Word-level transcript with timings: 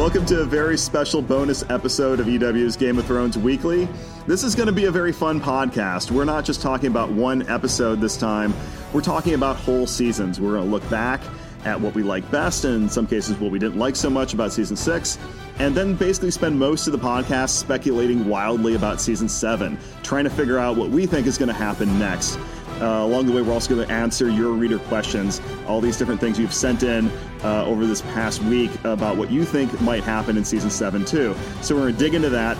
Welcome 0.00 0.24
to 0.26 0.40
a 0.40 0.46
very 0.46 0.78
special 0.78 1.20
bonus 1.20 1.62
episode 1.68 2.20
of 2.20 2.26
EW's 2.26 2.74
Game 2.74 2.98
of 2.98 3.04
Thrones 3.04 3.36
Weekly. 3.36 3.86
This 4.26 4.44
is 4.44 4.54
going 4.54 4.66
to 4.66 4.72
be 4.72 4.86
a 4.86 4.90
very 4.90 5.12
fun 5.12 5.42
podcast. 5.42 6.10
We're 6.10 6.24
not 6.24 6.46
just 6.46 6.62
talking 6.62 6.86
about 6.86 7.12
one 7.12 7.46
episode 7.50 8.00
this 8.00 8.16
time, 8.16 8.54
we're 8.94 9.02
talking 9.02 9.34
about 9.34 9.56
whole 9.56 9.86
seasons. 9.86 10.40
We're 10.40 10.52
going 10.52 10.64
to 10.64 10.70
look 10.70 10.88
back 10.88 11.20
at 11.66 11.78
what 11.78 11.94
we 11.94 12.02
like 12.02 12.28
best, 12.30 12.64
and 12.64 12.84
in 12.84 12.88
some 12.88 13.06
cases, 13.06 13.38
what 13.38 13.50
we 13.50 13.58
didn't 13.58 13.78
like 13.78 13.94
so 13.94 14.08
much 14.08 14.32
about 14.32 14.52
season 14.52 14.74
six, 14.74 15.18
and 15.58 15.74
then 15.74 15.94
basically 15.96 16.30
spend 16.30 16.58
most 16.58 16.86
of 16.86 16.94
the 16.94 16.98
podcast 16.98 17.50
speculating 17.50 18.26
wildly 18.26 18.76
about 18.76 19.02
season 19.02 19.28
seven, 19.28 19.78
trying 20.02 20.24
to 20.24 20.30
figure 20.30 20.58
out 20.58 20.76
what 20.76 20.88
we 20.88 21.04
think 21.04 21.26
is 21.26 21.36
going 21.36 21.48
to 21.48 21.54
happen 21.54 21.98
next. 21.98 22.38
Uh, 22.80 23.04
along 23.04 23.26
the 23.26 23.32
way, 23.32 23.42
we're 23.42 23.52
also 23.52 23.74
going 23.74 23.86
to 23.86 23.92
answer 23.92 24.28
your 24.30 24.52
reader 24.52 24.78
questions, 24.78 25.40
all 25.66 25.80
these 25.80 25.96
different 25.96 26.20
things 26.20 26.38
you've 26.38 26.54
sent 26.54 26.82
in 26.82 27.10
uh, 27.42 27.64
over 27.66 27.86
this 27.86 28.00
past 28.00 28.42
week 28.44 28.70
about 28.84 29.16
what 29.16 29.30
you 29.30 29.44
think 29.44 29.80
might 29.80 30.02
happen 30.02 30.36
in 30.36 30.44
season 30.44 30.70
seven, 30.70 31.04
too. 31.04 31.34
So 31.60 31.74
we're 31.74 31.82
going 31.82 31.94
to 31.94 31.98
dig 31.98 32.14
into 32.14 32.30
that. 32.30 32.56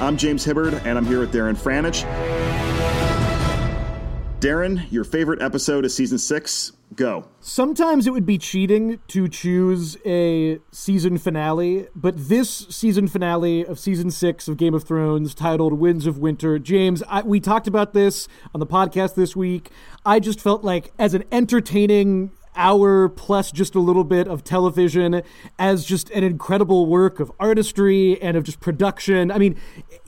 I'm 0.00 0.16
James 0.16 0.44
Hibbard, 0.44 0.74
and 0.84 0.98
I'm 0.98 1.06
here 1.06 1.20
with 1.20 1.32
Darren 1.32 1.56
Franich. 1.56 2.02
Darren, 4.40 4.90
your 4.90 5.04
favorite 5.04 5.40
episode 5.40 5.84
of 5.84 5.92
season 5.92 6.18
six? 6.18 6.72
Go. 6.94 7.28
Sometimes 7.40 8.06
it 8.06 8.10
would 8.10 8.26
be 8.26 8.38
cheating 8.38 9.00
to 9.08 9.28
choose 9.28 9.96
a 10.04 10.58
season 10.70 11.18
finale, 11.18 11.88
but 11.94 12.14
this 12.28 12.50
season 12.70 13.08
finale 13.08 13.64
of 13.64 13.78
season 13.78 14.10
six 14.10 14.48
of 14.48 14.56
Game 14.56 14.74
of 14.74 14.84
Thrones, 14.84 15.34
titled 15.34 15.74
Winds 15.74 16.06
of 16.06 16.18
Winter, 16.18 16.58
James, 16.58 17.02
I, 17.08 17.22
we 17.22 17.40
talked 17.40 17.66
about 17.66 17.92
this 17.92 18.28
on 18.54 18.60
the 18.60 18.66
podcast 18.66 19.14
this 19.14 19.34
week. 19.34 19.70
I 20.04 20.20
just 20.20 20.40
felt 20.40 20.64
like, 20.64 20.92
as 20.98 21.14
an 21.14 21.24
entertaining 21.32 22.32
hour 22.54 23.08
plus 23.08 23.50
just 23.50 23.74
a 23.74 23.80
little 23.80 24.04
bit 24.04 24.28
of 24.28 24.44
television 24.44 25.22
as 25.58 25.84
just 25.84 26.10
an 26.10 26.24
incredible 26.24 26.86
work 26.86 27.20
of 27.20 27.32
artistry 27.40 28.20
and 28.20 28.36
of 28.36 28.44
just 28.44 28.60
production. 28.60 29.30
I 29.30 29.38
mean, 29.38 29.56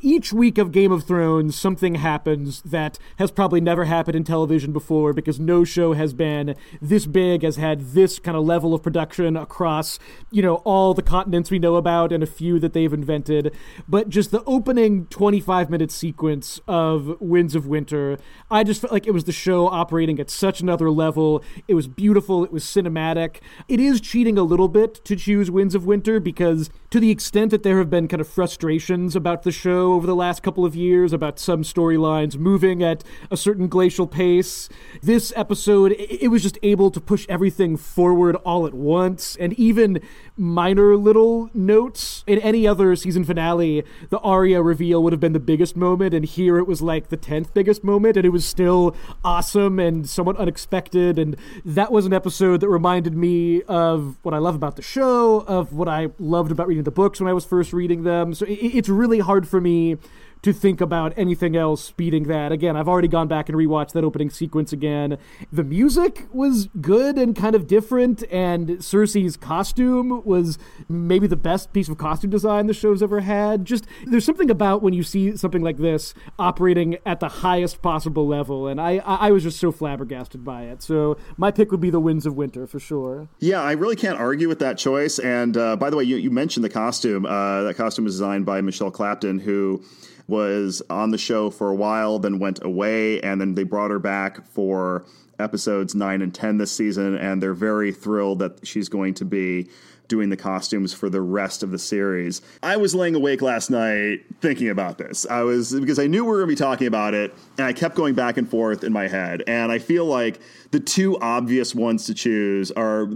each 0.00 0.32
week 0.32 0.58
of 0.58 0.72
Game 0.72 0.92
of 0.92 1.04
Thrones, 1.04 1.56
something 1.56 1.96
happens 1.96 2.62
that 2.62 2.98
has 3.18 3.30
probably 3.30 3.60
never 3.60 3.84
happened 3.84 4.16
in 4.16 4.24
television 4.24 4.72
before 4.72 5.12
because 5.12 5.40
no 5.40 5.64
show 5.64 5.94
has 5.94 6.12
been 6.12 6.54
this 6.80 7.06
big, 7.06 7.42
has 7.42 7.56
had 7.56 7.92
this 7.92 8.18
kind 8.18 8.36
of 8.36 8.44
level 8.44 8.74
of 8.74 8.82
production 8.82 9.36
across, 9.36 9.98
you 10.30 10.42
know, 10.42 10.56
all 10.56 10.94
the 10.94 11.02
continents 11.02 11.50
we 11.50 11.58
know 11.58 11.76
about 11.76 12.12
and 12.12 12.22
a 12.22 12.26
few 12.26 12.58
that 12.58 12.72
they've 12.72 12.92
invented. 12.92 13.54
But 13.88 14.08
just 14.08 14.30
the 14.30 14.44
opening 14.44 15.06
25 15.06 15.70
minute 15.70 15.90
sequence 15.90 16.60
of 16.68 17.20
Winds 17.20 17.54
of 17.54 17.66
Winter, 17.66 18.18
I 18.50 18.64
just 18.64 18.80
felt 18.80 18.92
like 18.92 19.06
it 19.06 19.12
was 19.12 19.24
the 19.24 19.32
show 19.32 19.68
operating 19.68 20.20
at 20.20 20.30
such 20.30 20.60
another 20.60 20.90
level. 20.90 21.42
It 21.66 21.74
was 21.74 21.88
beautiful, 21.88 22.33
it 22.42 22.52
was 22.52 22.64
cinematic. 22.64 23.36
It 23.68 23.78
is 23.78 24.00
cheating 24.00 24.36
a 24.36 24.42
little 24.42 24.68
bit 24.68 25.04
to 25.04 25.14
choose 25.14 25.50
Winds 25.50 25.76
of 25.76 25.86
Winter 25.86 26.18
because, 26.18 26.70
to 26.90 26.98
the 26.98 27.10
extent 27.10 27.52
that 27.52 27.62
there 27.62 27.78
have 27.78 27.88
been 27.88 28.08
kind 28.08 28.20
of 28.20 28.28
frustrations 28.28 29.14
about 29.14 29.44
the 29.44 29.52
show 29.52 29.92
over 29.92 30.06
the 30.06 30.16
last 30.16 30.42
couple 30.42 30.64
of 30.64 30.74
years 30.74 31.12
about 31.12 31.38
some 31.38 31.62
storylines 31.62 32.36
moving 32.36 32.82
at 32.82 33.04
a 33.30 33.36
certain 33.36 33.68
glacial 33.68 34.06
pace. 34.08 34.68
This 35.02 35.32
episode, 35.36 35.92
it 35.98 36.30
was 36.30 36.42
just 36.42 36.58
able 36.62 36.90
to 36.90 37.00
push 37.00 37.26
everything 37.28 37.76
forward 37.76 38.34
all 38.36 38.66
at 38.66 38.74
once, 38.74 39.36
and 39.36 39.52
even 39.52 40.00
minor 40.36 40.96
little 40.96 41.50
notes. 41.54 42.24
In 42.26 42.38
any 42.40 42.66
other 42.66 42.96
season 42.96 43.24
finale, 43.24 43.84
the 44.10 44.18
Arya 44.18 44.62
reveal 44.62 45.02
would 45.02 45.12
have 45.12 45.20
been 45.20 45.32
the 45.32 45.40
biggest 45.40 45.76
moment, 45.76 46.14
and 46.14 46.24
here 46.24 46.58
it 46.58 46.66
was 46.66 46.82
like 46.82 47.08
the 47.08 47.16
10th 47.16 47.54
biggest 47.54 47.84
moment, 47.84 48.16
and 48.16 48.26
it 48.26 48.30
was 48.30 48.44
still 48.44 48.96
awesome 49.24 49.78
and 49.78 50.08
somewhat 50.08 50.36
unexpected. 50.36 51.18
And 51.18 51.36
that 51.64 51.92
was 51.92 52.06
an 52.06 52.12
episode 52.12 52.23
that 52.56 52.68
reminded 52.68 53.14
me 53.14 53.62
of 53.62 54.16
what 54.22 54.34
I 54.34 54.38
love 54.38 54.54
about 54.54 54.76
the 54.76 54.82
show, 54.82 55.40
of 55.40 55.72
what 55.72 55.88
I 55.88 56.08
loved 56.18 56.50
about 56.50 56.66
reading 56.66 56.84
the 56.84 56.90
books 56.90 57.20
when 57.20 57.28
I 57.28 57.32
was 57.32 57.44
first 57.44 57.72
reading 57.72 58.02
them. 58.02 58.34
So 58.34 58.46
it's 58.48 58.88
really 58.88 59.20
hard 59.20 59.46
for 59.46 59.60
me 59.60 59.96
to 60.44 60.52
think 60.52 60.82
about 60.82 61.14
anything 61.16 61.56
else 61.56 61.90
beating 61.92 62.24
that. 62.24 62.52
Again, 62.52 62.76
I've 62.76 62.86
already 62.86 63.08
gone 63.08 63.28
back 63.28 63.48
and 63.48 63.56
rewatched 63.56 63.92
that 63.92 64.04
opening 64.04 64.28
sequence 64.28 64.74
again. 64.74 65.16
The 65.50 65.64
music 65.64 66.26
was 66.32 66.68
good 66.82 67.16
and 67.16 67.34
kind 67.34 67.56
of 67.56 67.66
different, 67.66 68.24
and 68.30 68.68
Cersei's 68.68 69.38
costume 69.38 70.22
was 70.22 70.58
maybe 70.86 71.26
the 71.26 71.34
best 71.36 71.72
piece 71.72 71.88
of 71.88 71.96
costume 71.96 72.30
design 72.30 72.66
the 72.66 72.74
show's 72.74 73.02
ever 73.02 73.20
had. 73.20 73.64
Just 73.64 73.86
there's 74.06 74.26
something 74.26 74.50
about 74.50 74.82
when 74.82 74.92
you 74.92 75.02
see 75.02 75.34
something 75.34 75.62
like 75.62 75.78
this 75.78 76.12
operating 76.38 76.98
at 77.06 77.20
the 77.20 77.28
highest 77.28 77.80
possible 77.80 78.26
level, 78.26 78.68
and 78.68 78.78
I 78.78 78.98
I 78.98 79.30
was 79.30 79.44
just 79.44 79.58
so 79.58 79.72
flabbergasted 79.72 80.44
by 80.44 80.64
it. 80.64 80.82
So 80.82 81.16
my 81.38 81.52
pick 81.52 81.70
would 81.70 81.80
be 81.80 81.90
the 81.90 82.00
Winds 82.00 82.26
of 82.26 82.36
Winter 82.36 82.66
for 82.66 82.78
sure. 82.78 83.28
Yeah, 83.38 83.62
I 83.62 83.72
really 83.72 83.96
can't 83.96 84.20
argue 84.20 84.48
with 84.48 84.58
that 84.58 84.76
choice. 84.76 85.18
And 85.18 85.56
uh, 85.56 85.76
by 85.76 85.88
the 85.88 85.96
way, 85.96 86.04
you, 86.04 86.16
you 86.16 86.30
mentioned 86.30 86.64
the 86.64 86.70
costume. 86.70 87.24
Uh, 87.24 87.62
that 87.62 87.76
costume 87.76 88.04
was 88.04 88.14
designed 88.14 88.44
by 88.44 88.60
Michelle 88.60 88.90
Clapton, 88.90 89.38
who 89.38 89.82
was 90.26 90.82
on 90.88 91.10
the 91.10 91.18
show 91.18 91.50
for 91.50 91.70
a 91.70 91.74
while, 91.74 92.18
then 92.18 92.38
went 92.38 92.64
away, 92.64 93.20
and 93.20 93.40
then 93.40 93.54
they 93.54 93.62
brought 93.62 93.90
her 93.90 93.98
back 93.98 94.46
for 94.46 95.04
episodes 95.38 95.94
9 95.94 96.22
and 96.22 96.34
10 96.34 96.58
this 96.58 96.72
season, 96.72 97.16
and 97.16 97.42
they're 97.42 97.54
very 97.54 97.92
thrilled 97.92 98.38
that 98.38 98.66
she's 98.66 98.88
going 98.88 99.14
to 99.14 99.24
be 99.24 99.68
doing 100.06 100.28
the 100.28 100.36
costumes 100.36 100.92
for 100.92 101.08
the 101.08 101.20
rest 101.20 101.62
of 101.62 101.70
the 101.70 101.78
series. 101.78 102.42
I 102.62 102.76
was 102.76 102.94
laying 102.94 103.14
awake 103.14 103.40
last 103.40 103.70
night 103.70 104.20
thinking 104.40 104.68
about 104.68 104.98
this. 104.98 105.26
I 105.26 105.42
was 105.42 105.72
because 105.72 105.98
I 105.98 106.06
knew 106.06 106.24
we 106.24 106.30
were 106.30 106.38
going 106.38 106.48
to 106.48 106.52
be 106.52 106.58
talking 106.58 106.86
about 106.86 107.14
it, 107.14 107.34
and 107.56 107.66
I 107.66 107.72
kept 107.72 107.94
going 107.94 108.14
back 108.14 108.36
and 108.36 108.48
forth 108.48 108.84
in 108.84 108.92
my 108.92 109.08
head. 109.08 109.42
And 109.46 109.72
I 109.72 109.78
feel 109.78 110.04
like 110.04 110.40
the 110.72 110.80
two 110.80 111.18
obvious 111.20 111.74
ones 111.74 112.06
to 112.06 112.14
choose 112.14 112.70
are 112.72 113.08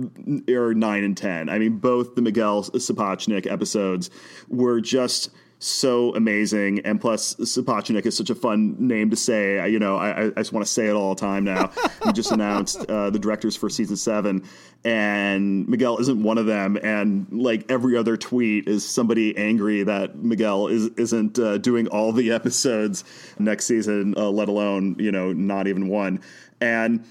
are 0.51 0.75
nine 0.75 1.05
and 1.05 1.17
ten. 1.17 1.49
I 1.49 1.59
mean, 1.59 1.79
both 1.79 2.15
the 2.15 2.23
Miguel 2.23 2.65
Sapochnik 2.65 3.51
episodes 3.51 4.11
were 4.49 4.81
just 4.81 5.31
so 5.59 6.15
amazing. 6.15 6.81
And 6.85 7.01
plus, 7.01 7.35
Sapochnik 7.35 8.07
is 8.07 8.17
such 8.17 8.31
a 8.31 8.35
fun 8.35 8.77
name 8.79 9.11
to 9.11 9.17
say. 9.17 9.59
I, 9.59 9.67
you 9.67 9.79
know, 9.79 9.97
I, 9.97 10.27
I 10.27 10.31
just 10.31 10.53
want 10.53 10.65
to 10.65 10.73
say 10.73 10.87
it 10.87 10.93
all 10.93 11.15
the 11.15 11.21
time 11.21 11.45
now. 11.45 11.73
we 12.07 12.13
just 12.13 12.31
announced 12.31 12.79
uh, 12.89 13.11
the 13.11 13.19
directors 13.19 13.57
for 13.57 13.69
season 13.69 13.97
seven, 13.97 14.45
and 14.85 15.69
Miguel 15.69 15.99
isn't 15.99 16.23
one 16.23 16.39
of 16.39 16.47
them. 16.47 16.79
And 16.83 17.27
like 17.33 17.71
every 17.71 17.97
other 17.97 18.17
tweet 18.17 18.69
is 18.69 18.89
somebody 18.89 19.37
angry 19.37 19.83
that 19.83 20.17
Miguel 20.17 20.69
is 20.69 20.87
isn't 20.97 21.39
uh, 21.39 21.59
doing 21.59 21.89
all 21.89 22.13
the 22.13 22.31
episodes 22.31 23.03
next 23.39 23.67
season, 23.67 24.15
uh, 24.17 24.31
let 24.31 24.49
alone 24.49 24.97
you 24.99 25.11
know 25.11 25.33
not 25.33 25.67
even 25.67 25.89
one. 25.89 26.21
And 26.61 27.05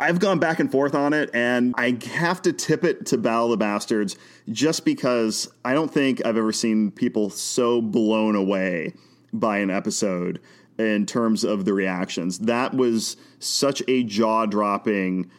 I've 0.00 0.18
gone 0.18 0.38
back 0.38 0.60
and 0.60 0.72
forth 0.72 0.94
on 0.94 1.12
it, 1.12 1.28
and 1.34 1.74
I 1.76 1.98
have 2.12 2.40
to 2.42 2.54
tip 2.54 2.84
it 2.84 3.06
to 3.06 3.18
Battle 3.18 3.44
of 3.44 3.50
the 3.50 3.56
Bastards 3.58 4.16
just 4.50 4.84
because 4.84 5.48
I 5.64 5.74
don't 5.74 5.92
think 5.92 6.24
I've 6.24 6.36
ever 6.36 6.52
seen 6.52 6.90
people 6.90 7.30
so 7.30 7.80
blown 7.80 8.34
away 8.34 8.94
by 9.32 9.58
an 9.58 9.70
episode 9.70 10.40
in 10.78 11.06
terms 11.06 11.44
of 11.44 11.64
the 11.64 11.72
reactions. 11.72 12.38
That 12.40 12.74
was 12.74 13.16
such 13.38 13.82
a 13.86 14.02
jaw 14.02 14.46
dropping, 14.46 15.30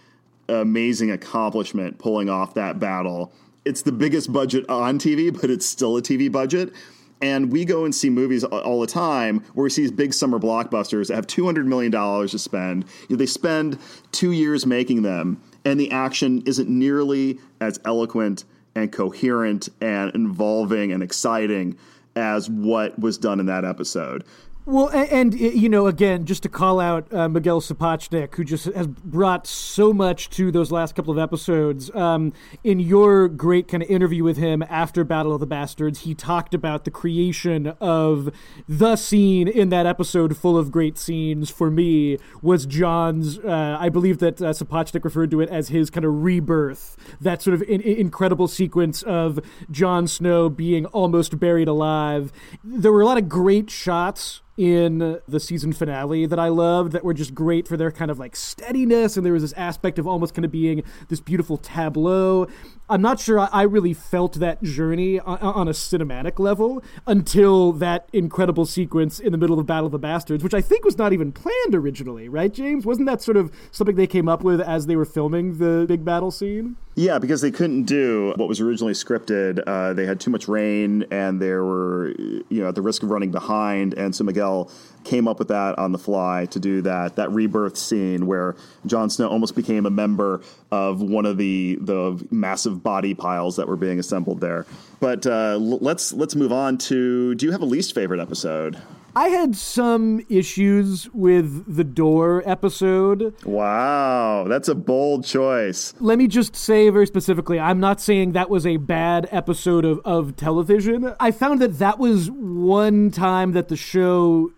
amazing 0.47 1.11
accomplishment 1.11 1.99
pulling 1.99 2.29
off 2.29 2.53
that 2.53 2.79
battle. 2.79 3.33
It's 3.65 3.81
the 3.81 3.91
biggest 3.91 4.31
budget 4.31 4.67
on 4.69 4.97
TV, 4.97 5.33
but 5.39 5.49
it's 5.49 5.65
still 5.65 5.97
a 5.97 6.01
TV 6.01 6.31
budget. 6.31 6.73
And 7.21 7.51
we 7.51 7.65
go 7.65 7.85
and 7.85 7.93
see 7.93 8.09
movies 8.09 8.43
all 8.43 8.81
the 8.81 8.87
time 8.87 9.41
where 9.53 9.63
we 9.63 9.69
see 9.69 9.83
these 9.83 9.91
big 9.91 10.11
summer 10.13 10.39
blockbusters 10.39 11.07
that 11.07 11.15
have 11.15 11.27
$200 11.27 11.65
million 11.65 11.91
to 11.91 12.39
spend. 12.39 12.85
They 13.09 13.27
spend 13.27 13.77
two 14.11 14.31
years 14.31 14.65
making 14.65 15.03
them, 15.03 15.39
and 15.63 15.79
the 15.79 15.91
action 15.91 16.41
isn't 16.47 16.67
nearly 16.67 17.39
as 17.59 17.79
eloquent 17.85 18.45
and 18.75 18.91
coherent 18.91 19.69
and 19.81 20.13
involving 20.15 20.91
and 20.91 21.03
exciting 21.03 21.77
as 22.15 22.49
what 22.49 22.97
was 22.99 23.17
done 23.17 23.39
in 23.39 23.45
that 23.47 23.65
episode. 23.65 24.23
Well, 24.63 24.89
and, 24.89 25.33
and, 25.33 25.39
you 25.39 25.69
know, 25.69 25.87
again, 25.87 26.25
just 26.25 26.43
to 26.43 26.49
call 26.49 26.79
out 26.79 27.11
uh, 27.11 27.27
Miguel 27.27 27.61
Sapochnik, 27.61 28.35
who 28.35 28.43
just 28.43 28.65
has 28.65 28.85
brought 28.85 29.47
so 29.47 29.91
much 29.91 30.29
to 30.31 30.51
those 30.51 30.71
last 30.71 30.95
couple 30.95 31.11
of 31.11 31.17
episodes. 31.17 31.89
Um, 31.95 32.31
in 32.63 32.79
your 32.79 33.27
great 33.27 33.67
kind 33.67 33.81
of 33.81 33.89
interview 33.89 34.23
with 34.23 34.37
him 34.37 34.63
after 34.69 35.03
Battle 35.03 35.33
of 35.33 35.39
the 35.39 35.47
Bastards, 35.47 36.01
he 36.01 36.13
talked 36.13 36.53
about 36.53 36.85
the 36.85 36.91
creation 36.91 37.73
of 37.81 38.31
the 38.69 38.95
scene 38.95 39.47
in 39.47 39.69
that 39.69 39.87
episode, 39.87 40.37
full 40.37 40.59
of 40.59 40.71
great 40.71 40.95
scenes. 40.95 41.49
For 41.49 41.71
me, 41.71 42.19
was 42.43 42.67
Jon's. 42.67 43.39
Uh, 43.39 43.77
I 43.79 43.89
believe 43.89 44.19
that 44.19 44.43
uh, 44.43 44.51
Sapochnik 44.51 45.03
referred 45.03 45.31
to 45.31 45.41
it 45.41 45.49
as 45.49 45.69
his 45.69 45.89
kind 45.89 46.05
of 46.05 46.21
rebirth. 46.21 46.97
That 47.19 47.41
sort 47.41 47.55
of 47.55 47.63
in- 47.63 47.81
incredible 47.81 48.47
sequence 48.47 49.01
of 49.01 49.39
Jon 49.71 50.05
Snow 50.05 50.49
being 50.49 50.85
almost 50.87 51.39
buried 51.39 51.67
alive. 51.67 52.31
There 52.63 52.91
were 52.91 53.01
a 53.01 53.05
lot 53.07 53.17
of 53.17 53.27
great 53.27 53.71
shots 53.71 54.41
in 54.61 55.19
the 55.27 55.39
season 55.39 55.73
finale 55.73 56.27
that 56.27 56.37
I 56.37 56.49
loved 56.49 56.91
that 56.91 57.03
were 57.03 57.15
just 57.15 57.33
great 57.33 57.67
for 57.67 57.77
their 57.77 57.89
kind 57.89 58.11
of 58.11 58.19
like 58.19 58.35
steadiness. 58.35 59.17
And 59.17 59.25
there 59.25 59.33
was 59.33 59.41
this 59.41 59.53
aspect 59.53 59.97
of 59.97 60.05
almost 60.05 60.35
kind 60.35 60.45
of 60.45 60.51
being 60.51 60.83
this 61.09 61.19
beautiful 61.19 61.57
tableau. 61.57 62.47
I'm 62.89 63.01
not 63.01 63.19
sure 63.19 63.47
I 63.51 63.61
really 63.63 63.93
felt 63.93 64.33
that 64.35 64.61
journey 64.61 65.19
on, 65.19 65.37
on 65.39 65.67
a 65.67 65.71
cinematic 65.71 66.39
level 66.39 66.83
until 67.07 67.71
that 67.73 68.09
incredible 68.11 68.65
sequence 68.65 69.19
in 69.19 69.31
the 69.31 69.37
middle 69.37 69.59
of 69.59 69.65
Battle 69.65 69.85
of 69.85 69.91
the 69.93 69.99
Bastards, 69.99 70.43
which 70.43 70.53
I 70.53 70.61
think 70.61 70.83
was 70.83 70.97
not 70.97 71.13
even 71.13 71.31
planned 71.31 71.73
originally, 71.73 72.27
right, 72.27 72.53
James? 72.53 72.85
Wasn't 72.85 73.07
that 73.07 73.21
sort 73.21 73.37
of 73.37 73.51
something 73.71 73.95
they 73.95 74.07
came 74.07 74.27
up 74.27 74.43
with 74.43 74.59
as 74.59 74.87
they 74.87 74.95
were 74.95 75.05
filming 75.05 75.57
the 75.57 75.85
big 75.87 76.03
battle 76.03 76.31
scene? 76.31 76.75
Yeah, 76.95 77.19
because 77.19 77.39
they 77.39 77.51
couldn't 77.51 77.83
do 77.83 78.33
what 78.35 78.49
was 78.49 78.59
originally 78.59 78.93
scripted. 78.93 79.63
Uh, 79.65 79.93
they 79.93 80.05
had 80.05 80.19
too 80.19 80.29
much 80.29 80.49
rain, 80.49 81.05
and 81.09 81.41
they 81.41 81.51
were, 81.51 82.13
you 82.17 82.61
know, 82.61 82.67
at 82.67 82.75
the 82.75 82.81
risk 82.81 83.03
of 83.03 83.09
running 83.09 83.31
behind. 83.31 83.93
And 83.93 84.13
so 84.13 84.25
Miguel 84.25 84.69
came 85.03 85.27
up 85.27 85.39
with 85.39 85.47
that 85.47 85.77
on 85.77 85.91
the 85.91 85.97
fly 85.97 86.45
to 86.51 86.59
do 86.59 86.81
that 86.81 87.15
that 87.15 87.31
rebirth 87.31 87.77
scene 87.77 88.27
where 88.27 88.55
Jon 88.85 89.09
Snow 89.09 89.27
almost 89.29 89.55
became 89.55 89.85
a 89.85 89.89
member 89.89 90.41
of 90.71 91.01
one 91.01 91.25
of 91.25 91.37
the 91.37 91.77
the 91.81 92.25
massive 92.31 92.83
body 92.83 93.13
piles 93.13 93.55
that 93.55 93.67
were 93.67 93.75
being 93.75 93.99
assembled 93.99 94.41
there. 94.41 94.65
But 94.99 95.25
uh, 95.25 95.57
let's 95.57 96.13
let's 96.13 96.35
move 96.35 96.51
on 96.51 96.77
to. 96.79 97.35
Do 97.35 97.45
you 97.45 97.51
have 97.51 97.61
a 97.61 97.65
least 97.65 97.95
favorite 97.95 98.19
episode? 98.19 98.77
I 99.13 99.27
had 99.27 99.57
some 99.57 100.25
issues 100.29 101.09
with 101.13 101.75
the 101.75 101.83
door 101.83 102.43
episode. 102.45 103.35
Wow, 103.43 104.45
that's 104.47 104.69
a 104.69 104.75
bold 104.75 105.25
choice. 105.25 105.93
Let 105.99 106.17
me 106.17 106.27
just 106.27 106.55
say 106.55 106.89
very 106.89 107.07
specifically 107.07 107.59
I'm 107.59 107.79
not 107.81 107.99
saying 107.99 108.31
that 108.33 108.49
was 108.49 108.65
a 108.65 108.77
bad 108.77 109.27
episode 109.31 109.83
of, 109.83 109.99
of 110.05 110.37
television. 110.37 111.13
I 111.19 111.31
found 111.31 111.61
that 111.61 111.79
that 111.79 111.99
was 111.99 112.31
one 112.31 113.11
time 113.11 113.51
that 113.51 113.67
the 113.67 113.75
show 113.75 114.53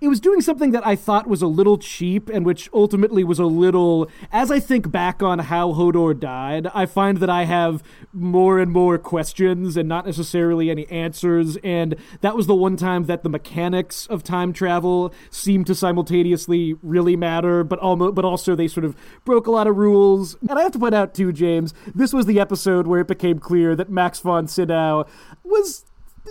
it 0.00 0.08
was 0.08 0.20
doing 0.20 0.40
something 0.40 0.70
that 0.72 0.86
I 0.86 0.96
thought 0.96 1.26
was 1.26 1.42
a 1.42 1.46
little 1.46 1.78
cheap 1.78 2.28
and 2.28 2.46
which 2.46 2.68
ultimately 2.72 3.24
was 3.24 3.38
a 3.38 3.46
little. 3.46 4.10
As 4.32 4.50
I 4.50 4.60
think 4.60 4.90
back 4.90 5.22
on 5.22 5.40
how 5.40 5.72
Hodor 5.72 6.18
died, 6.18 6.68
I 6.74 6.86
find 6.86 7.18
that 7.18 7.30
I 7.30 7.44
have 7.44 7.82
more 8.12 8.58
and 8.58 8.70
more 8.70 8.98
questions 8.98 9.76
and 9.76 9.88
not 9.88 10.06
necessarily 10.06 10.70
any 10.70 10.86
answers. 10.88 11.56
And 11.58 11.96
that 12.20 12.36
was 12.36 12.46
the 12.46 12.54
one 12.54 12.76
time 12.76 13.04
that 13.04 13.22
the 13.22 13.28
mechanics 13.28 14.06
of 14.06 14.22
time 14.22 14.52
travel 14.52 15.12
seemed 15.30 15.66
to 15.66 15.74
simultaneously 15.74 16.74
really 16.82 17.16
matter, 17.16 17.64
but 17.64 17.78
almost, 17.78 18.14
but 18.14 18.24
also 18.24 18.54
they 18.54 18.68
sort 18.68 18.84
of 18.84 18.96
broke 19.24 19.46
a 19.46 19.50
lot 19.50 19.66
of 19.66 19.76
rules. 19.76 20.36
And 20.48 20.58
I 20.58 20.62
have 20.62 20.72
to 20.72 20.78
point 20.78 20.94
out 20.94 21.14
too, 21.14 21.32
James, 21.32 21.74
this 21.94 22.12
was 22.12 22.26
the 22.26 22.40
episode 22.40 22.86
where 22.86 23.00
it 23.00 23.08
became 23.08 23.38
clear 23.38 23.74
that 23.76 23.90
Max 23.90 24.20
von 24.20 24.46
Sydow 24.46 25.06
was 25.44 25.84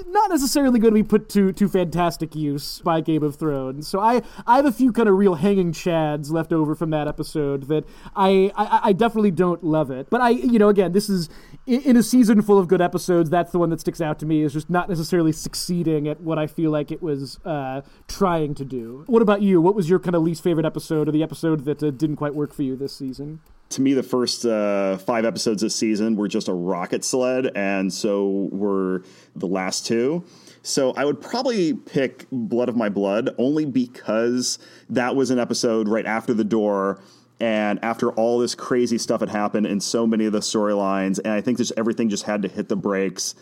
not 0.08 0.30
necessarily 0.30 0.80
going 0.80 0.94
to 0.94 1.04
be 1.04 1.08
put 1.08 1.30
to, 1.30 1.52
to 1.54 1.68
fantastic 1.68 2.36
use 2.36 2.80
by 2.82 3.02
Game 3.02 3.24
of 3.24 3.36
Thrones. 3.36 3.88
So 3.88 4.00
I, 4.00 4.22
I 4.46 4.58
have 4.58 4.66
a 4.66 4.72
few 4.72 4.92
kind 4.92 5.10
of 5.10 5.16
real 5.16 5.36
hanging 5.36 5.72
chads 5.72 6.32
left 6.32 6.54
over 6.54 6.76
from 6.76 6.90
that 6.92 7.08
episode 7.08 7.64
that 7.64 7.86
I, 8.16 8.52
I, 8.56 8.80
I 8.84 8.94
definitely 8.94 9.32
don't 9.32 9.64
love 9.64 9.92
it. 9.92 10.10
But 10.10 10.22
I, 10.22 10.30
you 10.30 10.60
know, 10.60 10.70
again, 10.70 10.92
this 10.92 11.10
is 11.10 11.30
in 11.66 11.98
a 11.98 12.04
season 12.04 12.42
full 12.42 12.60
of 12.60 12.68
good 12.68 12.82
episodes. 12.82 13.30
That's 13.30 13.52
the 13.52 13.60
one 13.60 13.70
that 13.72 13.80
sticks 13.80 14.02
out 14.02 14.20
to 14.20 14.26
me 14.26 14.44
is 14.44 14.54
just 14.54 14.70
not 14.70 14.90
necessarily 14.90 15.32
succeeding 15.32 16.08
at 16.08 16.22
what 16.22 16.38
I 16.38 16.48
feel 16.48 16.72
like 16.72 16.92
it 16.92 17.02
was 17.02 17.40
uh, 17.46 17.82
trying 18.08 18.56
to 18.56 18.66
do. 18.66 19.04
What 19.08 19.22
about 19.22 19.42
you? 19.42 19.62
What 19.62 19.76
was 19.76 19.90
your 19.90 20.00
kind 20.00 20.16
of 20.16 20.22
least 20.22 20.44
favorite 20.44 20.66
episode 20.66 21.08
or 21.08 21.12
the 21.12 21.24
episode 21.24 21.66
that 21.66 21.82
uh, 21.82 21.92
didn't 21.92 22.18
quite 22.18 22.36
work 22.36 22.54
for 22.54 22.64
you 22.64 22.76
this 22.76 22.96
season? 22.96 23.42
To 23.70 23.82
me, 23.82 23.94
the 23.94 24.04
first 24.04 24.46
uh, 24.46 24.98
five 24.98 25.26
episodes 25.26 25.62
this 25.62 25.76
season 25.76 26.16
were 26.16 26.28
just 26.28 26.48
a 26.48 26.54
rocket 26.54 27.04
sled, 27.04 27.52
and 27.56 27.94
so 27.94 28.50
were 28.52 29.04
the 29.36 29.48
last 29.48 29.86
two. 29.86 30.24
So 30.64 30.94
I 30.94 31.06
would 31.06 31.22
probably 31.22 31.74
pick 31.74 32.26
Blood 32.32 32.68
of 32.68 32.76
My 32.76 32.90
Blood 32.90 33.30
only 33.38 33.66
because 33.66 34.60
that 34.90 35.16
was 35.16 35.30
an 35.30 35.40
episode 35.40 35.88
right 35.88 36.06
after 36.06 36.34
the 36.34 36.44
door. 36.44 37.02
And 37.40 37.80
after 37.84 38.12
all 38.12 38.40
this 38.40 38.54
crazy 38.54 38.98
stuff 38.98 39.22
had 39.22 39.30
happened 39.30 39.66
in 39.66 39.80
so 39.80 40.06
many 40.06 40.26
of 40.26 40.34
the 40.34 40.40
storylines, 40.40 41.20
and 41.20 41.32
I 41.32 41.40
think 41.40 41.58
just 41.58 41.72
everything 41.78 42.10
just 42.10 42.24
had 42.24 42.42
to 42.42 42.50
hit 42.50 42.68
the 42.68 42.76
brakes 42.76 43.34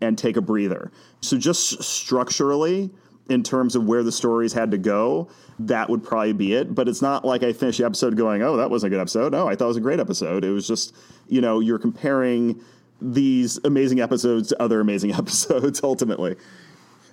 and 0.00 0.16
take 0.16 0.38
a 0.38 0.40
breather. 0.40 0.90
So 1.20 1.36
just 1.36 1.82
structurally, 1.82 2.90
in 3.28 3.42
terms 3.42 3.76
of 3.76 3.84
where 3.84 4.02
the 4.02 4.12
stories 4.12 4.52
had 4.52 4.70
to 4.72 4.78
go, 4.78 5.28
that 5.58 5.88
would 5.88 6.02
probably 6.02 6.32
be 6.32 6.54
it. 6.54 6.74
But 6.74 6.88
it's 6.88 7.02
not 7.02 7.24
like 7.24 7.42
I 7.42 7.52
finished 7.52 7.78
the 7.78 7.86
episode 7.86 8.16
going, 8.16 8.42
oh, 8.42 8.56
that 8.56 8.70
wasn't 8.70 8.92
a 8.92 8.96
good 8.96 9.00
episode. 9.00 9.32
No, 9.32 9.48
I 9.48 9.54
thought 9.54 9.66
it 9.66 9.68
was 9.68 9.76
a 9.76 9.80
great 9.80 10.00
episode. 10.00 10.44
It 10.44 10.50
was 10.50 10.66
just, 10.66 10.94
you 11.28 11.40
know, 11.40 11.60
you're 11.60 11.78
comparing 11.78 12.60
these 13.00 13.58
amazing 13.64 14.00
episodes 14.00 14.48
to 14.48 14.62
other 14.62 14.80
amazing 14.80 15.12
episodes 15.14 15.80
ultimately. 15.82 16.36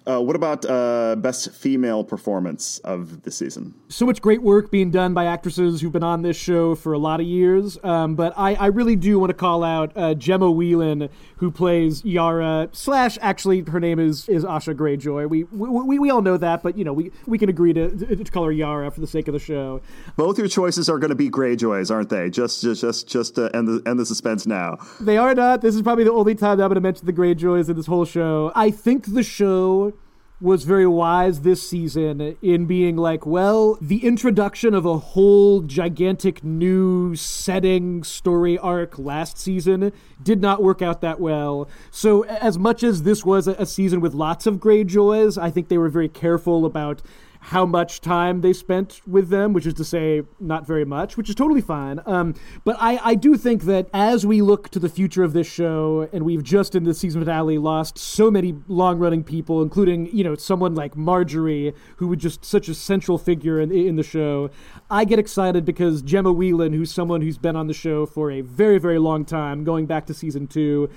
Uh, 0.09 0.19
what 0.19 0.35
about 0.35 0.65
uh, 0.65 1.15
best 1.17 1.51
female 1.51 2.03
performance 2.03 2.79
of 2.79 3.21
the 3.21 3.29
season? 3.29 3.75
So 3.89 4.07
much 4.07 4.21
great 4.21 4.41
work 4.41 4.71
being 4.71 4.89
done 4.89 5.13
by 5.13 5.25
actresses 5.25 5.81
who've 5.81 5.91
been 5.91 6.03
on 6.03 6.23
this 6.23 6.35
show 6.35 6.73
for 6.73 6.93
a 6.93 6.97
lot 6.97 7.19
of 7.19 7.27
years. 7.27 7.77
Um, 7.83 8.15
but 8.15 8.33
I, 8.35 8.55
I, 8.55 8.65
really 8.67 8.95
do 8.95 9.19
want 9.19 9.29
to 9.29 9.35
call 9.35 9.63
out 9.63 9.91
uh, 9.95 10.15
Gemma 10.15 10.49
Whelan, 10.49 11.09
who 11.37 11.51
plays 11.51 12.03
Yara. 12.03 12.69
Slash, 12.71 13.19
actually, 13.21 13.61
her 13.61 13.79
name 13.79 13.99
is 13.99 14.27
is 14.27 14.43
Asha 14.43 14.73
Greyjoy. 14.73 15.29
We, 15.29 15.43
we 15.43 15.99
we 15.99 16.09
all 16.09 16.23
know 16.23 16.37
that, 16.37 16.63
but 16.63 16.75
you 16.75 16.83
know 16.83 16.93
we 16.93 17.11
we 17.27 17.37
can 17.37 17.49
agree 17.49 17.73
to, 17.73 18.15
to 18.15 18.31
call 18.31 18.45
her 18.45 18.51
Yara 18.51 18.89
for 18.89 19.01
the 19.01 19.07
sake 19.07 19.27
of 19.27 19.33
the 19.33 19.39
show. 19.39 19.79
Both 20.15 20.39
your 20.39 20.47
choices 20.47 20.89
are 20.89 20.97
going 20.97 21.09
to 21.09 21.15
be 21.15 21.29
Greyjoys, 21.29 21.91
aren't 21.91 22.09
they? 22.09 22.31
Just 22.31 22.63
just 22.63 22.81
just 22.81 23.07
just 23.07 23.35
to 23.35 23.55
end 23.55 23.67
the 23.67 23.87
end 23.87 23.99
the 23.99 24.07
suspense 24.07 24.47
now. 24.47 24.77
They 24.99 25.17
are 25.17 25.35
not. 25.35 25.61
This 25.61 25.75
is 25.75 25.83
probably 25.83 26.05
the 26.05 26.13
only 26.13 26.33
time 26.33 26.57
that 26.57 26.63
I'm 26.63 26.69
going 26.69 26.75
to 26.75 26.81
mention 26.81 27.05
the 27.05 27.13
Greyjoys 27.13 27.69
in 27.69 27.75
this 27.75 27.85
whole 27.85 28.05
show. 28.05 28.51
I 28.55 28.71
think 28.71 29.13
the 29.13 29.23
show 29.23 29.93
was 30.41 30.63
very 30.63 30.87
wise 30.87 31.41
this 31.41 31.67
season 31.67 32.37
in 32.41 32.65
being 32.65 32.95
like, 32.95 33.25
well, 33.25 33.77
the 33.81 34.05
introduction 34.05 34.73
of 34.73 34.85
a 34.85 34.97
whole 34.97 35.61
gigantic 35.61 36.43
new 36.43 37.13
setting 37.15 38.03
story 38.03 38.57
arc 38.57 38.97
last 38.97 39.37
season 39.37 39.91
did 40.23 40.39
not 40.39 40.63
work 40.63 40.81
out 40.81 41.01
that 41.01 41.19
well. 41.19 41.69
So, 41.91 42.23
as 42.25 42.57
much 42.57 42.83
as 42.83 43.03
this 43.03 43.25
was 43.25 43.47
a 43.47 43.65
season 43.65 43.99
with 43.99 44.13
lots 44.13 44.45
of 44.45 44.55
Greyjoys, 44.57 45.41
I 45.41 45.49
think 45.49 45.67
they 45.67 45.77
were 45.77 45.89
very 45.89 46.09
careful 46.09 46.65
about 46.65 47.01
how 47.39 47.65
much 47.65 48.01
time 48.01 48.41
they 48.41 48.51
spent 48.51 49.01
with 49.07 49.29
them, 49.29 49.53
which 49.53 49.65
is 49.65 49.73
to 49.73 49.83
say, 49.83 50.23
not 50.39 50.67
very 50.67 50.83
much, 50.83 51.15
which 51.15 51.29
is 51.29 51.35
totally 51.35 51.61
fine. 51.61 51.99
Um, 52.05 52.35
but 52.65 52.75
I, 52.79 52.99
I 53.03 53.15
do 53.15 53.37
think 53.37 53.63
that 53.63 53.87
as 53.93 54.25
we 54.25 54.41
look 54.41 54.69
to 54.69 54.79
the 54.79 54.89
future 54.89 55.23
of 55.23 55.33
this 55.33 55.47
show, 55.47 56.09
and 56.11 56.25
we've 56.25 56.43
just 56.43 56.75
in 56.75 56.83
the 56.83 56.93
season 56.93 57.21
finale 57.21 57.57
lost 57.57 57.97
so 57.97 58.29
many 58.29 58.55
long 58.67 58.99
running 58.99 59.23
people, 59.23 59.61
including, 59.61 60.07
you 60.07 60.23
know, 60.23 60.35
someone 60.35 60.75
like 60.75 60.95
Margaery, 60.95 61.73
who 61.95 62.07
was 62.09 62.19
just 62.19 62.43
such 62.43 62.67
a 62.67 62.75
central 62.75 63.17
figure 63.17 63.59
in, 63.59 63.71
in 63.71 63.95
the 63.95 64.03
show, 64.03 64.49
I 64.91 65.05
get 65.05 65.17
excited 65.17 65.63
because 65.63 66.01
Gemma 66.01 66.33
Whelan, 66.33 66.73
who's 66.73 66.91
someone 66.91 67.21
who's 67.21 67.37
been 67.37 67.55
on 67.55 67.67
the 67.67 67.73
show 67.73 68.05
for 68.05 68.31
a 68.31 68.41
very, 68.41 68.79
very 68.79 68.99
long 68.99 69.23
time, 69.23 69.63
going 69.63 69.85
back 69.85 70.05
to 70.07 70.13
season 70.13 70.47
two, 70.47 70.89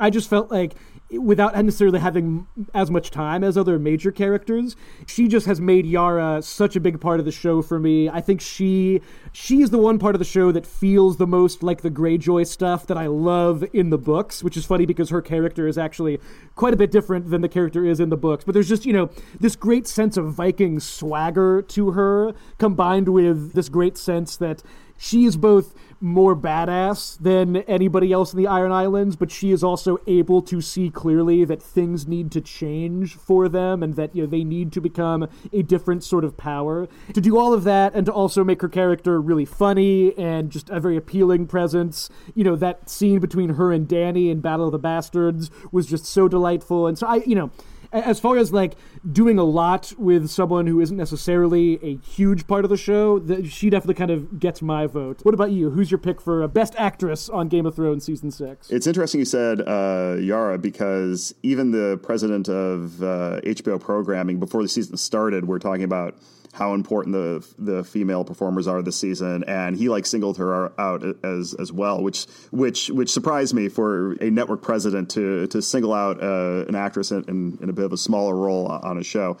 I 0.00 0.08
just 0.08 0.30
felt 0.30 0.50
like 0.50 0.74
without 1.18 1.56
necessarily 1.56 1.98
having 1.98 2.46
as 2.74 2.90
much 2.90 3.10
time 3.10 3.42
as 3.42 3.56
other 3.58 3.78
major 3.78 4.12
characters 4.12 4.76
she 5.06 5.26
just 5.26 5.46
has 5.46 5.60
made 5.60 5.86
yara 5.86 6.40
such 6.42 6.76
a 6.76 6.80
big 6.80 7.00
part 7.00 7.18
of 7.18 7.26
the 7.26 7.32
show 7.32 7.62
for 7.62 7.78
me. 7.78 8.08
I 8.08 8.20
think 8.20 8.40
she 8.40 9.00
she 9.32 9.62
is 9.62 9.70
the 9.70 9.78
one 9.78 9.98
part 9.98 10.14
of 10.14 10.18
the 10.18 10.24
show 10.24 10.52
that 10.52 10.66
feels 10.66 11.16
the 11.16 11.26
most 11.26 11.62
like 11.62 11.82
the 11.82 11.90
greyjoy 11.90 12.46
stuff 12.46 12.86
that 12.86 12.96
i 12.96 13.06
love 13.06 13.64
in 13.72 13.90
the 13.90 13.98
books 13.98 14.42
which 14.42 14.56
is 14.56 14.64
funny 14.64 14.86
because 14.86 15.10
her 15.10 15.22
character 15.22 15.66
is 15.66 15.78
actually 15.78 16.20
quite 16.54 16.74
a 16.74 16.76
bit 16.76 16.90
different 16.90 17.30
than 17.30 17.40
the 17.40 17.48
character 17.48 17.84
is 17.84 18.00
in 18.00 18.10
the 18.10 18.16
books. 18.16 18.44
But 18.44 18.52
there's 18.52 18.68
just 18.68 18.86
you 18.86 18.92
know 18.92 19.10
this 19.38 19.56
great 19.56 19.86
sense 19.86 20.16
of 20.16 20.32
viking 20.32 20.80
swagger 20.80 21.62
to 21.62 21.92
her 21.92 22.34
combined 22.58 23.08
with 23.08 23.52
this 23.52 23.68
great 23.68 23.96
sense 23.96 24.36
that 24.36 24.62
she 25.02 25.24
is 25.24 25.38
both 25.38 25.74
more 25.98 26.36
badass 26.36 27.18
than 27.18 27.56
anybody 27.56 28.12
else 28.12 28.34
in 28.34 28.38
the 28.38 28.46
Iron 28.46 28.70
Islands, 28.70 29.16
but 29.16 29.30
she 29.30 29.50
is 29.50 29.64
also 29.64 29.98
able 30.06 30.42
to 30.42 30.60
see 30.60 30.90
clearly 30.90 31.42
that 31.46 31.62
things 31.62 32.06
need 32.06 32.30
to 32.32 32.40
change 32.42 33.14
for 33.14 33.48
them 33.48 33.82
and 33.82 33.96
that 33.96 34.14
you 34.14 34.22
know 34.22 34.28
they 34.28 34.44
need 34.44 34.72
to 34.72 34.80
become 34.80 35.26
a 35.54 35.62
different 35.62 36.04
sort 36.04 36.22
of 36.22 36.36
power. 36.36 36.86
To 37.14 37.20
do 37.20 37.38
all 37.38 37.54
of 37.54 37.64
that 37.64 37.94
and 37.94 38.04
to 38.06 38.12
also 38.12 38.44
make 38.44 38.60
her 38.60 38.68
character 38.68 39.20
really 39.22 39.46
funny 39.46 40.16
and 40.18 40.50
just 40.50 40.68
a 40.68 40.80
very 40.80 40.98
appealing 40.98 41.46
presence. 41.46 42.10
You 42.34 42.44
know, 42.44 42.56
that 42.56 42.90
scene 42.90 43.20
between 43.20 43.54
her 43.54 43.72
and 43.72 43.88
Dany 43.88 44.30
in 44.30 44.40
Battle 44.40 44.66
of 44.66 44.72
the 44.72 44.78
Bastards 44.78 45.50
was 45.72 45.86
just 45.86 46.04
so 46.04 46.28
delightful. 46.28 46.86
And 46.86 46.98
so 46.98 47.06
I, 47.06 47.16
you 47.26 47.34
know, 47.34 47.50
as 47.92 48.20
far 48.20 48.36
as 48.36 48.52
like 48.52 48.76
doing 49.10 49.38
a 49.38 49.44
lot 49.44 49.92
with 49.98 50.28
someone 50.28 50.66
who 50.66 50.80
isn't 50.80 50.96
necessarily 50.96 51.78
a 51.82 51.96
huge 51.96 52.46
part 52.46 52.64
of 52.64 52.70
the 52.70 52.76
show, 52.76 53.18
the, 53.18 53.46
she 53.46 53.70
definitely 53.70 53.94
kind 53.94 54.10
of 54.10 54.38
gets 54.38 54.62
my 54.62 54.86
vote. 54.86 55.20
What 55.22 55.34
about 55.34 55.50
you? 55.50 55.70
Who's 55.70 55.90
your 55.90 55.98
pick 55.98 56.20
for 56.20 56.46
best 56.48 56.74
actress 56.78 57.28
on 57.28 57.48
Game 57.48 57.66
of 57.66 57.74
Thrones 57.74 58.04
season 58.04 58.30
six? 58.30 58.70
It's 58.70 58.86
interesting 58.86 59.20
you 59.20 59.24
said 59.24 59.60
uh, 59.66 60.16
Yara 60.20 60.58
because 60.58 61.34
even 61.42 61.70
the 61.70 61.98
president 62.02 62.48
of 62.48 63.02
uh, 63.02 63.40
HBO 63.42 63.80
programming 63.80 64.38
before 64.38 64.62
the 64.62 64.68
season 64.68 64.96
started, 64.96 65.46
we're 65.46 65.58
talking 65.58 65.84
about 65.84 66.16
how 66.52 66.74
important 66.74 67.14
the 67.14 67.46
the 67.58 67.84
female 67.84 68.24
performers 68.24 68.66
are 68.66 68.82
this 68.82 68.96
season, 68.96 69.44
and 69.44 69.76
he 69.76 69.88
like 69.88 70.04
singled 70.04 70.36
her 70.38 70.72
out 70.80 71.04
as 71.24 71.54
as 71.54 71.72
well, 71.72 72.02
which 72.02 72.26
which 72.50 72.88
which 72.90 73.10
surprised 73.10 73.54
me 73.54 73.68
for 73.68 74.12
a 74.14 74.30
network 74.30 74.62
president 74.62 75.10
to 75.10 75.46
to 75.48 75.62
single 75.62 75.92
out 75.92 76.22
uh, 76.22 76.64
an 76.68 76.74
actress 76.74 77.12
in, 77.12 77.24
in, 77.28 77.58
in, 77.62 77.68
a 77.68 77.72
bit 77.72 77.84
of 77.84 77.92
a 77.92 77.96
smaller 77.96 78.34
role 78.34 78.66
on 78.66 78.98
a 78.98 79.04
show. 79.04 79.36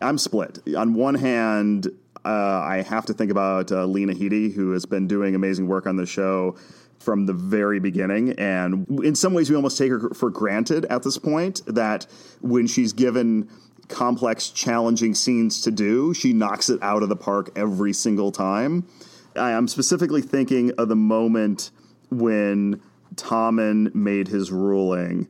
I'm 0.00 0.18
split. 0.18 0.60
On 0.76 0.94
one 0.94 1.14
hand, 1.14 1.88
uh, 2.24 2.28
I 2.28 2.82
have 2.82 3.06
to 3.06 3.14
think 3.14 3.30
about 3.30 3.70
uh, 3.70 3.86
Lena 3.86 4.14
Headey, 4.14 4.52
who 4.52 4.72
has 4.72 4.84
been 4.84 5.06
doing 5.06 5.34
amazing 5.34 5.68
work 5.68 5.86
on 5.86 5.96
the 5.96 6.06
show 6.06 6.56
from 6.98 7.26
the 7.26 7.32
very 7.32 7.78
beginning. 7.78 8.32
And 8.32 8.86
in 9.04 9.14
some 9.14 9.32
ways, 9.32 9.48
we 9.48 9.56
almost 9.56 9.78
take 9.78 9.90
her 9.90 10.10
for 10.10 10.30
granted 10.30 10.84
at 10.86 11.04
this 11.04 11.16
point 11.16 11.62
that 11.66 12.06
when 12.40 12.66
she's 12.66 12.92
given 12.92 13.48
complex, 13.88 14.50
challenging 14.50 15.14
scenes 15.14 15.60
to 15.62 15.70
do. 15.70 16.14
She 16.14 16.32
knocks 16.32 16.68
it 16.68 16.82
out 16.82 17.02
of 17.02 17.08
the 17.08 17.16
park 17.16 17.50
every 17.56 17.92
single 17.92 18.30
time. 18.30 18.86
I 19.36 19.52
am 19.52 19.68
specifically 19.68 20.22
thinking 20.22 20.72
of 20.78 20.88
the 20.88 20.96
moment 20.96 21.70
when 22.10 22.80
Tommen 23.14 23.94
made 23.94 24.28
his 24.28 24.50
ruling 24.50 25.28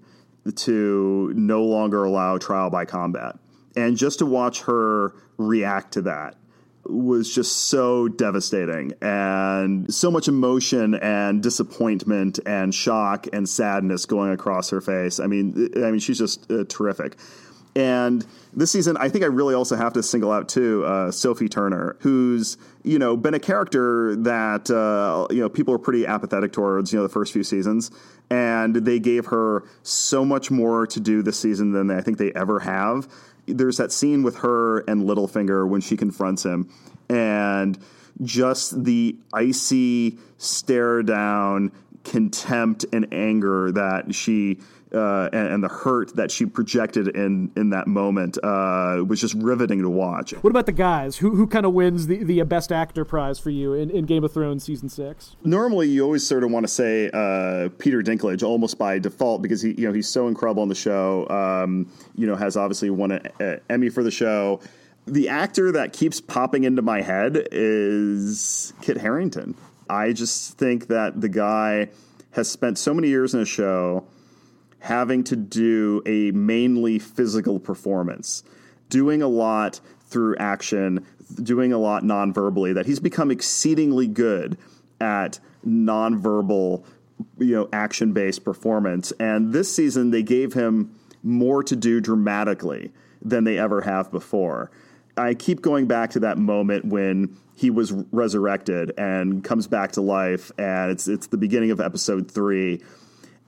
to 0.55 1.33
no 1.35 1.62
longer 1.65 2.05
allow 2.05 2.38
trial 2.38 2.71
by 2.71 2.85
combat. 2.85 3.37
And 3.77 3.97
just 3.97 4.19
to 4.21 4.27
watch 4.27 4.62
her 4.62 5.15
react 5.37 5.93
to 5.93 6.03
that 6.03 6.37
was 6.85 7.33
just 7.33 7.69
so 7.69 8.09
devastating 8.09 8.95
and 9.03 9.93
so 9.93 10.11
much 10.11 10.27
emotion 10.27 10.95
and 10.95 11.43
disappointment 11.43 12.41
and 12.47 12.75
shock 12.75 13.27
and 13.33 13.47
sadness 13.49 14.07
going 14.07 14.33
across 14.33 14.71
her 14.71 14.81
face. 14.81 15.21
I 15.21 15.27
mean, 15.27 15.71
I 15.77 15.91
mean, 15.91 16.00
she's 16.00 16.19
just 16.19 16.50
uh, 16.50 16.65
terrific. 16.69 17.17
And 17.79 18.27
this 18.53 18.73
season, 18.73 18.97
I 18.97 19.09
think 19.09 19.23
I 19.23 19.29
really 19.29 19.55
also 19.55 19.77
have 19.77 19.93
to 19.93 20.03
single 20.03 20.33
out 20.33 20.49
too 20.49 20.85
uh, 20.85 21.13
Sophie 21.13 21.49
Turner, 21.49 21.97
who's 22.01 22.57
you 22.83 22.99
know 22.99 23.17
been 23.17 23.35
a 23.35 23.39
character 23.39 24.17
that 24.17 24.69
uh, 24.69 25.33
you 25.33 25.39
know 25.39 25.49
people 25.49 25.73
are 25.73 25.79
pretty 25.79 26.05
apathetic 26.05 26.53
towards. 26.53 26.93
You 26.93 26.99
know 26.99 27.05
the 27.05 27.09
first 27.09 27.33
few 27.33 27.45
seasons, 27.45 27.93
and 28.31 28.75
they 28.75 28.99
gave 28.99 29.27
her 29.27 29.63
so 29.85 30.25
much 30.25 30.51
more 30.51 30.89
to 30.89 30.99
do 30.99 31.23
this 31.23 31.39
season 31.39 31.71
than 31.71 31.89
I 31.93 32.01
think 32.01 32.19
they 32.19 32.33
ever 32.33 32.59
have. 32.59 33.07
There's 33.47 33.77
that 33.77 33.93
scene 33.93 34.25
with 34.25 34.39
her 34.39 34.81
and 34.81 35.05
Littlefinger 35.05 35.69
when 35.69 35.81
she 35.81 35.97
confronts 35.97 36.45
him, 36.45 36.69
and 37.09 37.79
just 38.23 38.83
the 38.83 39.17
icy 39.33 40.19
stare 40.37 41.05
down, 41.05 41.71
contempt, 42.03 42.87
and 42.93 43.07
anger 43.13 43.71
that 43.71 44.13
she 44.17 44.59
uh, 44.92 45.28
and, 45.33 45.49
and, 45.49 45.64
the 45.64 45.68
hurt 45.68 46.14
that 46.16 46.30
she 46.30 46.47
projected 46.47 47.09
in 47.09 47.50
in 47.57 47.71
that 47.71 47.87
moment 47.87 48.38
uh, 48.42 49.04
was 49.07 49.21
just 49.21 49.35
riveting 49.35 49.83
to 49.83 49.90
watch. 49.90 50.33
What 50.33 50.50
about 50.50 50.66
the 50.66 50.73
guys? 50.73 51.18
Who 51.18 51.35
who 51.35 51.47
kind 51.47 51.66
of 51.66 51.75
wins 51.75 52.07
the, 52.07 52.25
the 52.25 52.42
best 52.45 52.73
actor 52.73 53.04
prize 53.04 53.38
for 53.38 53.50
you 53.50 53.75
in, 53.75 53.90
in 53.90 54.07
Game 54.07 54.25
of 54.25 54.33
Thrones 54.33 54.64
season 54.64 54.88
six? 54.88 55.37
Normally, 55.45 55.88
you 55.88 56.02
always 56.04 56.26
sort 56.26 56.45
of 56.45 56.50
want 56.50 56.64
to 56.64 56.73
say 56.73 57.11
uh, 57.12 57.68
Peter 57.78 58.02
Dinklage 58.02 58.42
almost 58.42 58.78
by 58.78 58.99
default 58.99 59.42
because 59.42 59.61
he 59.62 59.73
you 59.73 59.87
know 59.87 59.92
he's 59.92 60.09
so 60.09 60.28
incredible 60.28 60.62
on 60.62 60.68
the 60.68 60.75
show. 60.75 61.28
Um, 61.28 61.90
you 62.14 62.26
know, 62.26 62.37
has 62.37 62.57
obviously 62.57 62.90
won 62.90 63.12
an 63.12 63.61
Emmy 63.68 63.90
for 63.90 64.02
the 64.02 64.11
show. 64.11 64.61
The 65.07 65.28
actor 65.28 65.73
that 65.73 65.92
keeps 65.92 66.21
popping 66.21 66.64
into 66.64 66.83
my 66.83 67.00
head 67.00 67.49
is 67.50 68.73
Kit 68.83 68.99
Harington. 68.99 69.54
I 69.88 70.12
just 70.12 70.59
think 70.59 70.88
that 70.88 71.21
the 71.21 71.30
guy 71.30 71.88
has 72.33 72.50
spent 72.50 72.78
so 72.78 72.92
many 72.92 73.09
years 73.09 73.35
in 73.35 73.40
a 73.40 73.47
show 73.47 74.07
having 74.81 75.25
to 75.25 75.37
do 75.37 76.03
a 76.07 76.31
mainly 76.33 76.99
physical 76.99 77.59
performance, 77.59 78.43
doing 78.89 79.23
a 79.23 79.29
lot 79.29 79.81
through 80.07 80.37
action, 80.37 81.05
doing 81.43 81.73
a 81.73 81.79
lot 81.79 82.05
non-verbally, 82.05 82.73
that 82.73 82.87
he's 82.87 83.01
become 83.01 83.31
exceedingly 83.31 84.07
good 84.07 84.57
at 85.01 85.41
non-verbal, 85.65 86.85
you 87.39 87.55
know, 87.55 87.69
action-based 87.73 88.45
performance. 88.45 89.13
And 89.19 89.53
this 89.53 89.75
season 89.75 90.11
they 90.11 90.23
gave 90.23 90.55
him 90.55 90.95
more 91.23 91.63
to 91.65 91.77
do 91.77 92.01
dramatically 92.01 92.93
than 93.21 93.45
they 93.45 93.59
ever 93.59 93.81
have 93.83 94.11
before. 94.11 94.71
I 95.17 95.35
keep 95.35 95.61
going 95.61 95.87
back 95.87 96.11
to 96.11 96.21
that 96.21 96.39
moment 96.39 96.85
when 96.85 97.37
he 97.57 97.71
was 97.71 97.91
resurrected 98.13 98.93
and 98.97 99.43
comes 99.43 99.67
back 99.67 99.93
to 99.93 100.01
life, 100.01 100.53
and 100.57 100.93
it's 100.93 101.09
it's 101.09 101.27
the 101.27 101.37
beginning 101.37 101.73
of 101.73 101.81
episode 101.81 102.31
three 102.31 102.81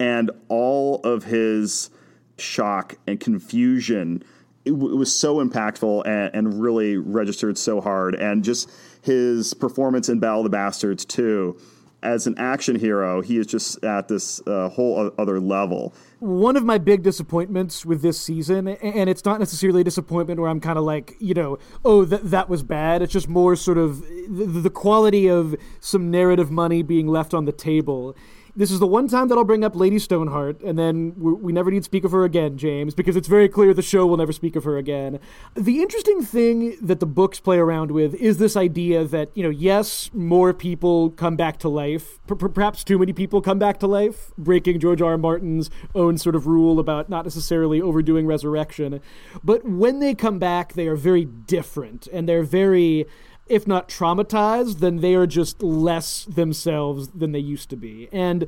and 0.00 0.30
all 0.49 1.00
of 1.04 1.25
his 1.25 1.90
shock 2.38 2.97
and 3.07 3.21
confusion 3.21 4.25
it, 4.64 4.71
w- 4.71 4.95
it 4.95 4.97
was 4.97 5.14
so 5.14 5.37
impactful 5.45 6.07
and, 6.07 6.35
and, 6.35 6.61
really 6.61 6.97
registered 6.97 7.57
so 7.57 7.80
hard. 7.80 8.14
And 8.14 8.45
just 8.45 8.71
his 9.02 9.54
performance 9.54 10.09
in 10.09 10.21
battle 10.21 10.40
of 10.40 10.45
the 10.45 10.50
bastards 10.50 11.04
too. 11.04 11.59
As 12.02 12.26
an 12.26 12.35
action 12.38 12.76
hero 12.76 13.21
he 13.21 13.37
is 13.37 13.47
just 13.47 13.85
at 13.85 14.09
this 14.09 14.40
uh, 14.47 14.71
whole 14.71 15.11
other 15.19 15.38
level. 15.38 15.92
One 16.21 16.57
of 16.57 16.64
my 16.64 16.78
big 16.78 17.02
disappointments 17.02 17.85
with 17.85 18.00
this 18.00 18.19
season 18.19 18.69
and 18.69 19.11
it's 19.11 19.25
not 19.26 19.38
necessarily 19.38 19.83
a 19.83 19.85
disappointment 19.85 20.40
where 20.40 20.49
i'm 20.49 20.61
kind 20.61 20.78
of 20.78 20.85
like 20.85 21.14
you 21.19 21.35
know 21.35 21.59
oh 21.85 22.07
that, 22.07 22.30
that 22.30 22.49
was 22.49 22.62
bad. 22.62 23.02
It's 23.02 23.12
just 23.12 23.28
more 23.28 23.54
sort 23.54 23.76
of 23.76 24.00
the, 24.00 24.47
the 24.47 24.71
quality 24.71 25.28
of 25.28 25.54
some 25.80 26.11
narrative 26.11 26.50
money 26.50 26.83
being 26.83 27.07
left 27.07 27.35
on 27.35 27.45
the 27.45 27.52
table 27.52 28.16
this 28.57 28.71
is 28.71 28.80
the 28.80 28.87
one 28.87 29.09
time 29.09 29.28
that 29.28 29.38
I'll 29.38 29.45
bring 29.45 29.64
up 29.64 29.76
Lady 29.76 29.99
Stoneheart, 29.99 30.61
and 30.62 30.78
then 30.78 31.14
we 31.16 31.52
never 31.52 31.71
need 31.71 31.80
to 31.80 31.85
speak 31.85 32.04
of 32.04 32.12
her 32.12 32.25
again, 32.25 32.57
James, 32.57 32.95
because 32.95 33.16
it's 33.16 33.28
very 33.28 33.49
clear 33.49 33.75
the 33.75 33.83
show 33.83 34.07
will 34.07 34.16
never 34.16 34.33
speak 34.33 34.57
of 34.57 34.64
her 34.64 34.76
again. 34.78 35.19
The 35.54 35.80
interesting 35.80 36.23
thing 36.23 36.76
that 36.80 37.00
the 37.00 37.07
books 37.07 37.40
play 37.40 37.59
around 37.59 37.90
with 37.90 38.14
is 38.14 38.38
this 38.38 38.57
idea 38.57 39.04
that, 39.04 39.30
you 39.35 39.42
know, 39.42 39.50
yes, 39.50 40.11
more 40.12 40.52
people 40.52 41.11
come 41.11 41.37
back 41.37 41.59
to 41.59 41.69
life, 41.69 42.19
P- 42.26 42.35
perhaps 42.35 42.85
too 42.85 42.99
many 42.99 43.12
people 43.12 43.40
come 43.40 43.59
back 43.59 43.78
to 43.80 43.87
life, 43.87 44.33
breaking 44.38 44.80
George 44.80 45.02
R. 45.02 45.11
R. 45.11 45.19
Martin's 45.19 45.71
own 45.95 46.19
sort 46.19 46.37
of 46.37 46.47
rule 46.47 46.78
about 46.78 47.09
not 47.09 47.25
necessarily 47.25 47.80
overdoing 47.80 48.26
resurrection. 48.26 49.00
But 49.42 49.64
when 49.64 49.99
they 49.99 50.14
come 50.14 50.38
back, 50.38 50.75
they 50.75 50.87
are 50.87 50.97
very 50.97 51.25
different, 51.25 52.07
and 52.12 52.28
they're 52.28 52.45
very 52.45 53.07
if 53.50 53.66
not 53.66 53.88
traumatized, 53.88 54.78
then 54.78 55.00
they 55.00 55.14
are 55.14 55.26
just 55.26 55.62
less 55.62 56.25
themselves 56.25 57.09
than 57.09 57.33
they 57.33 57.38
used 57.38 57.69
to 57.71 57.76
be. 57.76 58.09
And 58.12 58.47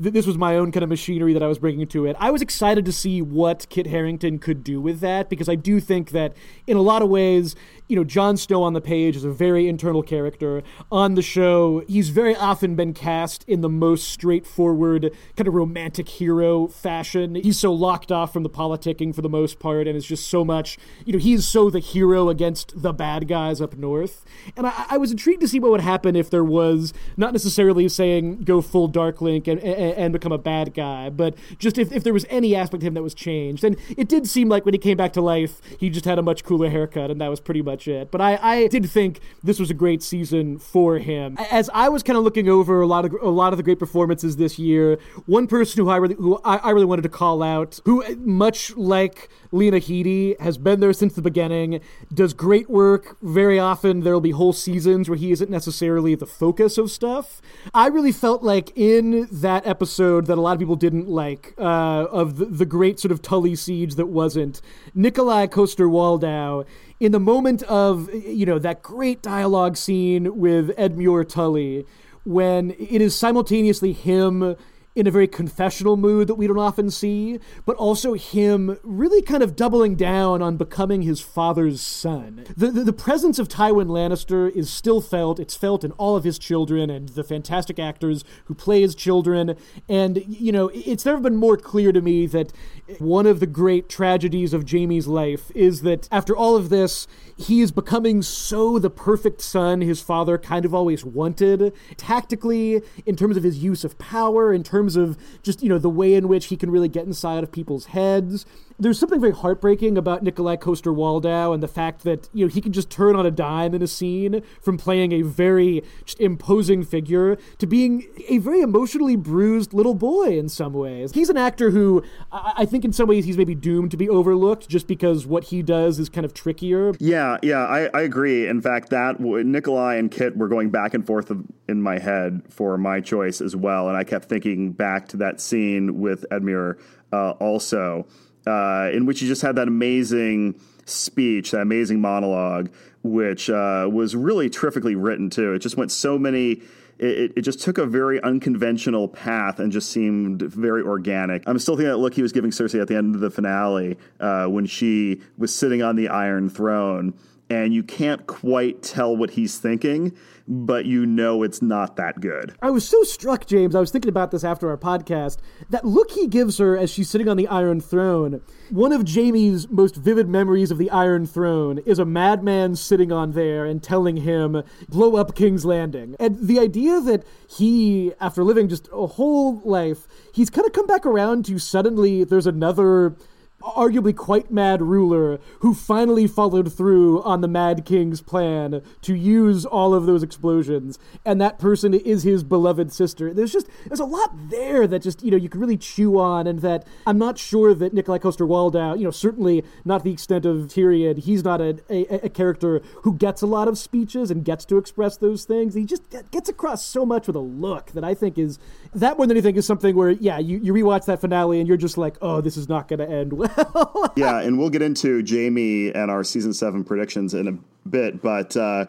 th- 0.00 0.12
this 0.14 0.26
was 0.26 0.38
my 0.38 0.56
own 0.56 0.72
kind 0.72 0.82
of 0.82 0.88
machinery 0.88 1.32
that 1.34 1.42
I 1.42 1.46
was 1.46 1.58
bringing 1.58 1.86
to 1.88 2.06
it. 2.06 2.16
I 2.18 2.30
was 2.30 2.40
excited 2.42 2.84
to 2.86 2.92
see 2.92 3.20
what 3.20 3.68
Kit 3.68 3.86
Harington 3.86 4.38
could 4.38 4.64
do 4.64 4.80
with 4.80 5.00
that 5.00 5.28
because 5.28 5.48
I 5.48 5.54
do 5.56 5.78
think 5.78 6.10
that 6.10 6.34
in 6.66 6.76
a 6.76 6.82
lot 6.82 7.02
of 7.02 7.08
ways, 7.08 7.54
you 7.90 7.96
know, 7.96 8.04
Jon 8.04 8.36
Snow 8.36 8.62
on 8.62 8.72
the 8.72 8.80
page 8.80 9.16
is 9.16 9.24
a 9.24 9.30
very 9.32 9.68
internal 9.68 10.00
character. 10.02 10.62
On 10.92 11.16
the 11.16 11.22
show, 11.22 11.82
he's 11.88 12.10
very 12.10 12.36
often 12.36 12.76
been 12.76 12.94
cast 12.94 13.44
in 13.48 13.62
the 13.62 13.68
most 13.68 14.08
straightforward, 14.08 15.10
kind 15.36 15.48
of 15.48 15.54
romantic 15.54 16.08
hero 16.08 16.68
fashion. 16.68 17.34
He's 17.34 17.58
so 17.58 17.72
locked 17.72 18.12
off 18.12 18.32
from 18.32 18.44
the 18.44 18.48
politicking 18.48 19.12
for 19.12 19.22
the 19.22 19.28
most 19.28 19.58
part, 19.58 19.88
and 19.88 19.96
it's 19.96 20.06
just 20.06 20.28
so 20.28 20.44
much, 20.44 20.78
you 21.04 21.12
know, 21.12 21.18
he's 21.18 21.48
so 21.48 21.68
the 21.68 21.80
hero 21.80 22.28
against 22.28 22.80
the 22.80 22.92
bad 22.92 23.26
guys 23.26 23.60
up 23.60 23.76
north. 23.76 24.24
And 24.56 24.68
I, 24.68 24.86
I 24.90 24.96
was 24.96 25.10
intrigued 25.10 25.40
to 25.40 25.48
see 25.48 25.58
what 25.58 25.72
would 25.72 25.80
happen 25.80 26.14
if 26.14 26.30
there 26.30 26.44
was 26.44 26.94
not 27.16 27.32
necessarily 27.32 27.88
saying 27.88 28.44
go 28.44 28.60
full 28.60 28.86
Dark 28.86 29.20
Link 29.20 29.48
and, 29.48 29.60
and, 29.60 29.94
and 29.94 30.12
become 30.12 30.30
a 30.30 30.38
bad 30.38 30.74
guy, 30.74 31.10
but 31.10 31.34
just 31.58 31.76
if, 31.76 31.90
if 31.90 32.04
there 32.04 32.12
was 32.12 32.24
any 32.30 32.54
aspect 32.54 32.84
of 32.84 32.86
him 32.86 32.94
that 32.94 33.02
was 33.02 33.14
changed. 33.14 33.64
And 33.64 33.76
it 33.96 34.08
did 34.08 34.28
seem 34.28 34.48
like 34.48 34.64
when 34.64 34.74
he 34.74 34.78
came 34.78 34.96
back 34.96 35.12
to 35.14 35.20
life, 35.20 35.60
he 35.80 35.90
just 35.90 36.04
had 36.04 36.20
a 36.20 36.22
much 36.22 36.44
cooler 36.44 36.70
haircut, 36.70 37.10
and 37.10 37.20
that 37.20 37.28
was 37.28 37.40
pretty 37.40 37.62
much 37.62 37.79
much 37.80 37.88
it. 37.88 38.10
But 38.10 38.20
I, 38.20 38.38
I 38.42 38.66
did 38.68 38.88
think 38.88 39.20
this 39.42 39.58
was 39.58 39.70
a 39.70 39.74
great 39.74 40.02
season 40.02 40.58
for 40.58 40.98
him. 40.98 41.36
As 41.50 41.68
I 41.74 41.88
was 41.88 42.02
kind 42.02 42.16
of 42.16 42.24
looking 42.24 42.48
over 42.48 42.80
a 42.80 42.86
lot 42.86 43.04
of 43.04 43.12
a 43.20 43.28
lot 43.28 43.52
of 43.52 43.56
the 43.56 43.62
great 43.62 43.78
performances 43.78 44.36
this 44.36 44.58
year, 44.58 44.98
one 45.26 45.46
person 45.46 45.82
who 45.82 45.90
I 45.90 45.96
really 45.96 46.14
who 46.14 46.40
I, 46.44 46.56
I 46.56 46.70
really 46.70 46.86
wanted 46.86 47.02
to 47.02 47.08
call 47.08 47.42
out, 47.42 47.80
who 47.84 48.04
much 48.16 48.76
like 48.76 49.28
Lena 49.52 49.78
Headey 49.78 50.38
has 50.40 50.58
been 50.58 50.80
there 50.80 50.92
since 50.92 51.14
the 51.14 51.22
beginning, 51.22 51.80
does 52.12 52.32
great 52.32 52.70
work. 52.70 53.16
Very 53.20 53.58
often 53.58 54.00
there 54.00 54.12
will 54.12 54.20
be 54.20 54.30
whole 54.30 54.52
seasons 54.52 55.08
where 55.08 55.18
he 55.18 55.32
isn't 55.32 55.50
necessarily 55.50 56.14
the 56.14 56.26
focus 56.26 56.78
of 56.78 56.90
stuff. 56.90 57.42
I 57.74 57.88
really 57.88 58.12
felt 58.12 58.42
like 58.42 58.72
in 58.76 59.28
that 59.32 59.66
episode 59.66 60.26
that 60.26 60.38
a 60.38 60.40
lot 60.40 60.52
of 60.52 60.58
people 60.60 60.76
didn't 60.76 61.08
like 61.08 61.54
uh, 61.58 62.06
of 62.10 62.38
the, 62.38 62.46
the 62.46 62.66
great 62.66 63.00
sort 63.00 63.12
of 63.12 63.22
Tully 63.22 63.56
siege 63.56 63.96
that 63.96 64.06
wasn't 64.06 64.60
Nikolaj 64.96 65.50
Coster-Waldau 65.50 66.64
in 67.00 67.12
the 67.12 67.20
moment 67.20 67.62
of 67.64 68.12
you 68.14 68.46
know 68.46 68.58
that 68.58 68.82
great 68.82 69.22
dialogue 69.22 69.76
scene 69.76 70.38
with 70.38 70.76
Edmure 70.76 71.28
Tully 71.28 71.86
when 72.24 72.72
it 72.72 73.00
is 73.00 73.16
simultaneously 73.16 73.92
him 73.92 74.54
in 74.96 75.06
a 75.06 75.10
very 75.10 75.28
confessional 75.28 75.96
mood 75.96 76.26
that 76.26 76.34
we 76.34 76.48
don't 76.48 76.58
often 76.58 76.90
see, 76.90 77.38
but 77.64 77.76
also 77.76 78.14
him 78.14 78.76
really 78.82 79.22
kind 79.22 79.42
of 79.42 79.54
doubling 79.54 79.94
down 79.94 80.42
on 80.42 80.56
becoming 80.56 81.02
his 81.02 81.20
father's 81.20 81.80
son. 81.80 82.44
The, 82.56 82.70
the, 82.72 82.84
the, 82.84 82.92
presence 82.92 83.38
of 83.38 83.48
Tywin 83.48 83.86
Lannister 83.86 84.50
is 84.50 84.68
still 84.68 85.00
felt. 85.00 85.38
It's 85.38 85.54
felt 85.56 85.84
in 85.84 85.92
all 85.92 86.16
of 86.16 86.24
his 86.24 86.38
children 86.38 86.90
and 86.90 87.08
the 87.10 87.22
fantastic 87.22 87.78
actors 87.78 88.24
who 88.46 88.54
play 88.54 88.80
his 88.80 88.94
children. 88.96 89.56
And, 89.88 90.24
you 90.26 90.50
know, 90.50 90.70
it's 90.74 91.06
never 91.06 91.20
been 91.20 91.36
more 91.36 91.56
clear 91.56 91.92
to 91.92 92.00
me 92.00 92.26
that 92.26 92.52
one 92.98 93.26
of 93.26 93.38
the 93.38 93.46
great 93.46 93.88
tragedies 93.88 94.52
of 94.52 94.68
Jaime's 94.68 95.06
life 95.06 95.52
is 95.54 95.82
that 95.82 96.08
after 96.10 96.36
all 96.36 96.56
of 96.56 96.68
this, 96.68 97.06
he 97.40 97.62
is 97.62 97.72
becoming 97.72 98.22
so 98.22 98.78
the 98.78 98.90
perfect 98.90 99.40
son 99.40 99.80
his 99.80 100.00
father 100.00 100.36
kind 100.36 100.64
of 100.64 100.74
always 100.74 101.04
wanted. 101.04 101.72
Tactically, 101.96 102.82
in 103.06 103.16
terms 103.16 103.36
of 103.36 103.42
his 103.42 103.62
use 103.62 103.82
of 103.82 103.98
power, 103.98 104.52
in 104.52 104.62
terms 104.62 104.96
of 104.96 105.16
just, 105.42 105.62
you 105.62 105.68
know, 105.68 105.78
the 105.78 105.88
way 105.88 106.14
in 106.14 106.28
which 106.28 106.46
he 106.46 106.56
can 106.56 106.70
really 106.70 106.88
get 106.88 107.06
inside 107.06 107.42
of 107.42 107.50
people's 107.50 107.86
heads 107.86 108.44
there's 108.80 108.98
something 108.98 109.20
very 109.20 109.32
heartbreaking 109.32 109.96
about 109.96 110.24
Nikolaj 110.24 110.60
Coster-Waldau 110.60 111.54
and 111.54 111.62
the 111.62 111.68
fact 111.68 112.02
that 112.04 112.28
you 112.32 112.44
know 112.44 112.50
he 112.50 112.60
can 112.60 112.72
just 112.72 112.90
turn 112.90 113.16
on 113.16 113.24
a 113.24 113.30
dime 113.30 113.74
in 113.74 113.82
a 113.82 113.86
scene 113.86 114.42
from 114.60 114.76
playing 114.76 115.12
a 115.12 115.22
very 115.22 115.82
imposing 116.18 116.82
figure 116.82 117.36
to 117.58 117.66
being 117.66 118.06
a 118.28 118.38
very 118.38 118.60
emotionally 118.60 119.16
bruised 119.16 119.72
little 119.72 119.94
boy 119.94 120.38
in 120.38 120.48
some 120.48 120.72
ways. 120.72 121.12
He's 121.12 121.30
an 121.30 121.36
actor 121.36 121.70
who 121.70 122.02
I, 122.32 122.52
I 122.58 122.64
think 122.64 122.84
in 122.84 122.92
some 122.92 123.08
ways 123.08 123.24
he's 123.24 123.36
maybe 123.36 123.54
doomed 123.54 123.90
to 123.92 123.96
be 123.96 124.08
overlooked 124.08 124.68
just 124.68 124.86
because 124.86 125.26
what 125.26 125.44
he 125.44 125.62
does 125.62 125.98
is 125.98 126.08
kind 126.08 126.24
of 126.24 126.34
trickier. 126.34 126.92
Yeah, 126.98 127.38
yeah, 127.42 127.64
I, 127.66 127.88
I 127.94 128.02
agree. 128.02 128.46
In 128.46 128.60
fact, 128.60 128.90
that 128.90 129.18
Nikolaj 129.18 129.98
and 129.98 130.10
Kit 130.10 130.36
were 130.36 130.48
going 130.48 130.70
back 130.70 130.94
and 130.94 131.06
forth 131.06 131.32
in 131.68 131.82
my 131.82 131.98
head 131.98 132.42
for 132.50 132.76
my 132.76 133.00
choice 133.00 133.40
as 133.40 133.54
well, 133.54 133.88
and 133.88 133.96
I 133.96 134.04
kept 134.04 134.26
thinking 134.26 134.40
thinking 134.40 134.72
back 134.72 135.08
to 135.08 135.16
that 135.18 135.40
scene 135.40 136.00
with 136.00 136.24
Edmure 136.30 136.78
uh, 137.12 137.32
also, 137.32 138.06
uh, 138.46 138.90
in 138.92 139.06
which 139.06 139.20
he 139.20 139.26
just 139.26 139.42
had 139.42 139.56
that 139.56 139.68
amazing 139.68 140.60
speech, 140.84 141.52
that 141.52 141.60
amazing 141.60 142.00
monologue, 142.00 142.70
which 143.02 143.50
uh, 143.50 143.88
was 143.90 144.16
really 144.16 144.50
terrifically 144.50 144.94
written 144.94 145.30
too. 145.30 145.52
It 145.52 145.60
just 145.60 145.76
went 145.76 145.92
so 145.92 146.18
many. 146.18 146.62
It, 146.98 147.32
it, 147.34 147.42
just 147.42 147.60
took 147.60 147.78
a 147.78 147.86
very 147.86 148.22
unconventional 148.22 149.08
path 149.08 149.58
and 149.58 149.72
just 149.72 149.90
seemed 149.90 150.42
very 150.42 150.82
organic. 150.82 151.42
I'm 151.46 151.58
still 151.58 151.74
thinking 151.74 151.88
that 151.88 151.96
look 151.96 152.12
he 152.12 152.20
was 152.20 152.32
giving 152.32 152.50
Cersei 152.50 152.78
at 152.78 152.88
the 152.88 152.96
end 152.96 153.14
of 153.14 153.22
the 153.22 153.30
finale 153.30 153.96
uh, 154.20 154.46
when 154.48 154.66
she 154.66 155.22
was 155.38 155.54
sitting 155.54 155.82
on 155.82 155.96
the 155.96 156.08
Iron 156.08 156.50
Throne 156.50 157.14
and 157.50 157.74
you 157.74 157.82
can't 157.82 158.28
quite 158.28 158.80
tell 158.80 159.16
what 159.16 159.30
he's 159.30 159.58
thinking, 159.58 160.16
but 160.46 160.86
you 160.86 161.04
know 161.04 161.42
it's 161.42 161.60
not 161.60 161.96
that 161.96 162.20
good. 162.20 162.54
I 162.62 162.70
was 162.70 162.88
so 162.88 163.02
struck, 163.02 163.44
James. 163.44 163.74
I 163.74 163.80
was 163.80 163.90
thinking 163.90 164.08
about 164.08 164.30
this 164.30 164.44
after 164.44 164.70
our 164.70 164.78
podcast. 164.78 165.38
That 165.68 165.84
look 165.84 166.12
he 166.12 166.28
gives 166.28 166.58
her 166.58 166.76
as 166.76 166.90
she's 166.90 167.10
sitting 167.10 167.28
on 167.28 167.36
the 167.36 167.48
Iron 167.48 167.80
Throne. 167.80 168.40
One 168.70 168.92
of 168.92 169.04
Jaime's 169.04 169.68
most 169.68 169.96
vivid 169.96 170.28
memories 170.28 170.70
of 170.70 170.78
the 170.78 170.90
Iron 170.90 171.26
Throne 171.26 171.78
is 171.78 171.98
a 171.98 172.04
madman 172.04 172.76
sitting 172.76 173.10
on 173.10 173.32
there 173.32 173.64
and 173.64 173.82
telling 173.82 174.18
him, 174.18 174.62
blow 174.88 175.16
up 175.16 175.34
King's 175.34 175.64
Landing. 175.64 176.14
And 176.20 176.46
the 176.46 176.60
idea 176.60 177.00
that 177.00 177.24
he, 177.48 178.12
after 178.20 178.44
living 178.44 178.68
just 178.68 178.88
a 178.92 179.08
whole 179.08 179.60
life, 179.64 180.06
he's 180.32 180.50
kind 180.50 180.66
of 180.66 180.72
come 180.72 180.86
back 180.86 181.04
around 181.04 181.46
to 181.46 181.58
suddenly 181.58 182.22
there's 182.22 182.46
another 182.46 183.16
arguably 183.62 184.14
quite 184.14 184.50
mad 184.50 184.82
ruler 184.82 185.38
who 185.60 185.74
finally 185.74 186.26
followed 186.26 186.72
through 186.72 187.22
on 187.22 187.40
the 187.40 187.48
Mad 187.48 187.84
King's 187.84 188.20
plan 188.20 188.82
to 189.02 189.14
use 189.14 189.64
all 189.64 189.94
of 189.94 190.06
those 190.06 190.22
explosions, 190.22 190.98
and 191.24 191.40
that 191.40 191.58
person 191.58 191.94
is 191.94 192.22
his 192.22 192.42
beloved 192.42 192.92
sister. 192.92 193.32
There's 193.32 193.52
just 193.52 193.68
there's 193.86 194.00
a 194.00 194.04
lot 194.04 194.30
there 194.50 194.86
that 194.86 195.02
just 195.02 195.22
you 195.22 195.30
know 195.30 195.36
you 195.36 195.48
could 195.48 195.60
really 195.60 195.76
chew 195.76 196.18
on, 196.18 196.46
and 196.46 196.60
that 196.60 196.86
I'm 197.06 197.18
not 197.18 197.38
sure 197.38 197.74
that 197.74 197.94
Nikolaj 197.94 198.22
Coster-Waldau, 198.22 198.98
you 198.98 199.04
know, 199.04 199.10
certainly 199.10 199.64
not 199.84 200.04
the 200.04 200.12
extent 200.12 200.46
of 200.46 200.68
Tyrion. 200.68 201.18
He's 201.18 201.44
not 201.44 201.60
a, 201.60 201.78
a, 201.88 202.26
a 202.26 202.28
character 202.28 202.82
who 203.02 203.14
gets 203.14 203.42
a 203.42 203.46
lot 203.46 203.68
of 203.68 203.78
speeches 203.78 204.30
and 204.30 204.44
gets 204.44 204.64
to 204.66 204.78
express 204.78 205.16
those 205.16 205.44
things. 205.44 205.74
He 205.74 205.84
just 205.84 206.02
gets 206.30 206.48
across 206.48 206.84
so 206.84 207.04
much 207.04 207.26
with 207.26 207.36
a 207.36 207.40
look 207.40 207.92
that 207.92 208.04
I 208.04 208.14
think 208.14 208.38
is 208.38 208.58
that 208.94 209.16
more 209.16 209.26
than 209.26 209.36
anything 209.36 209.56
is 209.56 209.66
something 209.66 209.94
where 209.94 210.10
yeah 210.10 210.38
you, 210.38 210.58
you 210.58 210.72
rewatch 210.72 211.06
that 211.06 211.20
finale 211.20 211.60
and 211.60 211.68
you're 211.68 211.76
just 211.76 211.96
like 211.96 212.16
oh 212.22 212.40
this 212.40 212.56
is 212.56 212.68
not 212.68 212.88
going 212.88 212.98
to 212.98 213.08
end 213.08 213.32
well 213.32 214.12
yeah, 214.16 214.40
and 214.40 214.58
we'll 214.58 214.70
get 214.70 214.82
into 214.82 215.24
jaime 215.26 215.90
and 215.90 216.10
our 216.10 216.24
season 216.24 216.52
seven 216.52 216.84
predictions 216.84 217.34
in 217.34 217.48
a 217.48 217.88
bit. 217.88 218.22
But 218.22 218.56
uh, 218.56 218.86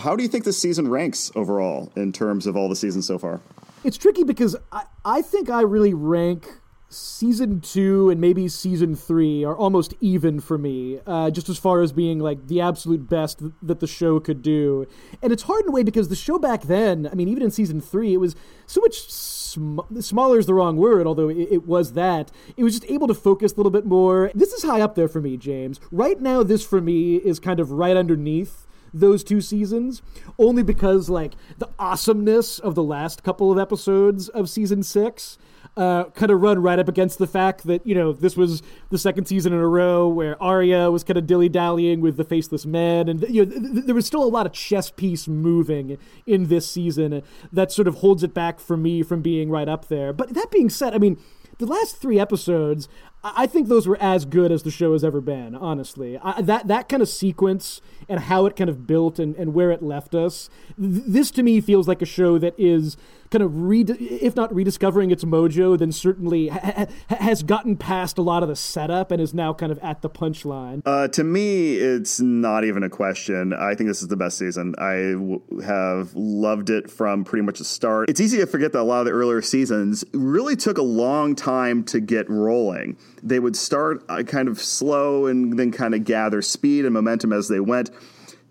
how 0.00 0.16
do 0.16 0.22
you 0.22 0.28
think 0.28 0.44
this 0.44 0.58
season 0.58 0.88
ranks 0.88 1.30
overall 1.34 1.92
in 1.96 2.12
terms 2.12 2.46
of 2.46 2.56
all 2.56 2.68
the 2.68 2.76
seasons 2.76 3.06
so 3.06 3.18
far? 3.18 3.40
It's 3.84 3.96
tricky 3.96 4.24
because 4.24 4.56
I, 4.72 4.84
I 5.04 5.22
think 5.22 5.50
I 5.50 5.62
really 5.62 5.94
rank 5.94 6.48
season 6.88 7.60
two 7.60 8.08
and 8.08 8.20
maybe 8.20 8.46
season 8.46 8.94
three 8.94 9.44
are 9.44 9.56
almost 9.56 9.94
even 10.00 10.40
for 10.40 10.56
me, 10.56 11.00
uh, 11.06 11.30
just 11.30 11.48
as 11.48 11.58
far 11.58 11.82
as 11.82 11.92
being 11.92 12.20
like 12.20 12.46
the 12.46 12.60
absolute 12.60 13.08
best 13.08 13.42
that 13.62 13.80
the 13.80 13.86
show 13.86 14.20
could 14.20 14.42
do. 14.42 14.86
And 15.20 15.32
it's 15.32 15.42
hard 15.42 15.64
in 15.64 15.68
a 15.68 15.72
way 15.72 15.82
because 15.82 16.08
the 16.08 16.16
show 16.16 16.38
back 16.38 16.62
then, 16.62 17.08
I 17.10 17.14
mean, 17.14 17.28
even 17.28 17.42
in 17.42 17.50
season 17.50 17.80
three, 17.80 18.14
it 18.14 18.18
was 18.18 18.36
so 18.66 18.80
much 18.80 19.10
sm- 19.54 20.00
smaller 20.00 20.38
is 20.38 20.46
the 20.46 20.54
wrong 20.54 20.76
word, 20.76 21.06
although 21.06 21.28
it, 21.28 21.48
it 21.50 21.66
was 21.66 21.92
that. 21.94 22.30
It 22.56 22.64
was 22.64 22.78
just 22.78 22.90
able 22.90 23.06
to 23.08 23.14
focus 23.14 23.52
a 23.52 23.56
little 23.56 23.72
bit 23.72 23.86
more. 23.86 24.30
This 24.34 24.52
is 24.52 24.62
high 24.62 24.80
up 24.80 24.94
there 24.94 25.08
for 25.08 25.20
me, 25.20 25.36
James. 25.36 25.80
Right 25.90 26.20
now, 26.20 26.42
this 26.42 26.64
for 26.64 26.80
me 26.80 27.16
is 27.16 27.40
kind 27.40 27.60
of 27.60 27.70
right 27.70 27.96
underneath 27.96 28.66
those 28.92 29.24
two 29.24 29.40
seasons 29.40 30.02
only 30.38 30.62
because 30.62 31.10
like 31.10 31.32
the 31.58 31.68
awesomeness 31.80 32.60
of 32.60 32.76
the 32.76 32.82
last 32.82 33.24
couple 33.24 33.50
of 33.50 33.58
episodes 33.58 34.28
of 34.28 34.48
season 34.48 34.84
six 34.84 35.36
uh, 35.76 36.04
kind 36.10 36.30
of 36.30 36.40
run 36.40 36.62
right 36.62 36.78
up 36.78 36.88
against 36.88 37.18
the 37.18 37.26
fact 37.26 37.64
that 37.64 37.84
you 37.86 37.94
know 37.94 38.12
this 38.12 38.36
was 38.36 38.62
the 38.90 38.98
second 38.98 39.26
season 39.26 39.52
in 39.52 39.58
a 39.58 39.66
row 39.66 40.06
where 40.06 40.40
Arya 40.42 40.90
was 40.90 41.02
kind 41.02 41.16
of 41.16 41.26
dilly 41.26 41.48
dallying 41.48 42.00
with 42.00 42.16
the 42.16 42.24
faceless 42.24 42.64
men, 42.64 43.08
and 43.08 43.22
you 43.22 43.44
know 43.44 43.50
th- 43.50 43.72
th- 43.72 43.84
there 43.86 43.94
was 43.94 44.06
still 44.06 44.22
a 44.22 44.26
lot 44.26 44.46
of 44.46 44.52
chess 44.52 44.90
piece 44.90 45.26
moving 45.26 45.98
in 46.26 46.46
this 46.48 46.68
season 46.68 47.22
that 47.52 47.72
sort 47.72 47.88
of 47.88 47.96
holds 47.96 48.22
it 48.22 48.32
back 48.32 48.60
for 48.60 48.76
me 48.76 49.02
from 49.02 49.20
being 49.20 49.50
right 49.50 49.68
up 49.68 49.88
there. 49.88 50.12
But 50.12 50.34
that 50.34 50.50
being 50.50 50.70
said, 50.70 50.94
I 50.94 50.98
mean 50.98 51.18
the 51.58 51.66
last 51.66 51.96
three 51.96 52.18
episodes, 52.18 52.88
I 53.22 53.46
think 53.46 53.68
those 53.68 53.86
were 53.86 54.00
as 54.00 54.24
good 54.24 54.52
as 54.52 54.62
the 54.62 54.70
show 54.70 54.92
has 54.92 55.04
ever 55.04 55.20
been. 55.20 55.54
Honestly, 55.54 56.18
I, 56.22 56.42
that 56.42 56.68
that 56.68 56.88
kind 56.88 57.02
of 57.02 57.08
sequence 57.08 57.80
and 58.08 58.20
how 58.20 58.46
it 58.46 58.56
kind 58.56 58.70
of 58.70 58.86
built 58.86 59.18
and, 59.18 59.34
and 59.36 59.54
where 59.54 59.70
it 59.70 59.82
left 59.82 60.14
us, 60.14 60.48
this 60.76 61.30
to 61.32 61.42
me 61.42 61.60
feels 61.60 61.88
like 61.88 62.02
a 62.02 62.06
show 62.06 62.38
that 62.38 62.54
is 62.58 62.96
kind 63.30 63.42
of 63.42 63.62
re- 63.62 63.82
if 63.82 64.36
not 64.36 64.54
rediscovering 64.54 65.10
its 65.10 65.24
mojo, 65.24 65.76
then 65.76 65.90
certainly 65.90 66.48
ha- 66.48 66.86
ha- 67.08 67.16
has 67.16 67.42
gotten 67.42 67.76
past 67.76 68.16
a 68.16 68.22
lot 68.22 68.42
of 68.44 68.48
the 68.48 68.54
setup 68.54 69.10
and 69.10 69.20
is 69.20 69.34
now 69.34 69.52
kind 69.52 69.72
of 69.72 69.78
at 69.80 70.02
the 70.02 70.10
punchline. 70.10 70.82
Uh, 70.86 71.08
to 71.08 71.24
me, 71.24 71.74
it's 71.74 72.20
not 72.20 72.64
even 72.64 72.84
a 72.84 72.88
question. 72.88 73.52
I 73.52 73.74
think 73.74 73.88
this 73.88 74.02
is 74.02 74.08
the 74.08 74.16
best 74.16 74.38
season. 74.38 74.74
I 74.78 75.12
w- 75.12 75.42
have 75.64 76.14
loved 76.14 76.70
it 76.70 76.88
from 76.88 77.24
pretty 77.24 77.42
much 77.42 77.58
the 77.58 77.64
start. 77.64 78.08
It's 78.08 78.20
easy 78.20 78.38
to 78.38 78.46
forget 78.46 78.72
that 78.72 78.80
a 78.80 78.84
lot 78.84 79.00
of 79.00 79.06
the 79.06 79.12
earlier 79.12 79.42
seasons 79.42 80.04
really 80.12 80.54
took 80.54 80.78
a 80.78 80.82
long 80.82 81.34
time 81.34 81.82
to 81.84 82.00
get 82.00 82.30
rolling. 82.30 82.96
They 83.22 83.40
would 83.40 83.56
start 83.56 84.04
uh, 84.08 84.22
kind 84.22 84.48
of 84.48 84.60
slow 84.60 85.26
and 85.26 85.58
then 85.58 85.72
kind 85.72 85.94
of 85.94 86.04
gather 86.04 86.40
speed 86.40 86.84
and 86.84 86.94
momentum 86.94 87.32
as 87.32 87.48
they 87.48 87.60
went. 87.60 87.90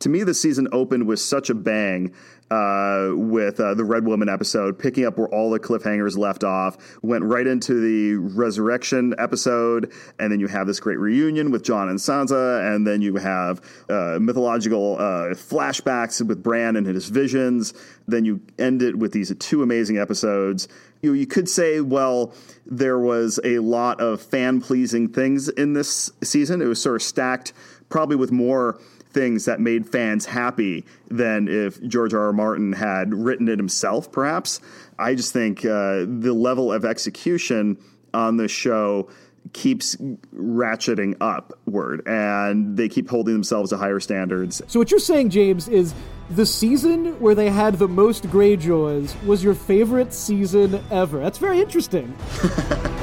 To 0.04 0.10
me, 0.10 0.24
the 0.24 0.34
season 0.34 0.68
opened 0.74 1.08
with 1.08 1.22
such 1.22 1.50
a 1.50 1.54
bang 1.54 2.14
uh, 2.52 3.12
with 3.14 3.58
uh, 3.62 3.74
the 3.74 3.86
Red 3.86 4.06
Woman 4.06 4.28
episode, 4.28 4.78
picking 4.78 5.06
up 5.06 5.18
where 5.18 5.30
all 5.30 5.50
the 5.50 5.62
cliffhangers 5.62 6.18
left 6.18 6.44
off. 6.44 6.76
Went 7.02 7.24
right 7.24 7.48
into 7.48 7.80
the 7.80 8.16
Resurrection 8.16 9.16
episode, 9.18 9.94
and 10.20 10.30
then 10.30 10.42
you 10.42 10.48
have 10.48 10.68
this 10.68 10.82
great 10.82 11.00
reunion 11.00 11.52
with 11.52 11.64
Jon 11.64 11.88
and 11.88 11.98
Sansa, 12.00 12.76
and 12.76 12.86
then 12.86 13.02
you 13.02 13.16
have 13.16 13.62
uh, 13.90 14.18
mythological 14.20 14.98
uh, 14.98 15.36
flashbacks 15.36 16.22
with 16.28 16.44
Bran 16.44 16.76
and 16.76 16.86
his 16.86 17.08
visions. 17.08 17.74
Then 18.06 18.26
you 18.26 18.42
end 18.60 18.82
it 18.82 18.98
with 18.98 19.14
these 19.14 19.34
two 19.40 19.64
amazing 19.64 19.98
episodes. 19.98 20.68
You, 21.02 21.14
you 21.14 21.28
could 21.28 21.48
say, 21.48 21.80
well, 21.80 22.34
there 22.66 23.00
was 23.00 23.40
a 23.46 23.60
lot 23.60 24.02
of 24.02 24.22
fan 24.22 24.60
pleasing 24.60 25.08
things 25.08 25.48
in 25.48 25.72
this 25.72 26.12
season. 26.22 26.62
It 26.62 26.66
was 26.66 26.82
sort 26.82 26.98
of 26.98 27.04
stacked, 27.04 27.54
probably 27.88 28.18
with 28.18 28.34
more 28.34 28.82
things 29.14 29.46
that 29.46 29.60
made 29.60 29.88
fans 29.88 30.26
happy 30.26 30.86
than 31.10 31.48
if 31.48 31.82
George 31.84 32.14
R. 32.14 32.26
R. 32.26 32.34
Martin 32.34 32.74
had 32.74 33.14
written 33.14 33.48
it 33.48 33.60
himself, 33.60 34.12
perhaps. 34.12 34.60
I 35.00 35.16
just 35.16 35.34
think 35.34 35.66
uh, 35.66 36.06
the 36.08 36.34
level 36.34 36.72
of 36.72 36.86
execution 36.86 37.78
on 38.14 38.38
the 38.38 38.48
show 38.48 39.10
keeps 39.52 39.96
ratcheting 40.34 41.16
upward 41.20 42.02
and 42.08 42.78
they 42.78 42.88
keep 42.88 43.10
holding 43.10 43.34
themselves 43.34 43.72
to 43.72 43.78
higher 43.78 44.00
standards. 44.00 44.62
So 44.68 44.80
what 44.80 44.90
you're 44.90 45.00
saying, 45.00 45.32
James, 45.32 45.68
is 45.68 45.94
the 46.30 46.46
season 46.46 47.20
where 47.20 47.36
they 47.36 47.50
had 47.50 47.78
the 47.78 47.88
most 47.88 48.24
Greyjoys 48.28 49.22
was 49.26 49.44
your 49.44 49.54
favorite 49.54 50.14
season 50.14 50.82
ever. 50.90 51.20
That's 51.20 51.38
very 51.38 51.60
interesting. 51.60 52.16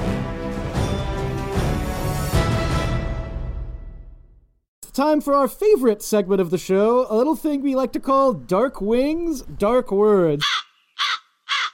time 5.01 5.23
for 5.23 5.33
our 5.33 5.49
favorite 5.49 6.03
segment 6.03 6.43
of 6.43 6.51
the 6.51 6.59
show, 6.59 7.07
a 7.09 7.17
little 7.17 7.35
thing 7.35 7.63
we 7.63 7.75
like 7.75 7.91
to 7.91 7.99
call 7.99 8.35
Dark 8.35 8.83
Wings, 8.83 9.41
Dark 9.41 9.91
Words. 9.91 10.45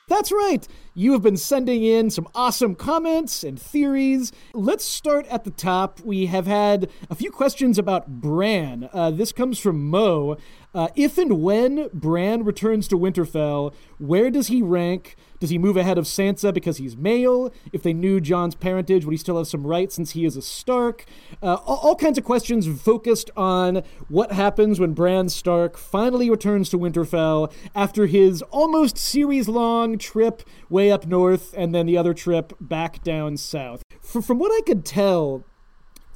That's 0.06 0.30
right. 0.30 0.64
You 0.94 1.10
have 1.10 1.22
been 1.22 1.36
sending 1.36 1.82
in 1.82 2.10
some 2.10 2.28
awesome 2.36 2.76
comments 2.76 3.42
and 3.42 3.60
theories. 3.60 4.30
Let's 4.54 4.84
start 4.84 5.26
at 5.26 5.42
the 5.42 5.50
top. 5.50 5.98
We 6.02 6.26
have 6.26 6.46
had 6.46 6.88
a 7.10 7.16
few 7.16 7.32
questions 7.32 7.80
about 7.80 8.06
Bran. 8.06 8.88
Uh, 8.92 9.10
this 9.10 9.32
comes 9.32 9.58
from 9.58 9.90
Mo. 9.90 10.36
Uh, 10.76 10.88
if 10.94 11.16
and 11.16 11.42
when 11.42 11.88
Bran 11.94 12.44
returns 12.44 12.86
to 12.88 12.98
Winterfell, 12.98 13.72
where 13.96 14.30
does 14.30 14.48
he 14.48 14.60
rank? 14.60 15.16
Does 15.40 15.48
he 15.48 15.56
move 15.56 15.74
ahead 15.78 15.96
of 15.96 16.04
Sansa 16.04 16.52
because 16.52 16.76
he's 16.76 16.98
male? 16.98 17.50
If 17.72 17.82
they 17.82 17.94
knew 17.94 18.20
Jon's 18.20 18.54
parentage, 18.54 19.06
would 19.06 19.12
he 19.12 19.16
still 19.16 19.38
have 19.38 19.46
some 19.46 19.66
rights 19.66 19.94
since 19.94 20.10
he 20.10 20.26
is 20.26 20.36
a 20.36 20.42
Stark? 20.42 21.06
Uh, 21.42 21.54
all, 21.64 21.78
all, 21.78 21.96
kinds 21.96 22.18
of 22.18 22.24
questions 22.24 22.68
focused 22.82 23.30
on 23.38 23.84
what 24.08 24.32
happens 24.32 24.78
when 24.78 24.92
Bran 24.92 25.30
Stark 25.30 25.78
finally 25.78 26.28
returns 26.28 26.68
to 26.68 26.78
Winterfell 26.78 27.50
after 27.74 28.04
his 28.04 28.42
almost 28.50 28.98
series 28.98 29.48
long 29.48 29.96
trip 29.96 30.42
way 30.68 30.92
up 30.92 31.06
north 31.06 31.54
and 31.56 31.74
then 31.74 31.86
the 31.86 31.96
other 31.96 32.12
trip 32.12 32.52
back 32.60 33.02
down 33.02 33.38
south. 33.38 33.82
from 34.02 34.38
what 34.38 34.52
I 34.52 34.60
could 34.66 34.84
tell, 34.84 35.42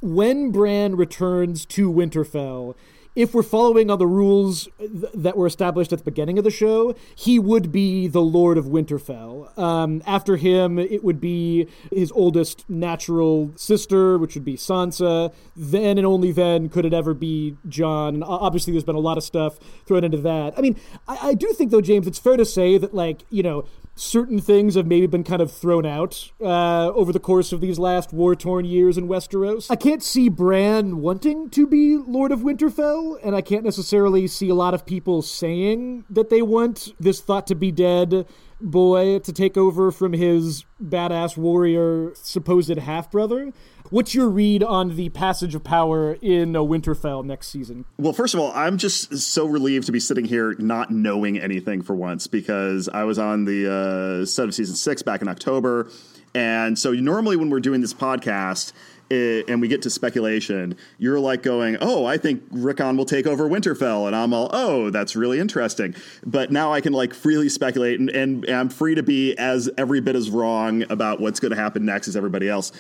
when 0.03 0.51
Bran 0.51 0.97
returns 0.97 1.65
to 1.67 1.91
Winterfell, 1.91 2.75
if 3.17 3.35
we're 3.35 3.43
following 3.43 3.91
on 3.91 3.99
the 3.99 4.07
rules 4.07 4.69
th- 4.79 5.13
that 5.15 5.37
were 5.37 5.47
established 5.47 5.93
at 5.93 5.99
the 5.99 6.05
beginning 6.05 6.39
of 6.39 6.45
the 6.45 6.51
show, 6.51 6.95
he 7.15 7.39
would 7.39 7.73
be 7.73 8.07
the 8.07 8.23
Lord 8.23 8.57
of 8.57 8.67
Winterfell. 8.67 9.57
Um, 9.59 10.03
after 10.07 10.37
him, 10.37 10.79
it 10.79 11.03
would 11.03 11.21
be 11.21 11.67
his 11.91 12.13
oldest 12.13 12.69
natural 12.69 13.53
sister, 13.57 14.17
which 14.17 14.35
would 14.35 14.45
be 14.45 14.57
Sansa. 14.57 15.35
Then 15.57 15.99
and 15.99 16.07
only 16.07 16.33
then 16.33 16.69
could 16.69 16.85
it 16.85 16.95
ever 16.95 17.15
be 17.15 17.57
Jon. 17.69 18.15
And 18.15 18.25
obviously, 18.25 18.73
there's 18.73 18.85
been 18.85 18.95
a 18.95 19.01
lot 19.01 19.19
of 19.19 19.25
stuff 19.25 19.59
thrown 19.87 20.05
into 20.05 20.19
that. 20.19 20.57
I 20.57 20.61
mean, 20.61 20.77
I, 21.09 21.29
I 21.31 21.35
do 21.35 21.53
think, 21.53 21.71
though, 21.71 21.81
James, 21.81 22.07
it's 22.07 22.19
fair 22.19 22.37
to 22.37 22.45
say 22.45 22.79
that, 22.79 22.95
like, 22.95 23.25
you 23.31 23.43
know, 23.43 23.65
certain 24.01 24.41
things 24.41 24.77
have 24.77 24.87
maybe 24.87 25.07
been 25.07 25.23
kind 25.23 25.43
of 25.43 25.53
thrown 25.53 25.85
out 25.85 26.33
uh, 26.41 26.89
over 26.93 27.13
the 27.13 27.21
course 27.21 27.53
of 27.53 27.61
these 27.61 27.79
last 27.79 28.13
war 28.13 28.35
torn 28.35 28.65
years 28.65 28.97
in 28.97 29.07
Westeros. 29.07 29.71
I 29.71 29.77
can't 29.77 30.03
see 30.03 30.29
Bran 30.29 31.03
wanting 31.03 31.51
to 31.51 31.67
be 31.67 31.97
Lord 31.97 32.33
of 32.33 32.41
Winterfell, 32.41 33.19
and 33.23 33.37
I 33.37 33.43
can't 33.43 33.63
necessarily 33.63 34.27
see 34.27 34.49
a 34.49 34.55
lot 34.55 34.73
of 34.73 34.87
people 34.87 35.21
saying 35.21 36.05
that 36.09 36.31
they 36.31 36.41
want 36.41 36.95
this 36.99 37.21
thought 37.21 37.47
to 37.49 37.55
be 37.55 37.71
dead 37.71 38.27
boy 38.61 39.19
to 39.21 39.33
take 39.33 39.57
over 39.57 39.91
from 39.91 40.13
his 40.13 40.65
badass 40.83 41.37
warrior 41.37 42.13
supposed 42.15 42.77
half 42.79 43.11
brother. 43.11 43.53
What's 43.91 44.15
your 44.15 44.29
read 44.29 44.63
on 44.63 44.95
the 44.95 45.09
passage 45.09 45.57
of 45.57 45.65
power 45.65 46.17
in 46.23 46.55
uh, 46.55 46.61
Winterfell 46.61 47.25
next 47.25 47.49
season? 47.49 47.87
Well, 47.99 48.13
first 48.13 48.35
of 48.35 48.41
all, 48.41 48.53
I'm 48.55 48.79
just 48.79 49.19
so 49.19 49.47
relieved 49.47 49.87
to 49.87 49.93
be 49.93 49.99
sitting 49.99 50.25
here 50.25 50.55
not 50.61 50.93
knowing 50.93 51.41
anything 51.41 51.83
for 51.83 51.97
once 51.97 52.29
because 52.29 52.89
I 52.89 53.03
was 53.03 53.19
on 53.19 53.47
the 53.47 54.23
uh, 54.23 54.27
set 54.27 54.47
of 54.47 54.55
season 54.55 54.77
six 54.77 55.03
back 55.03 55.23
in 55.23 55.29
October. 55.29 55.91
And 56.37 56.79
so 56.79 56.93
normally 56.93 57.35
when 57.35 57.51
we're 57.51 57.59
doing 57.59 57.81
this 57.81 57.93
podcast, 57.93 58.73
it, 59.11 59.49
and 59.49 59.61
we 59.61 59.69
get 59.69 59.83
to 59.83 59.91
speculation, 59.91 60.77
you're 60.99 61.21
like 61.21 61.43
going, 61.43 61.77
"Oh, 61.81 62.05
I 62.05 62.17
think 62.17 62.43
Rickon 62.51 62.97
will 62.97 63.05
take 63.05 63.27
over 63.27 63.49
Winterfell," 63.49 64.07
and 64.07 64.15
I'm 64.15 64.33
all, 64.33 64.49
"Oh, 64.53 64.91
that's 64.91 65.17
really 65.17 65.39
interesting." 65.39 65.95
But 66.25 66.51
now 66.51 66.73
I 66.73 66.81
can 66.81 66.93
like 66.93 67.13
freely 67.13 67.49
speculate, 67.49 68.01
and, 68.01 68.09
and, 68.11 68.45
and 68.45 68.55
I'm 68.55 68.69
free 68.69 68.95
to 68.95 69.03
be 69.03 69.37
as 69.37 69.69
every 69.77 70.01
bit 70.01 70.17
as 70.17 70.31
wrong 70.31 70.85
about 70.91 71.21
what's 71.21 71.41
going 71.41 71.51
to 71.51 71.61
happen 71.61 71.85
next 71.85 72.09
as 72.09 72.17
everybody 72.17 72.49
else. 72.49 72.73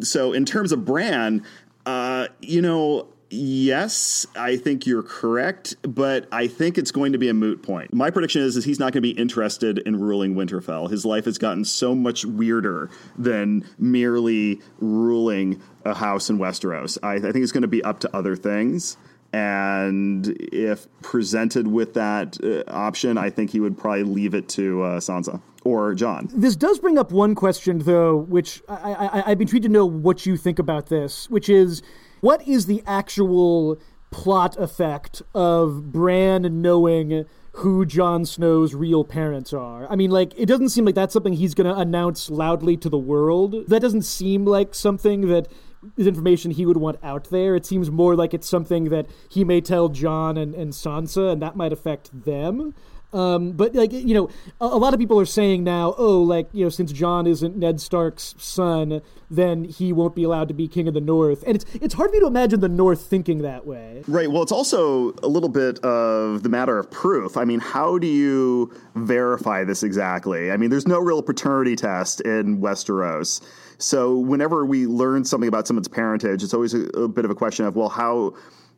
So 0.00 0.32
in 0.32 0.44
terms 0.44 0.72
of 0.72 0.84
Bran, 0.84 1.44
uh, 1.86 2.28
you 2.40 2.60
know, 2.60 3.08
Yes, 3.30 4.26
I 4.36 4.56
think 4.56 4.86
you're 4.86 5.02
correct, 5.02 5.76
but 5.82 6.26
I 6.32 6.46
think 6.46 6.78
it's 6.78 6.90
going 6.90 7.12
to 7.12 7.18
be 7.18 7.28
a 7.28 7.34
moot 7.34 7.62
point. 7.62 7.92
My 7.92 8.10
prediction 8.10 8.42
is, 8.42 8.56
is 8.56 8.64
he's 8.64 8.78
not 8.78 8.92
going 8.92 9.02
to 9.02 9.14
be 9.14 9.18
interested 9.18 9.78
in 9.78 10.00
ruling 10.00 10.34
Winterfell. 10.34 10.90
His 10.90 11.04
life 11.04 11.26
has 11.26 11.36
gotten 11.36 11.64
so 11.64 11.94
much 11.94 12.24
weirder 12.24 12.90
than 13.18 13.68
merely 13.78 14.60
ruling 14.78 15.60
a 15.84 15.94
house 15.94 16.30
in 16.30 16.38
Westeros. 16.38 16.96
I, 17.02 17.14
I 17.14 17.20
think 17.20 17.36
it's 17.36 17.52
going 17.52 17.62
to 17.62 17.68
be 17.68 17.84
up 17.84 18.00
to 18.00 18.16
other 18.16 18.34
things. 18.34 18.96
And 19.30 20.26
if 20.52 20.86
presented 21.02 21.68
with 21.68 21.92
that 21.94 22.38
uh, 22.42 22.70
option, 22.70 23.18
I 23.18 23.28
think 23.28 23.50
he 23.50 23.60
would 23.60 23.76
probably 23.76 24.04
leave 24.04 24.32
it 24.32 24.48
to 24.50 24.82
uh, 24.82 25.00
Sansa 25.00 25.42
or 25.64 25.94
Jon. 25.94 26.30
This 26.32 26.56
does 26.56 26.78
bring 26.78 26.96
up 26.96 27.12
one 27.12 27.34
question, 27.34 27.80
though, 27.80 28.16
which 28.16 28.62
I, 28.68 28.94
I, 28.94 29.30
I've 29.30 29.38
been 29.38 29.42
intrigued 29.42 29.64
to 29.64 29.68
know 29.68 29.84
what 29.84 30.24
you 30.24 30.38
think 30.38 30.58
about 30.58 30.86
this, 30.86 31.28
which 31.28 31.50
is 31.50 31.82
what 32.20 32.46
is 32.46 32.66
the 32.66 32.82
actual 32.86 33.80
plot 34.10 34.56
effect 34.58 35.22
of 35.34 35.92
Bran 35.92 36.62
knowing 36.62 37.26
who 37.58 37.84
Jon 37.84 38.24
Snow's 38.24 38.72
real 38.74 39.04
parents 39.04 39.52
are. 39.52 39.90
I 39.90 39.96
mean, 39.96 40.10
like, 40.10 40.32
it 40.36 40.46
doesn't 40.46 40.68
seem 40.68 40.84
like 40.84 40.94
that's 40.94 41.12
something 41.12 41.32
he's 41.32 41.54
going 41.54 41.66
to 41.66 41.78
announce 41.78 42.30
loudly 42.30 42.76
to 42.76 42.88
the 42.88 42.98
world. 42.98 43.66
That 43.66 43.82
doesn't 43.82 44.02
seem 44.02 44.44
like 44.44 44.76
something 44.76 45.22
that 45.28 45.48
is 45.96 46.06
information 46.06 46.52
he 46.52 46.66
would 46.66 46.76
want 46.76 46.98
out 47.02 47.30
there. 47.30 47.56
It 47.56 47.66
seems 47.66 47.90
more 47.90 48.14
like 48.14 48.32
it's 48.32 48.48
something 48.48 48.90
that 48.90 49.06
he 49.28 49.42
may 49.42 49.60
tell 49.60 49.88
Jon 49.88 50.36
and, 50.36 50.54
and 50.54 50.72
Sansa, 50.72 51.32
and 51.32 51.42
that 51.42 51.56
might 51.56 51.72
affect 51.72 52.24
them. 52.24 52.74
Um, 53.12 53.52
but 53.52 53.74
like 53.74 53.92
you 53.92 54.14
know, 54.14 54.28
a, 54.60 54.66
a, 54.66 54.76
lot 54.76 54.92
of 54.92 55.00
people 55.00 55.18
are 55.18 55.26
saying 55.26 55.64
now, 55.64 55.94
oh, 55.96 56.20
like 56.20 56.48
you 56.52 56.64
know, 56.64 56.68
since 56.68 56.92
Jon 56.92 57.26
isn't 57.26 57.56
Ned 57.56 57.80
Stark's 57.80 58.34
son, 58.36 59.00
then 59.30 59.64
he 59.64 59.94
won't 59.94 60.14
be 60.14 60.24
allowed 60.24 60.48
to 60.48 60.54
be 60.54 60.68
king 60.68 60.88
of 60.88 60.94
the 60.94 61.00
North. 61.00 61.42
And 61.46 61.56
it's 61.56 61.64
it's 61.74 61.94
hard 61.94 62.10
for 62.10 62.14
me 62.14 62.20
to 62.20 62.26
imagine 62.26 62.60
the 62.60 62.68
North 62.68 63.00
thinking 63.00 63.38
that 63.42 63.66
way. 63.66 64.02
Right. 64.06 64.30
Well, 64.30 64.42
it's 64.42 64.52
also 64.52 65.14
a 65.22 65.28
little 65.28 65.48
bit 65.48 65.78
of 65.78 66.42
the 66.42 66.50
matter 66.50 66.78
of 66.78 66.90
proof. 66.90 67.38
I 67.38 67.46
mean, 67.46 67.60
how 67.60 67.96
do 67.96 68.06
you 68.06 68.74
verify 68.94 69.64
this 69.64 69.82
exactly? 69.82 70.50
I 70.50 70.58
mean, 70.58 70.68
there's 70.68 70.88
no 70.88 70.98
real 70.98 71.22
paternity 71.22 71.76
test 71.76 72.20
in 72.20 72.60
Westeros. 72.60 73.40
So 73.78 74.18
whenever 74.18 74.66
we 74.66 74.86
learn 74.86 75.24
something 75.24 75.48
about 75.48 75.66
someone's 75.66 75.88
parentage, 75.88 76.42
it's 76.42 76.52
always 76.52 76.74
a, 76.74 76.82
a 76.88 77.08
bit 77.08 77.24
of 77.24 77.30
a 77.30 77.34
question 77.34 77.64
of, 77.64 77.74
well, 77.74 77.88
how 77.88 78.34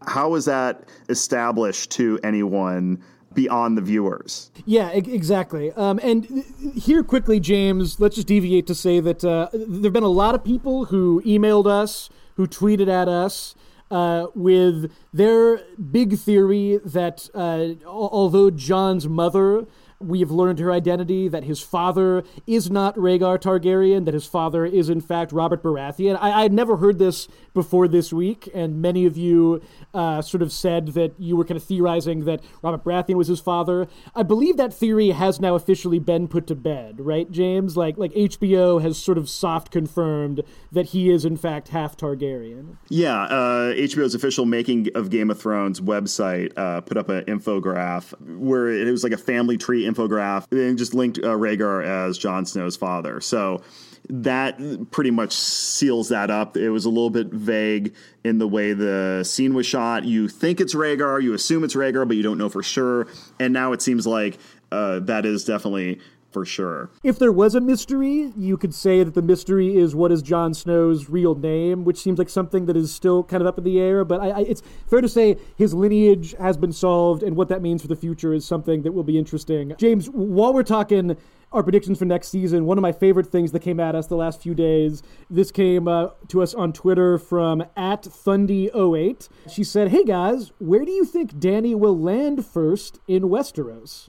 how 0.07 0.35
is 0.35 0.45
that 0.45 0.85
established 1.09 1.91
to 1.93 2.21
anyone? 2.23 3.03
Beyond 3.33 3.79
the 3.79 3.83
viewers. 3.83 4.51
Yeah, 4.67 4.89
exactly. 4.91 5.73
Um, 5.73 6.01
and 6.03 6.45
here 6.75 7.05
quickly, 7.05 7.39
James, 7.39 8.01
let's 8.01 8.17
just 8.17 8.27
deviate 8.27 8.67
to 8.67 8.75
say 8.75 8.99
that 9.01 9.25
uh, 9.25 9.49
there 9.53 9.85
have 9.85 9.93
been 9.93 10.03
a 10.03 10.09
lot 10.09 10.35
of 10.35 10.43
people 10.43 10.87
who 10.87 11.23
emailed 11.25 11.67
us, 11.67 12.11
who 12.35 12.47
tweeted 12.47 12.89
at 12.89 13.09
us. 13.09 13.55
Uh, 13.91 14.29
with 14.37 14.93
their 15.13 15.57
big 15.91 16.17
theory 16.17 16.79
that 16.85 17.29
uh, 17.35 17.71
although 17.85 18.49
Jon's 18.49 19.09
mother 19.09 19.67
we 20.01 20.21
have 20.21 20.31
learned 20.31 20.59
her 20.59 20.73
identity, 20.73 21.29
that 21.29 21.45
his 21.45 21.61
father 21.61 22.25
is 22.47 22.71
not 22.71 22.97
Rhaegar 22.97 23.39
Targaryen, 23.39 24.07
that 24.07 24.15
his 24.15 24.27
father 24.27 24.65
is 24.65 24.89
in 24.89 25.01
fact 25.01 25.31
Robert 25.31 25.63
Baratheon. 25.63 26.17
I, 26.21 26.41
I 26.41 26.43
had 26.43 26.53
never 26.53 26.79
heard 26.79 26.99
this 26.99 27.29
before 27.53 27.87
this 27.87 28.13
week, 28.13 28.49
and 28.55 28.81
many 28.81 29.05
of 29.05 29.17
you 29.17 29.61
uh, 29.93 30.23
sort 30.23 30.43
of 30.43 30.53
said 30.53 30.89
that 30.89 31.13
you 31.19 31.37
were 31.37 31.45
kind 31.45 31.57
of 31.57 31.65
theorizing 31.65 32.25
that 32.25 32.43
Robert 32.63 32.83
Baratheon 32.83 33.17
was 33.17 33.29
his 33.29 33.41
father. 33.41 33.89
I 34.15 34.23
believe 34.23 34.57
that 34.57 34.73
theory 34.73 35.11
has 35.11 35.39
now 35.39 35.55
officially 35.55 35.99
been 35.99 36.29
put 36.29 36.47
to 36.47 36.55
bed, 36.55 37.01
right, 37.01 37.31
James? 37.31 37.77
Like, 37.77 37.99
like 37.99 38.13
HBO 38.15 38.81
has 38.81 38.97
sort 38.97 39.19
of 39.19 39.29
soft 39.29 39.71
confirmed 39.71 40.43
that 40.73 40.87
he 40.87 41.11
is 41.11 41.27
in 41.27 41.37
fact 41.37 41.69
half 41.69 41.97
Targaryen. 41.97 42.77
Yeah, 42.89 43.25
uh, 43.25 43.75
HBO's 43.75 44.15
official 44.15 44.47
Making 44.47 44.89
of 44.95 45.11
Game 45.11 45.31
of 45.31 45.39
Thrones 45.39 45.81
website 45.81 46.57
uh, 46.57 46.81
put 46.81 46.97
up 46.97 47.11
an 47.11 47.25
infograph 47.25 48.19
where 48.39 48.69
it 48.69 48.91
was 48.91 49.05
like 49.05 49.13
a 49.13 49.19
family 49.19 49.59
tree 49.59 49.90
infograph 49.93 50.51
and 50.51 50.79
just 50.79 50.95
linked 50.95 51.19
uh, 51.19 51.37
Rhaegar 51.37 51.85
as 51.85 52.19
Jon 52.19 52.47
Snow's 52.47 52.77
father. 52.77 53.21
So 53.21 53.63
that 54.09 54.59
pretty 54.91 55.11
much 55.11 55.33
seals 55.33 56.09
that 56.09 56.31
up. 56.31 56.57
It 56.57 56.71
was 56.71 56.85
a 56.85 56.89
little 56.89 57.11
bit 57.11 57.29
vague 57.29 57.95
in 58.25 58.39
the 58.39 58.49
way 58.49 58.73
the 58.73 59.23
scene 59.25 59.55
was 59.55 59.67
shot. 59.67 60.05
You 60.05 60.29
think 60.29 60.61
it's 60.61 60.75
Rhaegar, 60.75 61.23
you 61.23 61.35
assume 61.35 61.65
it's 61.65 61.75
Rhaegar, 61.75 62.07
but 62.09 62.17
you 62.17 62.23
don't 62.23 62.39
know 62.39 62.49
for 62.49 62.63
sure. 62.63 63.07
And 63.39 63.53
now 63.53 63.73
it 63.73 63.83
seems 63.83 64.07
like 64.07 64.39
uh, 64.73 65.01
that 65.01 65.27
is 65.27 65.45
definitely 65.45 66.01
for 66.31 66.45
sure. 66.45 66.91
If 67.03 67.19
there 67.19 67.33
was 67.33 67.55
a 67.55 67.61
mystery, 67.61 68.33
you 68.37 68.57
could 68.57 68.75
say 68.75 69.03
that 69.03 69.15
the 69.15 69.23
mystery 69.23 69.77
is 69.77 69.95
what 69.95 70.13
is 70.13 70.23
Jon 70.23 70.55
Snow's 70.55 71.09
real 71.09 71.35
name, 71.35 71.85
which 71.85 71.99
seems 71.99 72.19
like 72.19 72.29
something 72.29 72.67
that 72.67 72.77
is 72.77 72.95
still 72.95 73.25
kind 73.25 73.41
of 73.41 73.47
up 73.47 73.59
in 73.59 73.65
the 73.65 73.81
air. 73.81 74.05
But 74.05 74.21
I, 74.21 74.31
I, 74.31 74.41
it's 74.41 74.63
fair 74.89 75.01
to 75.01 75.09
say 75.09 75.37
his 75.57 75.75
lineage 75.75 76.35
has 76.39 76.57
been 76.57 76.73
solved, 76.73 77.23
and 77.23 77.37
what 77.37 77.49
that 77.49 77.63
means 77.63 77.83
for 77.83 77.89
the 77.89 77.97
future 77.97 78.33
is 78.33 78.45
something 78.47 78.83
that 78.83 78.93
will 78.93 79.05
be 79.05 79.19
interesting. 79.19 79.75
James, 79.79 80.09
while 80.09 80.55
we're 80.55 80.63
talking 80.63 81.17
our 81.53 81.65
predictions 81.65 81.99
for 81.99 82.05
next 82.05 82.29
season, 82.29 82.65
one 82.65 82.79
of 82.79 82.83
my 82.83 82.93
favorite 82.93 83.27
things 83.27 83.51
that 83.53 83.61
came 83.61 83.81
at 83.81 83.97
us 83.97 84.07
the 84.07 84.15
last 84.15 84.41
few 84.41 84.55
days, 84.55 85.03
this 85.29 85.51
came 85.51 85.89
uh, 85.89 86.09
to 86.29 86.43
us 86.43 86.55
on 86.55 86.73
Twitter 86.73 87.19
from 87.19 87.63
at 87.77 88.03
Thundy08. 88.03 89.29
She 89.51 89.65
said, 89.65 89.89
Hey 89.89 90.05
guys, 90.05 90.53
where 90.59 90.85
do 90.85 90.93
you 90.93 91.05
think 91.05 91.35
Dany 91.35 91.75
will 91.75 91.99
land 91.99 92.47
first 92.47 93.01
in 93.09 93.25
Westeros? 93.25 94.09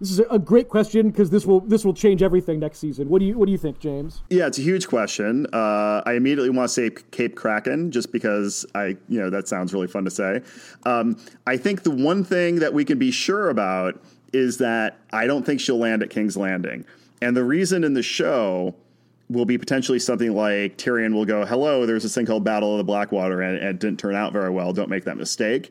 This 0.00 0.12
is 0.12 0.20
a 0.30 0.38
great 0.38 0.70
question 0.70 1.10
because 1.10 1.28
this 1.28 1.44
will 1.44 1.60
this 1.60 1.84
will 1.84 1.92
change 1.92 2.22
everything 2.22 2.58
next 2.58 2.78
season. 2.78 3.10
What 3.10 3.18
do 3.18 3.26
you 3.26 3.36
what 3.36 3.44
do 3.44 3.52
you 3.52 3.58
think, 3.58 3.78
James? 3.80 4.22
Yeah, 4.30 4.46
it's 4.46 4.56
a 4.56 4.62
huge 4.62 4.88
question. 4.88 5.46
Uh, 5.52 6.00
I 6.06 6.14
immediately 6.14 6.48
want 6.48 6.68
to 6.70 6.72
say 6.72 6.90
Cape 7.10 7.36
Kraken 7.36 7.90
just 7.90 8.10
because 8.10 8.64
I 8.74 8.96
you 9.08 9.20
know 9.20 9.28
that 9.28 9.46
sounds 9.46 9.74
really 9.74 9.88
fun 9.88 10.06
to 10.06 10.10
say. 10.10 10.40
Um, 10.84 11.18
I 11.46 11.58
think 11.58 11.82
the 11.82 11.90
one 11.90 12.24
thing 12.24 12.60
that 12.60 12.72
we 12.72 12.82
can 12.82 12.98
be 12.98 13.10
sure 13.10 13.50
about 13.50 14.00
is 14.32 14.56
that 14.56 14.96
I 15.12 15.26
don't 15.26 15.44
think 15.44 15.60
she'll 15.60 15.78
land 15.78 16.02
at 16.02 16.08
King's 16.08 16.36
Landing, 16.36 16.86
and 17.20 17.36
the 17.36 17.44
reason 17.44 17.84
in 17.84 17.92
the 17.92 18.02
show 18.02 18.74
will 19.28 19.44
be 19.44 19.58
potentially 19.58 19.98
something 19.98 20.34
like 20.34 20.78
Tyrion 20.78 21.12
will 21.12 21.26
go, 21.26 21.44
"Hello, 21.44 21.84
there's 21.84 22.04
this 22.04 22.14
thing 22.14 22.24
called 22.24 22.42
Battle 22.42 22.72
of 22.72 22.78
the 22.78 22.84
Blackwater, 22.84 23.42
and, 23.42 23.58
and 23.58 23.68
it 23.68 23.78
didn't 23.78 23.98
turn 23.98 24.14
out 24.14 24.32
very 24.32 24.50
well. 24.50 24.72
Don't 24.72 24.88
make 24.88 25.04
that 25.04 25.18
mistake." 25.18 25.70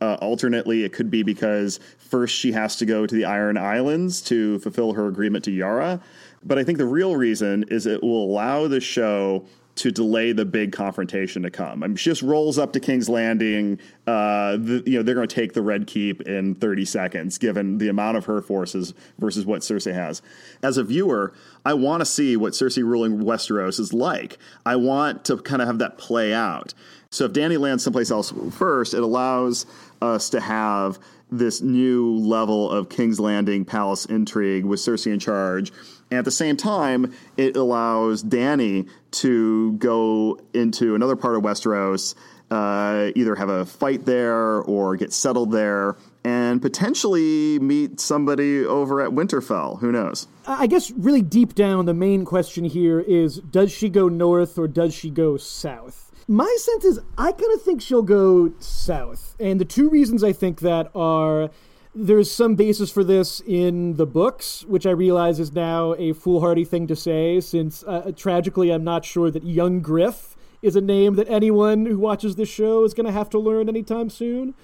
Uh, 0.00 0.14
alternately, 0.20 0.84
it 0.84 0.92
could 0.92 1.10
be 1.10 1.22
because 1.22 1.78
first 1.98 2.34
she 2.34 2.52
has 2.52 2.76
to 2.76 2.86
go 2.86 3.06
to 3.06 3.14
the 3.14 3.24
Iron 3.24 3.58
Islands 3.58 4.22
to 4.22 4.58
fulfill 4.60 4.94
her 4.94 5.08
agreement 5.08 5.44
to 5.44 5.50
Yara. 5.50 6.00
But 6.42 6.58
I 6.58 6.64
think 6.64 6.78
the 6.78 6.86
real 6.86 7.16
reason 7.16 7.64
is 7.68 7.86
it 7.86 8.02
will 8.02 8.24
allow 8.24 8.66
the 8.66 8.80
show 8.80 9.44
to 9.76 9.90
delay 9.90 10.32
the 10.32 10.44
big 10.44 10.72
confrontation 10.72 11.42
to 11.42 11.50
come. 11.50 11.82
I 11.82 11.86
mean, 11.86 11.96
she 11.96 12.10
just 12.10 12.22
rolls 12.22 12.58
up 12.58 12.72
to 12.74 12.80
King's 12.80 13.08
Landing. 13.08 13.78
Uh, 14.06 14.56
the, 14.56 14.82
you 14.84 14.98
know, 14.98 15.02
they're 15.02 15.14
going 15.14 15.26
to 15.26 15.34
take 15.34 15.54
the 15.54 15.62
Red 15.62 15.86
Keep 15.86 16.22
in 16.22 16.54
30 16.54 16.84
seconds, 16.84 17.38
given 17.38 17.78
the 17.78 17.88
amount 17.88 18.16
of 18.16 18.26
her 18.26 18.42
forces 18.42 18.92
versus 19.18 19.46
what 19.46 19.62
Cersei 19.62 19.94
has. 19.94 20.20
As 20.62 20.76
a 20.76 20.84
viewer, 20.84 21.32
I 21.64 21.74
want 21.74 22.00
to 22.00 22.04
see 22.04 22.36
what 22.36 22.52
Cersei 22.52 22.84
ruling 22.84 23.20
Westeros 23.20 23.80
is 23.80 23.92
like. 23.92 24.38
I 24.66 24.76
want 24.76 25.24
to 25.26 25.38
kind 25.38 25.62
of 25.62 25.68
have 25.68 25.78
that 25.78 25.96
play 25.96 26.34
out. 26.34 26.74
So 27.10 27.24
if 27.24 27.32
Dany 27.32 27.58
lands 27.58 27.82
someplace 27.82 28.10
else 28.10 28.32
first, 28.52 28.92
it 28.92 29.02
allows 29.02 29.66
us 30.02 30.30
to 30.30 30.40
have 30.40 30.98
this 31.30 31.60
new 31.60 32.16
level 32.16 32.70
of 32.70 32.88
King's 32.88 33.20
Landing 33.20 33.64
palace 33.64 34.04
intrigue 34.04 34.64
with 34.64 34.80
Cersei 34.80 35.12
in 35.12 35.18
charge. 35.18 35.72
And 36.10 36.18
at 36.18 36.24
the 36.24 36.30
same 36.30 36.56
time, 36.56 37.14
it 37.36 37.56
allows 37.56 38.24
Dany 38.24 38.88
to 39.12 39.72
go 39.72 40.40
into 40.52 40.94
another 40.94 41.16
part 41.16 41.36
of 41.36 41.42
Westeros, 41.42 42.14
uh, 42.50 43.12
either 43.14 43.36
have 43.36 43.48
a 43.48 43.64
fight 43.64 44.06
there 44.06 44.60
or 44.62 44.96
get 44.96 45.12
settled 45.12 45.52
there, 45.52 45.96
and 46.24 46.60
potentially 46.60 47.60
meet 47.60 48.00
somebody 48.00 48.64
over 48.64 49.00
at 49.00 49.10
Winterfell. 49.10 49.78
Who 49.78 49.92
knows? 49.92 50.26
I 50.46 50.66
guess 50.66 50.90
really 50.90 51.22
deep 51.22 51.54
down, 51.54 51.86
the 51.86 51.94
main 51.94 52.24
question 52.24 52.64
here 52.64 53.00
is 53.00 53.36
does 53.36 53.70
she 53.70 53.88
go 53.88 54.08
north 54.08 54.58
or 54.58 54.66
does 54.66 54.92
she 54.92 55.10
go 55.10 55.36
south? 55.36 56.09
My 56.30 56.56
sense 56.60 56.84
is 56.84 57.00
I 57.18 57.32
kind 57.32 57.52
of 57.54 57.60
think 57.60 57.82
she'll 57.82 58.02
go 58.02 58.52
south. 58.60 59.34
And 59.40 59.60
the 59.60 59.64
two 59.64 59.90
reasons 59.90 60.22
I 60.22 60.32
think 60.32 60.60
that 60.60 60.88
are 60.94 61.50
there's 61.92 62.30
some 62.30 62.54
basis 62.54 62.88
for 62.88 63.02
this 63.02 63.42
in 63.44 63.96
the 63.96 64.06
books, 64.06 64.64
which 64.66 64.86
I 64.86 64.92
realize 64.92 65.40
is 65.40 65.52
now 65.52 65.96
a 65.98 66.12
foolhardy 66.12 66.64
thing 66.64 66.86
to 66.86 66.94
say, 66.94 67.40
since 67.40 67.82
uh, 67.82 68.12
tragically 68.14 68.70
I'm 68.70 68.84
not 68.84 69.04
sure 69.04 69.28
that 69.32 69.42
young 69.42 69.80
Griff 69.80 70.36
is 70.62 70.76
a 70.76 70.80
name 70.80 71.16
that 71.16 71.28
anyone 71.28 71.86
who 71.86 71.98
watches 71.98 72.36
this 72.36 72.48
show 72.48 72.84
is 72.84 72.94
going 72.94 73.06
to 73.06 73.12
have 73.12 73.28
to 73.30 73.38
learn 73.40 73.68
anytime 73.68 74.08
soon. 74.08 74.54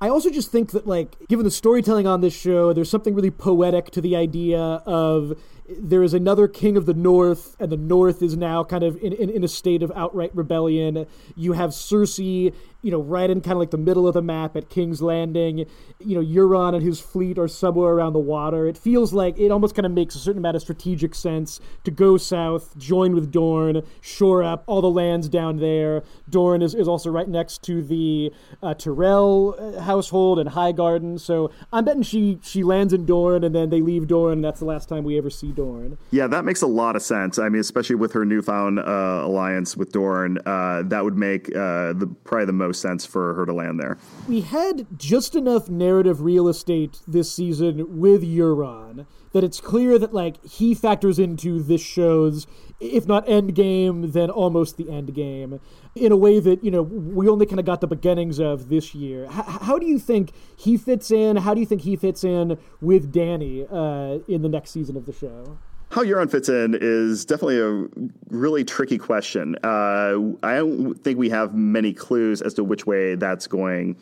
I 0.00 0.08
also 0.08 0.30
just 0.30 0.52
think 0.52 0.70
that, 0.70 0.86
like, 0.86 1.16
given 1.28 1.44
the 1.44 1.50
storytelling 1.50 2.06
on 2.06 2.20
this 2.20 2.38
show, 2.38 2.72
there's 2.72 2.90
something 2.90 3.16
really 3.16 3.32
poetic 3.32 3.90
to 3.90 4.00
the 4.00 4.14
idea 4.14 4.60
of 4.60 5.36
there 5.68 6.02
is 6.02 6.14
another 6.14 6.46
king 6.48 6.76
of 6.76 6.86
the 6.86 6.94
north, 6.94 7.56
and 7.58 7.70
the 7.70 7.76
north 7.76 8.22
is 8.22 8.36
now 8.36 8.62
kind 8.62 8.84
of 8.84 8.96
in, 9.02 9.12
in, 9.12 9.30
in, 9.30 9.44
a 9.44 9.48
state 9.48 9.82
of 9.82 9.90
outright 9.94 10.30
rebellion. 10.34 11.06
You 11.34 11.52
have 11.52 11.70
Cersei, 11.70 12.54
you 12.82 12.90
know, 12.90 13.00
right 13.00 13.28
in 13.28 13.40
kind 13.40 13.52
of 13.52 13.58
like 13.58 13.70
the 13.70 13.78
middle 13.78 14.06
of 14.06 14.14
the 14.14 14.22
map 14.22 14.56
at 14.56 14.70
King's 14.70 15.02
Landing. 15.02 15.66
You 15.98 16.20
know, 16.20 16.20
Euron 16.20 16.74
and 16.74 16.84
his 16.84 17.00
fleet 17.00 17.38
are 17.38 17.48
somewhere 17.48 17.92
around 17.92 18.12
the 18.12 18.20
water. 18.20 18.66
It 18.66 18.78
feels 18.78 19.12
like 19.12 19.38
it 19.38 19.50
almost 19.50 19.74
kind 19.74 19.86
of 19.86 19.92
makes 19.92 20.14
a 20.14 20.18
certain 20.18 20.38
amount 20.38 20.56
of 20.56 20.62
strategic 20.62 21.14
sense 21.14 21.58
to 21.84 21.90
go 21.90 22.16
south, 22.16 22.76
join 22.78 23.14
with 23.14 23.32
Dorne, 23.32 23.82
shore 24.00 24.44
up 24.44 24.62
all 24.66 24.80
the 24.80 24.90
lands 24.90 25.28
down 25.28 25.56
there. 25.56 26.04
Dorne 26.28 26.62
is, 26.62 26.74
is 26.74 26.86
also 26.86 27.10
right 27.10 27.28
next 27.28 27.62
to 27.64 27.82
the 27.82 28.32
uh, 28.62 28.74
Tyrell 28.74 29.56
uh, 29.58 29.80
household 29.80 30.38
and 30.38 30.50
Highgarden. 30.50 31.18
So 31.18 31.50
I'm 31.72 31.84
betting 31.84 32.02
she, 32.02 32.38
she 32.42 32.62
lands 32.62 32.92
in 32.92 33.04
Dorne 33.04 33.42
and 33.42 33.54
then 33.54 33.70
they 33.70 33.80
leave 33.80 34.06
Dorne, 34.06 34.34
and 34.34 34.44
that's 34.44 34.60
the 34.60 34.66
last 34.66 34.88
time 34.88 35.02
we 35.02 35.18
ever 35.18 35.30
see 35.30 35.55
Dorne. 35.56 35.98
Yeah, 36.10 36.26
that 36.28 36.44
makes 36.44 36.62
a 36.62 36.66
lot 36.66 36.94
of 36.94 37.02
sense. 37.02 37.38
I 37.38 37.48
mean, 37.48 37.60
especially 37.60 37.96
with 37.96 38.12
her 38.12 38.24
newfound 38.24 38.78
uh, 38.78 39.22
alliance 39.24 39.76
with 39.76 39.92
Dorne, 39.92 40.38
uh, 40.46 40.82
that 40.86 41.02
would 41.02 41.16
make 41.16 41.48
uh, 41.48 41.92
the 41.94 42.14
probably 42.24 42.46
the 42.46 42.52
most 42.52 42.80
sense 42.80 43.04
for 43.04 43.34
her 43.34 43.46
to 43.46 43.52
land 43.52 43.80
there. 43.80 43.98
We 44.28 44.42
had 44.42 44.86
just 44.96 45.34
enough 45.34 45.68
narrative 45.68 46.20
real 46.20 46.48
estate 46.48 47.00
this 47.06 47.32
season 47.32 47.98
with 47.98 48.22
Euron 48.22 49.06
that 49.36 49.44
it's 49.44 49.60
clear 49.60 49.98
that 49.98 50.14
like 50.14 50.42
he 50.42 50.74
factors 50.74 51.18
into 51.18 51.62
this 51.62 51.82
show's 51.82 52.46
if 52.80 53.06
not 53.06 53.28
end 53.28 53.54
game 53.54 54.12
then 54.12 54.30
almost 54.30 54.78
the 54.78 54.90
end 54.90 55.14
game 55.14 55.60
in 55.94 56.10
a 56.10 56.16
way 56.16 56.40
that 56.40 56.64
you 56.64 56.70
know 56.70 56.80
we 56.80 57.28
only 57.28 57.44
kind 57.44 57.60
of 57.60 57.66
got 57.66 57.82
the 57.82 57.86
beginnings 57.86 58.38
of 58.38 58.70
this 58.70 58.94
year 58.94 59.24
H- 59.24 59.44
how 59.60 59.78
do 59.78 59.84
you 59.84 59.98
think 59.98 60.32
he 60.56 60.78
fits 60.78 61.10
in 61.10 61.36
how 61.36 61.52
do 61.52 61.60
you 61.60 61.66
think 61.66 61.82
he 61.82 61.96
fits 61.96 62.24
in 62.24 62.56
with 62.80 63.12
dany 63.12 63.66
uh, 63.70 64.24
in 64.26 64.40
the 64.40 64.48
next 64.48 64.70
season 64.70 64.96
of 64.96 65.04
the 65.04 65.12
show 65.12 65.58
how 65.90 66.02
Euron 66.02 66.30
fits 66.30 66.48
in 66.48 66.74
is 66.80 67.26
definitely 67.26 67.60
a 67.60 67.86
really 68.28 68.64
tricky 68.64 68.98
question. 68.98 69.54
Uh, 69.62 70.18
I 70.42 70.56
don't 70.56 70.94
think 70.96 71.16
we 71.16 71.28
have 71.28 71.54
many 71.54 71.92
clues 71.92 72.42
as 72.42 72.54
to 72.54 72.64
which 72.64 72.86
way 72.86 73.14
that's 73.14 73.46
going 73.46 73.96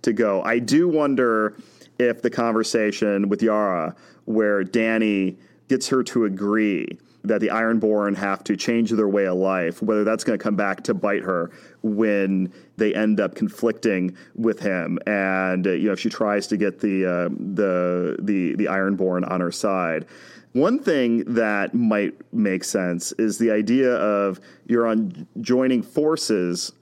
to 0.00 0.14
go. 0.14 0.42
I 0.44 0.58
do 0.58 0.88
wonder 0.88 1.54
if 1.98 2.22
the 2.22 2.30
conversation 2.30 3.28
with 3.28 3.42
Yara, 3.42 3.94
where 4.26 4.62
Dany 4.62 5.36
gets 5.68 5.88
her 5.88 6.02
to 6.04 6.24
agree 6.24 6.98
that 7.26 7.40
the 7.40 7.48
Ironborn 7.48 8.16
have 8.16 8.44
to 8.44 8.56
change 8.56 8.90
their 8.90 9.08
way 9.08 9.26
of 9.26 9.36
life, 9.36 9.82
whether 9.82 10.04
that's 10.04 10.22
going 10.22 10.38
to 10.38 10.42
come 10.42 10.54
back 10.54 10.84
to 10.84 10.94
bite 10.94 11.22
her 11.22 11.50
when 11.82 12.52
they 12.76 12.94
end 12.94 13.18
up 13.20 13.34
conflicting 13.34 14.16
with 14.36 14.60
him, 14.60 14.98
and 15.06 15.66
uh, 15.66 15.70
you 15.70 15.86
know 15.86 15.92
if 15.92 16.00
she 16.00 16.08
tries 16.08 16.46
to 16.48 16.56
get 16.56 16.80
the 16.80 17.04
uh, 17.04 17.28
the 17.30 18.16
the 18.20 18.54
the 18.54 18.66
Ironborn 18.66 19.28
on 19.28 19.40
her 19.40 19.52
side. 19.52 20.06
One 20.52 20.78
thing 20.78 21.24
that 21.34 21.74
might 21.74 22.14
make 22.32 22.64
sense 22.64 23.12
is 23.12 23.36
the 23.36 23.50
idea 23.50 23.94
of 23.96 24.40
Euron 24.68 25.26
joining 25.40 25.82
forces 25.82 26.72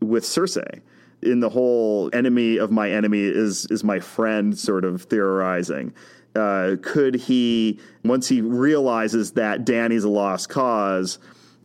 with 0.00 0.24
Cersei 0.24 0.80
in 1.22 1.40
the 1.40 1.48
whole 1.48 2.10
enemy 2.12 2.56
of 2.56 2.70
my 2.70 2.90
enemy 2.90 3.20
is 3.20 3.66
is 3.66 3.84
my 3.84 4.00
friend 4.00 4.58
sort 4.58 4.84
of 4.84 5.02
theorizing. 5.02 5.92
Uh, 6.34 6.76
could 6.82 7.14
he, 7.16 7.78
once 8.04 8.28
he 8.28 8.40
realizes 8.40 9.32
that 9.32 9.64
Dany's 9.64 10.04
a 10.04 10.08
lost 10.08 10.48
cause, 10.48 11.18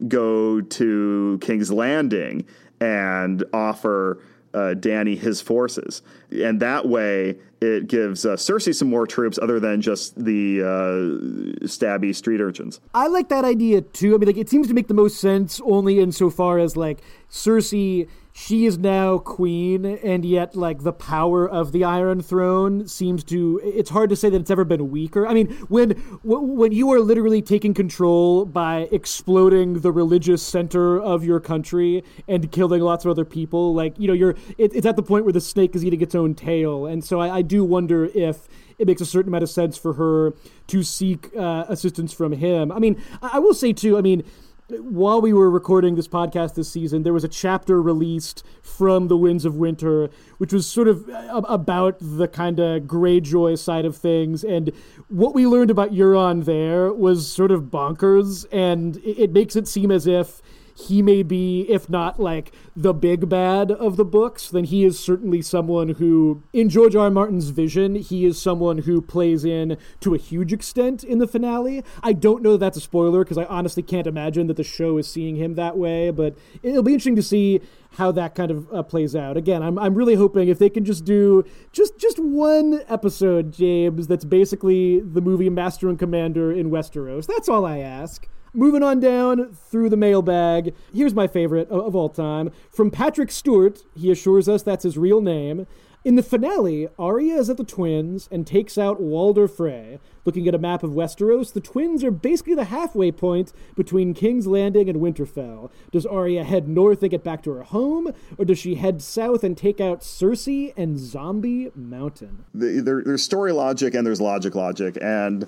go 0.07 0.61
to 0.61 1.37
King's 1.41 1.71
Landing 1.71 2.45
and 2.81 3.43
offer 3.53 4.19
uh, 4.53 4.73
Dany 4.73 5.17
his 5.17 5.41
forces, 5.41 6.01
and 6.31 6.61
that 6.61 6.87
way 6.87 7.37
it 7.61 7.87
gives 7.87 8.25
uh, 8.25 8.35
Cersei 8.35 8.73
some 8.73 8.89
more 8.89 9.05
troops 9.05 9.37
other 9.41 9.59
than 9.59 9.81
just 9.81 10.15
the 10.23 10.61
uh, 10.61 11.65
stabby 11.65 12.15
street 12.15 12.39
urchins. 12.39 12.79
I 12.93 13.07
like 13.07 13.27
that 13.29 13.43
idea 13.43 13.81
too. 13.81 14.15
I 14.15 14.17
mean, 14.17 14.27
like 14.27 14.37
it 14.37 14.49
seems 14.49 14.67
to 14.67 14.73
make 14.73 14.87
the 14.87 14.93
most 14.93 15.19
sense 15.19 15.59
only 15.65 15.99
insofar 15.99 16.57
as 16.57 16.77
like 16.77 17.01
Cersei 17.29 18.07
she 18.37 18.65
is 18.65 18.77
now 18.77 19.17
queen, 19.17 19.85
and 19.85 20.25
yet, 20.25 20.57
like, 20.57 20.83
the 20.83 20.91
power 20.91 21.47
of 21.47 21.71
the 21.71 21.85
Iron 21.85 22.21
Throne 22.21 22.85
seems 22.85 23.23
to. 23.23 23.61
It's 23.63 23.89
hard 23.89 24.09
to 24.09 24.15
say 24.17 24.29
that 24.29 24.41
it's 24.41 24.51
ever 24.51 24.65
been 24.65 24.91
weaker. 24.91 25.25
I 25.25 25.33
mean, 25.33 25.53
when 25.69 25.91
when 26.21 26.73
you 26.73 26.91
are 26.91 26.99
literally 26.99 27.41
taking 27.41 27.73
control 27.73 28.43
by 28.43 28.89
exploding 28.91 29.79
the 29.79 29.91
religious 29.91 30.43
center 30.43 30.99
of 30.99 31.23
your 31.23 31.39
country 31.39 32.03
and 32.27 32.51
killing 32.51 32.81
lots 32.81 33.05
of 33.05 33.11
other 33.11 33.23
people, 33.23 33.73
like, 33.73 33.97
you 33.97 34.07
know, 34.09 34.13
you're. 34.13 34.35
It, 34.57 34.75
it's 34.75 34.85
at 34.85 34.97
the 34.97 35.03
point 35.03 35.23
where 35.23 35.31
the 35.31 35.39
snake 35.39 35.73
is 35.73 35.85
eating 35.85 36.01
its 36.01 36.13
own 36.13 36.35
tail. 36.35 36.87
And 36.87 37.05
so 37.05 37.21
I, 37.21 37.37
I 37.37 37.41
do 37.41 37.63
wonder 37.63 38.09
if 38.13 38.49
it 38.77 38.85
makes 38.85 38.99
a 38.99 39.05
certain 39.05 39.29
amount 39.29 39.43
of 39.43 39.49
sense 39.49 39.77
for 39.77 39.93
her 39.93 40.33
to 40.67 40.83
seek 40.83 41.33
uh, 41.37 41.63
assistance 41.69 42.11
from 42.11 42.33
him. 42.33 42.69
I 42.69 42.79
mean, 42.79 43.01
I, 43.21 43.31
I 43.35 43.39
will 43.39 43.53
say, 43.53 43.71
too, 43.71 43.97
I 43.97 44.01
mean, 44.01 44.25
while 44.69 45.21
we 45.21 45.31
were 45.31 45.49
recording 45.49 45.95
this 45.95 46.07
podcast 46.07 46.55
this 46.55 46.69
season, 46.69 47.03
there 47.03 47.13
was 47.13 47.23
a 47.23 47.29
chapter 47.29 47.81
released 47.81 48.43
from 48.63 49.09
The 49.09 49.17
Winds 49.17 49.45
of 49.45 49.55
Winter, 49.55 50.09
which 50.39 50.51
was 50.51 50.65
sort 50.65 50.87
of 50.87 51.07
uh, 51.07 51.41
about 51.47 51.97
the 51.99 52.27
kind 52.27 52.59
of 52.59 52.83
Greyjoy 52.83 53.59
side 53.59 53.85
of 53.85 53.95
things. 53.95 54.43
And 54.43 54.71
what 55.07 55.35
we 55.35 55.45
learned 55.45 55.69
about 55.69 55.91
Euron 55.91 56.45
there 56.45 56.91
was 56.91 57.31
sort 57.31 57.51
of 57.51 57.63
bonkers, 57.63 58.45
and 58.51 58.97
it, 59.03 59.31
makes 59.31 59.55
it 59.55 59.67
seem 59.67 59.91
as 59.91 60.07
if 60.07 60.41
he 60.77 61.01
may 61.01 61.23
be, 61.23 61.61
if 61.69 61.89
not 61.89 62.19
like 62.19 62.51
the 62.75 62.93
big 62.93 63.29
bad 63.29 63.71
of 63.71 63.95
the 63.95 64.03
books, 64.03 64.49
then 64.49 64.65
he 64.65 64.83
is 64.83 64.99
certainly 64.99 65.41
someone 65.41 65.89
who, 65.89 66.43
in 66.51 66.69
George 66.69 66.95
R. 66.95 67.05
R. 67.05 67.11
Martin's 67.11 67.49
vision, 67.49 67.95
he 67.95 68.25
is 68.25 68.41
someone 68.41 68.79
who 68.79 69.01
plays 69.01 69.45
in 69.45 69.77
to 70.01 70.13
a 70.13 70.17
huge 70.17 70.51
extent 70.51 71.03
in 71.03 71.19
the 71.19 71.27
finale. 71.27 71.83
I 72.03 72.13
don't 72.13 72.43
know 72.43 72.53
that 72.53 72.59
that's 72.59 72.77
a 72.77 72.81
spoiler 72.81 73.23
because 73.23 73.37
I 73.37 73.45
honestly 73.45 73.83
can't 73.83 74.07
imagine 74.07 74.47
that 74.47 74.57
the 74.57 74.63
show 74.63 74.97
is 74.97 75.07
seeing 75.07 75.35
him 75.35 75.55
that 75.55 75.77
way, 75.77 76.11
but 76.11 76.35
it'll 76.61 76.83
be 76.83 76.93
interesting 76.93 77.15
to 77.15 77.23
see 77.23 77.61
how 77.91 78.11
that 78.11 78.35
kind 78.35 78.51
of 78.51 78.67
uh, 78.73 78.83
plays 78.83 79.15
out. 79.15 79.37
Again, 79.37 79.63
I'm 79.63 79.79
I'm 79.79 79.95
really 79.95 80.15
hoping 80.15 80.49
if 80.49 80.59
they 80.59 80.69
can 80.69 80.83
just 80.83 81.05
do 81.05 81.45
just 81.71 81.97
just 81.97 82.19
one 82.19 82.81
episode, 82.89 83.53
James, 83.53 84.07
that's 84.07 84.25
basically 84.25 84.99
the 84.99 85.21
movie 85.21 85.49
Master 85.49 85.87
and 85.87 85.97
Commander 85.97 86.51
in 86.51 86.69
Westeros. 86.69 87.27
That's 87.27 87.47
all 87.47 87.65
I 87.65 87.77
ask. 87.77 88.27
Moving 88.55 88.83
on 88.83 89.01
down 89.01 89.53
through 89.69 89.89
the 89.89 89.97
mailbag, 89.97 90.73
here's 90.93 91.13
my 91.13 91.27
favorite 91.27 91.69
of, 91.69 91.87
of 91.87 91.95
all 91.95 92.07
time. 92.07 92.51
From 92.71 92.89
Patrick 92.89 93.29
Stewart, 93.29 93.83
he 93.97 94.09
assures 94.09 94.47
us 94.47 94.63
that's 94.63 94.83
his 94.83 94.97
real 94.97 95.19
name. 95.19 95.67
In 96.05 96.15
the 96.15 96.23
finale, 96.23 96.87
Arya 96.97 97.35
is 97.35 97.49
at 97.49 97.57
the 97.57 97.65
twins 97.65 98.29
and 98.31 98.47
takes 98.47 98.77
out 98.77 99.01
Walder 99.01 99.49
Frey. 99.49 99.99
Looking 100.23 100.47
at 100.47 100.55
a 100.55 100.59
map 100.59 100.83
of 100.83 100.91
Westeros, 100.91 101.51
the 101.51 101.59
twins 101.59 102.01
are 102.01 102.11
basically 102.11 102.55
the 102.55 102.65
halfway 102.65 103.11
point 103.11 103.51
between 103.75 104.13
King's 104.13 104.47
Landing 104.47 104.87
and 104.87 105.01
Winterfell. 105.01 105.69
Does 105.91 106.05
Arya 106.05 106.45
head 106.45 106.69
north 106.69 107.01
and 107.01 107.11
get 107.11 107.25
back 107.25 107.43
to 107.43 107.51
her 107.51 107.63
home, 107.63 108.13
or 108.37 108.45
does 108.45 108.59
she 108.59 108.75
head 108.75 109.01
south 109.01 109.43
and 109.43 109.57
take 109.57 109.81
out 109.81 109.99
Cersei 109.99 110.73
and 110.77 110.97
Zombie 110.97 111.71
Mountain? 111.75 112.45
The, 112.53 112.79
there, 112.79 113.03
there's 113.03 113.23
story 113.23 113.51
logic 113.51 113.93
and 113.95 114.07
there's 114.07 114.21
logic 114.21 114.55
logic, 114.55 114.97
and 115.01 115.45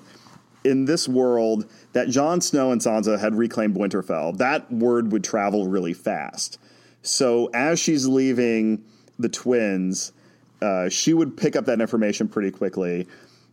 in 0.64 0.84
this 0.84 1.08
world 1.08 1.70
that 1.92 2.08
Jon 2.08 2.40
Snow 2.40 2.72
and 2.72 2.80
Sansa 2.80 3.18
had 3.18 3.34
reclaimed 3.34 3.76
Winterfell, 3.76 4.36
that 4.38 4.70
word 4.72 5.12
would 5.12 5.24
travel 5.24 5.68
really 5.68 5.94
fast. 5.94 6.58
So 7.02 7.50
as 7.54 7.78
she's 7.78 8.06
leaving 8.06 8.84
the 9.18 9.28
twins, 9.28 10.12
uh, 10.60 10.88
she 10.88 11.14
would 11.14 11.36
pick 11.36 11.56
up 11.56 11.66
that 11.66 11.80
information 11.80 12.28
pretty 12.28 12.50
quickly. 12.50 13.06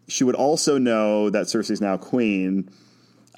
She 0.08 0.24
would 0.24 0.36
also 0.36 0.78
know 0.78 1.30
that 1.30 1.48
Cersei's 1.48 1.82
now 1.82 1.98
queen. 1.98 2.70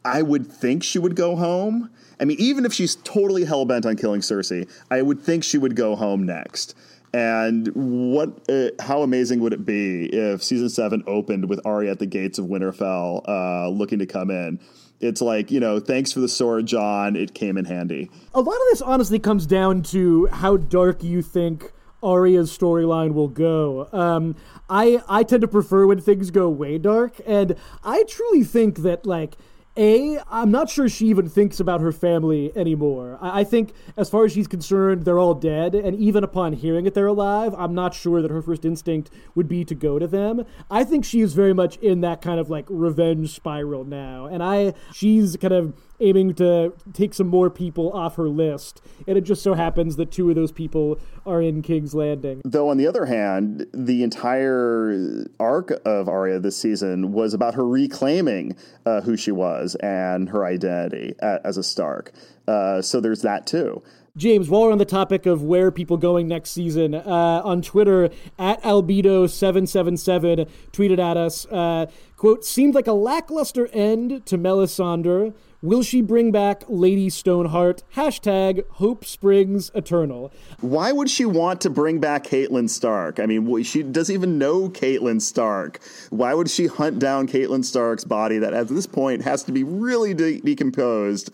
I 0.03 0.21
would 0.21 0.47
think 0.47 0.83
she 0.83 0.99
would 0.99 1.15
go 1.15 1.35
home. 1.35 1.89
I 2.19 2.25
mean, 2.25 2.37
even 2.39 2.65
if 2.65 2.73
she's 2.73 2.95
totally 2.95 3.45
hell 3.45 3.65
bent 3.65 3.85
on 3.85 3.95
killing 3.95 4.21
Cersei, 4.21 4.69
I 4.89 5.01
would 5.01 5.21
think 5.21 5.43
she 5.43 5.57
would 5.57 5.75
go 5.75 5.95
home 5.95 6.25
next. 6.25 6.75
And 7.17 7.71
what? 7.73 8.47
Uh, 8.47 8.69
how 8.79 9.01
amazing 9.01 9.39
would 9.39 9.51
it 9.51 9.65
be 9.65 10.05
if 10.05 10.43
season 10.43 10.69
seven 10.69 11.03
opened 11.07 11.49
with 11.49 11.59
Arya 11.65 11.89
at 11.89 11.97
the 11.97 12.05
gates 12.05 12.37
of 12.37 12.45
Winterfell, 12.45 13.27
uh, 13.27 13.69
looking 13.69 13.97
to 13.97 14.05
come 14.05 14.29
in? 14.29 14.59
It's 14.99 15.19
like 15.19 15.49
you 15.49 15.59
know, 15.59 15.79
thanks 15.79 16.13
for 16.13 16.19
the 16.19 16.27
sword, 16.27 16.67
Jon. 16.67 17.15
It 17.15 17.33
came 17.33 17.57
in 17.57 17.65
handy. 17.65 18.11
A 18.35 18.39
lot 18.39 18.53
of 18.53 18.61
this 18.69 18.83
honestly 18.83 19.17
comes 19.17 19.47
down 19.47 19.81
to 19.83 20.27
how 20.27 20.57
dark 20.57 21.03
you 21.03 21.23
think 21.23 21.71
Arya's 22.03 22.55
storyline 22.55 23.15
will 23.15 23.29
go. 23.29 23.89
Um, 23.91 24.35
I 24.69 25.01
I 25.09 25.23
tend 25.23 25.41
to 25.41 25.47
prefer 25.47 25.87
when 25.87 25.99
things 25.99 26.29
go 26.29 26.47
way 26.49 26.77
dark, 26.77 27.19
and 27.25 27.55
I 27.83 28.03
truly 28.03 28.43
think 28.43 28.83
that 28.83 29.07
like 29.07 29.37
a, 29.77 30.19
I'm 30.29 30.51
not 30.51 30.69
sure 30.69 30.89
she 30.89 31.07
even 31.07 31.29
thinks 31.29 31.59
about 31.59 31.81
her 31.81 31.91
family 31.91 32.51
anymore. 32.55 33.17
I, 33.21 33.41
I, 33.41 33.43
think, 33.43 33.73
as 33.95 34.09
far 34.09 34.25
as 34.25 34.31
she's 34.31 34.47
concerned, 34.47 35.05
they're 35.05 35.19
all 35.19 35.33
dead, 35.33 35.75
and 35.75 35.95
even 35.97 36.23
upon 36.23 36.53
hearing 36.53 36.85
that 36.85 36.93
they're 36.93 37.07
alive, 37.07 37.53
I'm 37.57 37.75
not 37.75 37.93
sure 37.93 38.21
that 38.21 38.31
her 38.31 38.41
first 38.41 38.65
instinct 38.65 39.09
would 39.35 39.47
be 39.47 39.63
to 39.65 39.75
go 39.75 39.99
to 39.99 40.07
them. 40.07 40.45
I 40.71 40.83
think 40.83 41.05
she 41.05 41.21
is 41.21 41.33
very 41.33 41.53
much 41.53 41.77
in 41.77 42.01
that 42.01 42.21
kind 42.21 42.39
of 42.39 42.49
like 42.49 42.65
revenge 42.69 43.33
spiral 43.33 43.83
now, 43.83 44.25
and 44.25 44.41
I, 44.41 44.73
she's 44.93 45.37
kind 45.37 45.53
of 45.53 45.73
aiming 45.99 46.33
to 46.35 46.73
take 46.93 47.13
some 47.13 47.27
more 47.27 47.49
people 47.49 47.91
off 47.93 48.15
her 48.15 48.29
list. 48.29 48.81
And 49.07 49.17
it 49.17 49.21
just 49.21 49.41
so 49.41 49.53
happens 49.53 49.95
that 49.95 50.11
two 50.11 50.29
of 50.29 50.35
those 50.35 50.51
people 50.51 50.99
are 51.25 51.41
in 51.41 51.61
King's 51.61 51.93
Landing. 51.93 52.41
Though, 52.45 52.69
on 52.69 52.77
the 52.77 52.87
other 52.87 53.05
hand, 53.05 53.65
the 53.73 54.03
entire 54.03 55.27
arc 55.39 55.71
of 55.85 56.07
Arya 56.07 56.39
this 56.39 56.57
season 56.57 57.11
was 57.11 57.33
about 57.33 57.55
her 57.55 57.67
reclaiming 57.67 58.55
uh, 58.85 59.01
who 59.01 59.17
she 59.17 59.31
was 59.31 59.75
and 59.75 60.29
her 60.29 60.45
identity 60.45 61.13
as 61.21 61.57
a 61.57 61.63
Stark. 61.63 62.11
Uh, 62.47 62.81
so 62.81 63.01
there's 63.01 63.21
that 63.23 63.45
too. 63.45 63.81
James, 64.17 64.49
while 64.49 64.63
we're 64.63 64.71
on 64.71 64.79
the 64.79 64.85
topic 64.85 65.27
of 65.27 65.43
where 65.43 65.69
people 65.69 65.95
going 65.95 66.27
next 66.27 66.49
season, 66.49 66.95
uh, 66.95 67.41
on 67.45 67.61
Twitter 67.61 68.09
at 68.39 68.59
albedo777 68.63 70.49
tweeted 70.71 70.97
at 70.97 71.17
us, 71.17 71.45
uh, 71.47 71.85
quote, 72.15 72.43
seemed 72.43 72.73
like 72.73 72.87
a 72.87 72.93
lackluster 72.93 73.67
end 73.67 74.25
to 74.25 74.37
Melisandre. 74.37 75.35
Will 75.63 75.81
she 75.81 76.01
bring 76.01 76.31
back 76.31 76.63
Lady 76.67 77.09
Stoneheart? 77.09 77.81
Hashtag 77.95 78.63
Hope 78.73 79.03
Springs 79.03 79.71
Eternal. 79.73 80.31
Why 80.61 80.91
would 80.91 81.09
she 81.09 81.25
want 81.25 81.61
to 81.61 81.71
bring 81.71 81.99
back 81.99 82.25
Catelyn 82.25 82.69
Stark? 82.69 83.19
I 83.19 83.25
mean, 83.25 83.63
she 83.63 83.81
doesn't 83.81 84.13
even 84.13 84.37
know 84.37 84.69
Catelyn 84.69 85.19
Stark. 85.19 85.79
Why 86.11 86.35
would 86.35 86.51
she 86.51 86.67
hunt 86.67 86.99
down 86.99 87.27
Catelyn 87.27 87.65
Stark's 87.65 88.03
body 88.03 88.37
that 88.37 88.53
at 88.53 88.67
this 88.67 88.85
point 88.85 89.23
has 89.23 89.41
to 89.45 89.51
be 89.51 89.63
really 89.63 90.13
de- 90.13 90.41
decomposed 90.41 91.33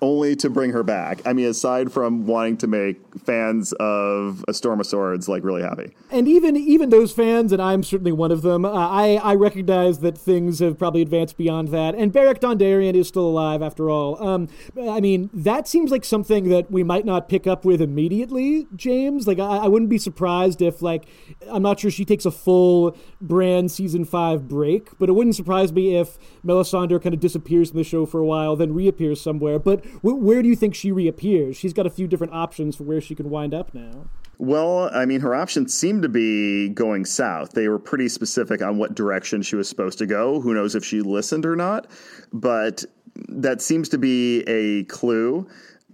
only 0.00 0.36
to 0.36 0.50
bring 0.50 0.70
her 0.70 0.82
back. 0.82 1.20
I 1.26 1.32
mean, 1.32 1.46
aside 1.46 1.92
from 1.92 2.26
wanting 2.26 2.56
to 2.58 2.66
make 2.66 3.00
fans 3.24 3.72
of 3.74 4.44
A 4.48 4.54
Storm 4.54 4.80
of 4.80 4.86
Swords 4.86 5.28
like 5.28 5.44
really 5.44 5.62
happy, 5.62 5.94
and 6.10 6.28
even 6.28 6.56
even 6.56 6.90
those 6.90 7.12
fans, 7.12 7.52
and 7.52 7.60
I'm 7.60 7.82
certainly 7.82 8.12
one 8.12 8.30
of 8.30 8.42
them. 8.42 8.64
Uh, 8.64 8.70
I 8.72 9.20
I 9.22 9.34
recognize 9.34 10.00
that 10.00 10.16
things 10.16 10.60
have 10.60 10.78
probably 10.78 11.02
advanced 11.02 11.36
beyond 11.36 11.68
that, 11.68 11.94
and 11.94 12.12
Beric 12.12 12.40
Dondarrion 12.40 12.94
is 12.94 13.08
still 13.08 13.26
alive 13.26 13.62
after 13.62 13.90
all. 13.90 14.22
Um, 14.22 14.48
I 14.80 15.00
mean, 15.00 15.30
that 15.32 15.66
seems 15.68 15.90
like 15.90 16.04
something 16.04 16.48
that 16.48 16.70
we 16.70 16.82
might 16.82 17.04
not 17.04 17.28
pick 17.28 17.46
up 17.46 17.64
with 17.64 17.80
immediately, 17.80 18.66
James. 18.76 19.26
Like, 19.26 19.38
I, 19.38 19.58
I 19.58 19.68
wouldn't 19.68 19.90
be 19.90 19.98
surprised 19.98 20.62
if 20.62 20.82
like 20.82 21.06
I'm 21.50 21.62
not 21.62 21.80
sure 21.80 21.90
she 21.90 22.04
takes 22.04 22.24
a 22.24 22.30
full 22.30 22.96
Bran 23.20 23.68
season 23.68 24.04
five 24.04 24.48
break, 24.48 24.98
but 24.98 25.08
it 25.08 25.12
wouldn't 25.12 25.36
surprise 25.36 25.72
me 25.72 25.96
if 25.96 26.18
Melisandre 26.44 27.02
kind 27.02 27.14
of 27.14 27.20
disappears 27.20 27.70
from 27.70 27.78
the 27.78 27.84
show 27.84 28.06
for 28.06 28.20
a 28.20 28.26
while, 28.26 28.56
then 28.56 28.74
reappears 28.74 29.20
somewhere. 29.20 29.58
But 29.58 29.84
where 30.02 30.42
do 30.42 30.48
you 30.48 30.56
think 30.56 30.74
she 30.74 30.92
reappears? 30.92 31.56
She's 31.56 31.72
got 31.72 31.86
a 31.86 31.90
few 31.90 32.06
different 32.06 32.32
options 32.32 32.76
for 32.76 32.84
where 32.84 33.00
she 33.00 33.14
can 33.14 33.30
wind 33.30 33.54
up 33.54 33.74
now. 33.74 34.08
Well, 34.38 34.88
I 34.94 35.04
mean, 35.04 35.20
her 35.20 35.34
options 35.34 35.74
seem 35.74 36.00
to 36.02 36.08
be 36.08 36.68
going 36.68 37.04
south. 37.04 37.52
They 37.52 37.68
were 37.68 37.78
pretty 37.78 38.08
specific 38.08 38.62
on 38.62 38.78
what 38.78 38.94
direction 38.94 39.42
she 39.42 39.56
was 39.56 39.68
supposed 39.68 39.98
to 39.98 40.06
go. 40.06 40.40
Who 40.40 40.54
knows 40.54 40.74
if 40.76 40.84
she 40.84 41.00
listened 41.00 41.44
or 41.44 41.56
not? 41.56 41.90
But 42.32 42.84
that 43.28 43.60
seems 43.60 43.88
to 43.88 43.98
be 43.98 44.42
a 44.42 44.84
clue. 44.84 45.48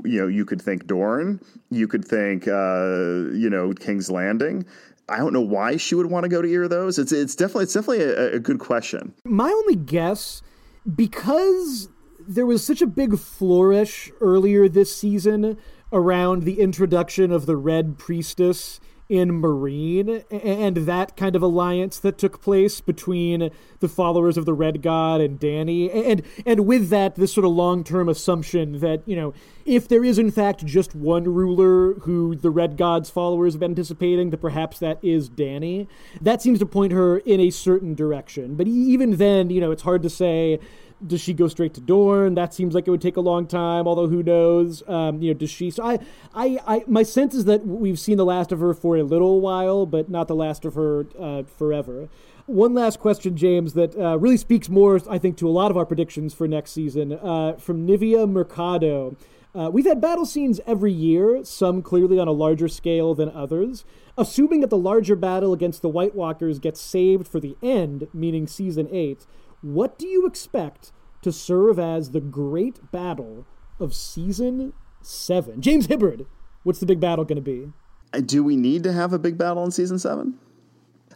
You 0.04 0.20
know, 0.20 0.26
you 0.26 0.44
could 0.44 0.60
think 0.60 0.86
Dorne, 0.86 1.40
you 1.70 1.88
could 1.88 2.04
think, 2.04 2.46
uh, 2.46 3.30
you 3.32 3.48
know, 3.48 3.72
King's 3.72 4.10
Landing. 4.10 4.66
I 5.08 5.18
don't 5.18 5.32
know 5.32 5.40
why 5.40 5.76
she 5.76 5.94
would 5.94 6.06
want 6.06 6.24
to 6.24 6.28
go 6.28 6.42
to 6.42 6.48
either 6.48 6.64
of 6.64 6.70
those. 6.70 6.98
It's 6.98 7.12
it's 7.12 7.34
definitely 7.34 7.64
it's 7.64 7.74
definitely 7.74 8.04
a, 8.04 8.34
a 8.34 8.38
good 8.40 8.58
question. 8.58 9.14
My 9.24 9.48
only 9.48 9.76
guess, 9.76 10.42
because 10.94 11.88
there 12.26 12.46
was 12.46 12.64
such 12.64 12.82
a 12.82 12.86
big 12.86 13.18
flourish 13.18 14.10
earlier 14.20 14.68
this 14.68 14.94
season 14.94 15.56
around 15.92 16.42
the 16.42 16.60
introduction 16.60 17.30
of 17.30 17.46
the 17.46 17.56
Red 17.56 17.98
Priestess 17.98 18.80
in 19.08 19.42
Meereen 19.42 20.24
and 20.30 20.76
that 20.78 21.14
kind 21.16 21.36
of 21.36 21.42
alliance 21.42 21.98
that 21.98 22.16
took 22.16 22.40
place 22.40 22.80
between 22.80 23.50
the 23.80 23.88
followers 23.88 24.38
of 24.38 24.46
the 24.46 24.54
Red 24.54 24.80
God 24.80 25.20
and 25.20 25.38
Dany. 25.38 25.90
And 25.94 26.22
and 26.46 26.66
with 26.66 26.88
that 26.88 27.16
this 27.16 27.34
sort 27.34 27.44
of 27.44 27.52
long-term 27.52 28.08
assumption 28.08 28.80
that 28.80 29.06
you 29.06 29.14
know 29.14 29.34
if 29.66 29.88
there 29.88 30.04
is 30.04 30.18
in 30.18 30.30
fact 30.30 30.64
just 30.64 30.94
one 30.94 31.24
ruler 31.24 31.94
who 32.00 32.34
the 32.34 32.50
Red 32.50 32.78
God's 32.78 33.10
followers 33.10 33.54
have 33.54 33.60
been 33.60 33.72
anticipating 33.72 34.30
that 34.30 34.38
perhaps 34.40 34.78
that 34.78 34.98
is 35.02 35.28
Dany 35.28 35.86
that 36.22 36.40
seems 36.40 36.58
to 36.60 36.66
point 36.66 36.92
her 36.92 37.18
in 37.18 37.40
a 37.40 37.50
certain 37.50 37.94
direction. 37.94 38.54
But 38.56 38.66
even 38.68 39.16
then 39.16 39.50
you 39.50 39.60
know 39.60 39.70
it's 39.70 39.82
hard 39.82 40.02
to 40.02 40.10
say 40.10 40.58
does 41.06 41.20
she 41.20 41.34
go 41.34 41.48
straight 41.48 41.74
to 41.74 41.80
Dorne? 41.80 42.34
That 42.34 42.54
seems 42.54 42.74
like 42.74 42.86
it 42.86 42.90
would 42.90 43.02
take 43.02 43.16
a 43.16 43.20
long 43.20 43.46
time. 43.46 43.86
Although 43.86 44.08
who 44.08 44.22
knows? 44.22 44.82
Um, 44.88 45.20
you 45.22 45.32
know, 45.32 45.38
does 45.38 45.50
she? 45.50 45.70
So 45.70 45.84
I, 45.84 45.98
I, 46.34 46.58
I, 46.66 46.84
my 46.86 47.02
sense 47.02 47.34
is 47.34 47.44
that 47.44 47.66
we've 47.66 47.98
seen 47.98 48.16
the 48.16 48.24
last 48.24 48.52
of 48.52 48.60
her 48.60 48.74
for 48.74 48.96
a 48.96 49.02
little 49.02 49.40
while, 49.40 49.86
but 49.86 50.08
not 50.08 50.28
the 50.28 50.34
last 50.34 50.64
of 50.64 50.74
her 50.74 51.06
uh, 51.18 51.42
forever. 51.44 52.08
One 52.46 52.74
last 52.74 53.00
question, 53.00 53.36
James, 53.36 53.72
that 53.72 53.96
uh, 53.96 54.18
really 54.18 54.36
speaks 54.36 54.68
more, 54.68 55.00
I 55.08 55.18
think, 55.18 55.38
to 55.38 55.48
a 55.48 55.50
lot 55.50 55.70
of 55.70 55.78
our 55.78 55.86
predictions 55.86 56.34
for 56.34 56.46
next 56.46 56.72
season 56.72 57.12
uh, 57.12 57.54
from 57.54 57.86
Nivea 57.86 58.28
Mercado. 58.28 59.16
Uh, 59.54 59.70
we've 59.70 59.86
had 59.86 60.00
battle 60.00 60.26
scenes 60.26 60.60
every 60.66 60.92
year, 60.92 61.44
some 61.44 61.80
clearly 61.80 62.18
on 62.18 62.26
a 62.26 62.32
larger 62.32 62.68
scale 62.68 63.14
than 63.14 63.30
others. 63.30 63.84
Assuming 64.18 64.60
that 64.60 64.70
the 64.70 64.76
larger 64.76 65.16
battle 65.16 65.52
against 65.52 65.80
the 65.80 65.88
White 65.88 66.14
Walkers 66.14 66.58
gets 66.58 66.80
saved 66.80 67.26
for 67.26 67.40
the 67.40 67.56
end, 67.62 68.08
meaning 68.12 68.46
season 68.46 68.88
8, 68.90 69.26
what 69.62 69.98
do 69.98 70.06
you 70.06 70.26
expect 70.26 70.92
to 71.24 71.32
serve 71.32 71.78
as 71.78 72.10
the 72.10 72.20
great 72.20 72.90
battle 72.92 73.46
of 73.80 73.94
season 73.94 74.72
seven? 75.02 75.60
James 75.60 75.86
Hibbard, 75.86 76.26
what's 76.62 76.80
the 76.80 76.86
big 76.86 77.00
battle 77.00 77.24
going 77.24 77.36
to 77.36 77.42
be? 77.42 77.72
Uh, 78.12 78.20
do 78.20 78.44
we 78.44 78.56
need 78.56 78.84
to 78.84 78.92
have 78.92 79.12
a 79.12 79.18
big 79.18 79.36
battle 79.36 79.64
in 79.64 79.70
season 79.70 79.98
seven? 79.98 80.38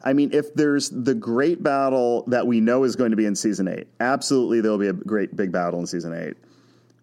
I 0.04 0.12
mean, 0.12 0.30
if 0.32 0.54
there's 0.54 0.90
the 0.90 1.14
great 1.14 1.62
battle 1.62 2.24
that 2.28 2.46
we 2.46 2.60
know 2.60 2.84
is 2.84 2.96
going 2.96 3.10
to 3.10 3.16
be 3.16 3.26
in 3.26 3.34
season 3.34 3.68
eight, 3.68 3.88
absolutely 4.00 4.60
there'll 4.60 4.78
be 4.78 4.88
a 4.88 4.92
great 4.92 5.36
big 5.36 5.52
battle 5.52 5.80
in 5.80 5.86
season 5.86 6.12
eight. 6.14 6.34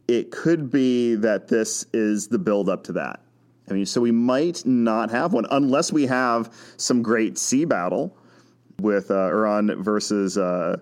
It 0.07 0.31
could 0.31 0.71
be 0.71 1.15
that 1.15 1.47
this 1.47 1.85
is 1.93 2.27
the 2.27 2.37
build 2.39 2.69
up 2.69 2.83
to 2.85 2.93
that. 2.93 3.21
I 3.69 3.73
mean, 3.73 3.85
so 3.85 3.99
we 4.01 4.11
might 4.11 4.65
not 4.65 5.09
have 5.11 5.33
one 5.33 5.45
unless 5.49 5.91
we 5.91 6.05
have 6.05 6.53
some 6.77 7.01
great 7.01 7.37
sea 7.37 7.65
battle 7.65 8.15
with 8.79 9.09
uh, 9.09 9.29
Euron 9.29 9.83
versus 9.83 10.37
uh, 10.37 10.77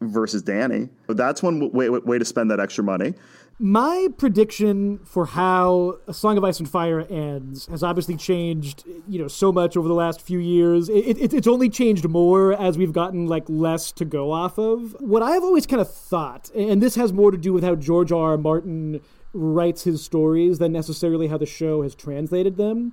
versus 0.00 0.42
Dany. 0.42 0.88
That's 1.08 1.42
one 1.42 1.70
way, 1.72 1.88
way 1.88 2.18
to 2.18 2.24
spend 2.24 2.50
that 2.50 2.60
extra 2.60 2.84
money. 2.84 3.14
My 3.60 4.06
prediction 4.16 4.98
for 4.98 5.26
how 5.26 5.98
A 6.06 6.14
Song 6.14 6.38
of 6.38 6.44
Ice 6.44 6.60
and 6.60 6.70
Fire 6.70 7.00
ends 7.00 7.66
has 7.66 7.82
obviously 7.82 8.16
changed, 8.16 8.84
you 9.08 9.18
know, 9.18 9.26
so 9.26 9.50
much 9.50 9.76
over 9.76 9.88
the 9.88 9.94
last 9.94 10.20
few 10.20 10.38
years. 10.38 10.88
It, 10.88 11.18
it, 11.18 11.34
it's 11.34 11.48
only 11.48 11.68
changed 11.68 12.08
more 12.08 12.52
as 12.52 12.78
we've 12.78 12.92
gotten 12.92 13.26
like 13.26 13.42
less 13.48 13.90
to 13.92 14.04
go 14.04 14.30
off 14.30 14.58
of. 14.58 14.94
What 15.00 15.24
I've 15.24 15.42
always 15.42 15.66
kind 15.66 15.80
of 15.80 15.92
thought, 15.92 16.50
and 16.54 16.80
this 16.80 16.94
has 16.94 17.12
more 17.12 17.32
to 17.32 17.36
do 17.36 17.52
with 17.52 17.64
how 17.64 17.74
George 17.74 18.12
R. 18.12 18.30
R. 18.30 18.38
Martin 18.38 19.00
writes 19.32 19.82
his 19.82 20.04
stories 20.04 20.60
than 20.60 20.70
necessarily 20.70 21.26
how 21.26 21.38
the 21.38 21.46
show 21.46 21.82
has 21.82 21.96
translated 21.96 22.58
them, 22.58 22.92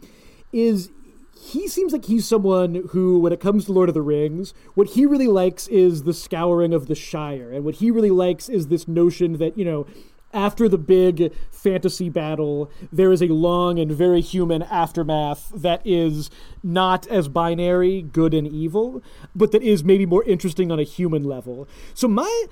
is 0.52 0.90
he 1.38 1.68
seems 1.68 1.92
like 1.92 2.06
he's 2.06 2.28
someone 2.28 2.88
who, 2.92 3.20
when 3.20 3.34
it 3.34 3.40
comes 3.40 3.66
to 3.66 3.74
Lord 3.74 3.90
of 3.90 3.96
the 3.96 4.02
Rings, 4.02 4.54
what 4.74 4.90
he 4.90 5.06
really 5.06 5.28
likes 5.28 5.68
is 5.68 6.04
the 6.04 6.14
scouring 6.14 6.74
of 6.74 6.88
the 6.88 6.96
Shire. 6.96 7.52
And 7.52 7.66
what 7.66 7.76
he 7.76 7.92
really 7.92 8.10
likes 8.10 8.48
is 8.48 8.68
this 8.68 8.88
notion 8.88 9.34
that, 9.38 9.58
you 9.58 9.66
know, 9.66 9.86
after 10.34 10.68
the 10.68 10.78
big 10.78 11.34
fantasy 11.50 12.10
battle, 12.10 12.70
there 12.92 13.12
is 13.12 13.22
a 13.22 13.28
long 13.28 13.80
and 13.80 13.92
very 13.92 14.22
human 14.22 14.64
aftermath 14.64 15.50
that 15.56 15.82
is 15.86 16.30
not 16.62 17.08
as 17.08 17.28
binary, 17.28 18.02
good 18.02 18.34
and 18.34 18.48
evil, 18.48 19.02
but 19.34 19.52
that 19.52 19.64
is 19.64 19.84
maybe 19.84 20.06
more 20.06 20.24
interesting 20.26 20.72
on 20.72 20.80
a 20.80 20.84
human 20.84 21.24
level. 21.24 21.68
So 21.94 22.08
my 22.08 22.46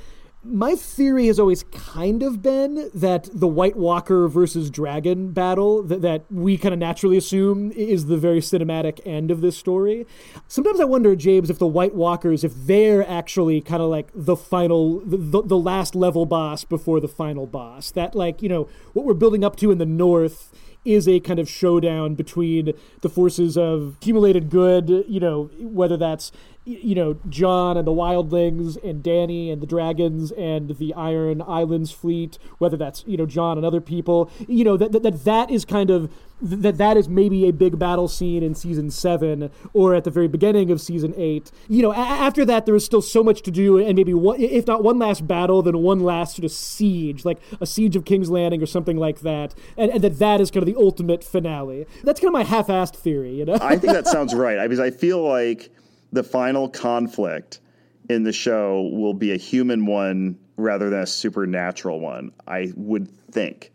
my 0.44 0.76
theory 0.76 1.28
has 1.28 1.40
always 1.40 1.64
kind 1.72 2.22
of 2.22 2.42
been 2.42 2.90
that 2.94 3.30
the 3.34 3.48
White 3.48 3.78
Walker 3.78 4.28
versus 4.28 4.70
Dragon 4.70 5.32
battle 5.32 5.82
that, 5.84 6.02
that 6.02 6.26
we 6.30 6.58
kind 6.58 6.74
of 6.74 6.80
naturally 6.80 7.18
assume 7.18 7.72
is 7.72 8.08
the 8.08 8.18
very 8.18 8.40
cinematic 8.40 9.00
end 9.06 9.32
of 9.32 9.42
this 9.42 9.58
story. 9.58 10.06
Sometimes 10.48 10.80
I 10.80 10.86
wonder, 10.86 11.16
James, 11.16 11.50
if 11.50 11.60
the 11.60 11.68
White 11.68 11.96
Walkers, 11.96 12.44
if 12.44 12.54
they're 12.54 13.08
actually 13.08 13.62
kind 13.62 13.82
of 13.82 13.90
like 13.90 14.10
the 14.14 14.36
final, 14.36 15.00
the, 15.00 15.42
the 15.42 15.58
last 15.58 15.96
level 15.96 16.26
boss 16.26 16.64
before 16.66 17.00
the 17.00 17.08
final 17.08 17.48
boss. 17.48 17.92
That, 17.92 18.14
like, 18.14 18.42
you 18.42 18.50
know, 18.50 18.68
what 18.94 19.06
we're 19.06 19.14
building 19.14 19.44
up 19.44 19.56
to 19.58 19.72
in 19.72 19.78
the 19.78 19.86
North 19.86 20.52
is 20.86 21.08
a 21.08 21.20
kind 21.22 21.40
of 21.40 21.50
showdown 21.50 22.16
between 22.16 22.74
the 23.02 23.10
forces 23.10 23.58
of 23.58 23.96
accumulated 23.96 24.50
good, 24.50 25.06
you 25.08 25.20
know, 25.20 25.50
whether 25.60 25.98
that's 25.98 26.32
you 26.66 26.96
know, 26.96 27.18
Jon 27.28 27.76
and 27.76 27.86
the 27.86 27.92
wildlings 27.92 28.82
and 28.84 29.04
Dany 29.04 29.52
and 29.52 29.62
the 29.62 29.68
dragons 29.68 30.32
and 30.32 30.78
the 30.78 30.94
Iron 30.94 31.42
Islands 31.42 31.92
fleet, 31.92 32.38
whether 32.58 32.78
that's, 32.78 33.04
you 33.06 33.18
know, 33.18 33.26
Jon 33.26 33.58
and 33.58 33.66
other 33.66 33.82
people, 33.82 34.32
you 34.48 34.64
know, 34.64 34.78
that, 34.78 34.94
that, 34.94 35.04
that, 35.04 35.26
that 35.26 35.52
is 35.52 35.66
kind 35.66 35.90
of, 35.90 36.10
that 36.42 36.78
that 36.78 36.98
is 36.98 37.08
maybe 37.10 37.48
a 37.48 37.52
big 37.52 37.78
battle 37.78 38.08
scene 38.08 38.44
in 38.44 38.56
season 38.56 38.90
seven 38.92 39.50
or 39.74 39.94
at 39.94 40.04
the 40.04 40.10
very 40.10 40.28
beginning 40.28 40.72
of 40.72 40.80
season 40.80 41.14
eight. 41.18 41.52
You 41.68 41.82
know, 41.82 41.92
a- 41.92 41.98
after 41.98 42.46
that, 42.46 42.66
there 42.66 42.76
is 42.76 42.86
still 42.86 43.02
so 43.02 43.24
much 43.24 43.42
to 43.44 43.52
do 43.52 43.78
and 43.78 43.96
maybe 43.96 44.14
one, 44.14 44.40
if 44.40 44.66
not 44.66 44.84
one 44.84 45.00
last 45.00 45.28
battle, 45.28 45.62
then 45.62 45.78
one 45.80 46.00
last 46.00 46.38
sort 46.38 46.46
of 46.46 46.52
siege, 46.52 47.26
like 47.26 47.40
a 47.60 47.66
siege 47.66 47.98
of 47.98 48.06
King's 48.06 48.30
Landing 48.30 48.64
or 48.64 48.68
something 48.68 48.98
like 48.98 49.20
that. 49.22 49.54
And, 49.76 49.92
and 49.92 50.02
that 50.02 50.20
that 50.20 50.40
is 50.40 50.50
kind 50.50 50.68
of 50.68 50.74
the 50.74 50.80
ultimate 50.80 51.26
finale. 51.26 51.88
That's 52.04 52.22
kind 52.22 52.30
of 52.30 52.34
my 52.34 52.44
half-assed 52.44 52.96
theory, 52.96 53.36
you 53.36 53.46
know? 53.46 53.58
I 53.62 53.78
think 53.78 53.94
that 53.94 54.08
sounds 54.08 54.34
right. 54.34 54.60
I 54.60 54.68
mean, 54.68 54.80
I 54.80 54.92
feel 54.92 55.22
like 55.22 55.72
the 56.14 56.24
final 56.24 56.70
conflict 56.70 57.60
in 58.08 58.24
the 58.24 58.32
show 58.32 58.90
will 58.94 59.14
be 59.14 59.34
a 59.34 59.38
human 59.38 59.86
one 59.86 60.38
rather 60.56 60.90
than 60.90 61.02
a 61.02 61.08
supernatural 61.08 62.00
one. 62.00 62.32
I 62.48 62.72
would 62.76 63.10
think, 63.32 63.72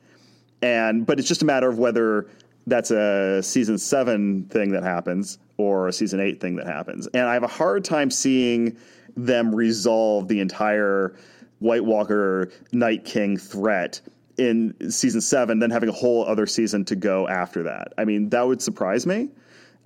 and 0.62 1.04
but 1.04 1.18
it's 1.18 1.28
just 1.28 1.42
a 1.42 1.44
matter 1.44 1.68
of 1.68 1.78
whether 1.78 2.30
that's 2.66 2.90
a 2.90 3.42
season 3.42 3.76
seven 3.76 4.44
thing 4.44 4.70
that 4.72 4.84
happens 4.84 5.38
or 5.56 5.88
a 5.88 5.92
season 5.92 6.20
eight 6.20 6.40
thing 6.40 6.56
that 6.56 6.66
happens. 6.66 7.08
And 7.08 7.24
I 7.24 7.34
have 7.34 7.42
a 7.42 7.48
hard 7.48 7.84
time 7.84 8.10
seeing 8.10 8.76
them 9.16 9.54
resolve 9.54 10.28
the 10.28 10.40
entire 10.40 11.16
White 11.58 11.84
Walker 11.84 12.52
Night 12.72 13.04
King 13.04 13.36
threat 13.36 14.00
in 14.36 14.92
season 14.92 15.20
seven, 15.20 15.58
then 15.58 15.70
having 15.70 15.88
a 15.88 15.92
whole 15.92 16.24
other 16.24 16.46
season 16.46 16.84
to 16.84 16.94
go 16.94 17.26
after 17.26 17.64
that. 17.64 17.92
I 17.98 18.04
mean, 18.04 18.28
that 18.28 18.46
would 18.46 18.62
surprise 18.62 19.04
me, 19.06 19.30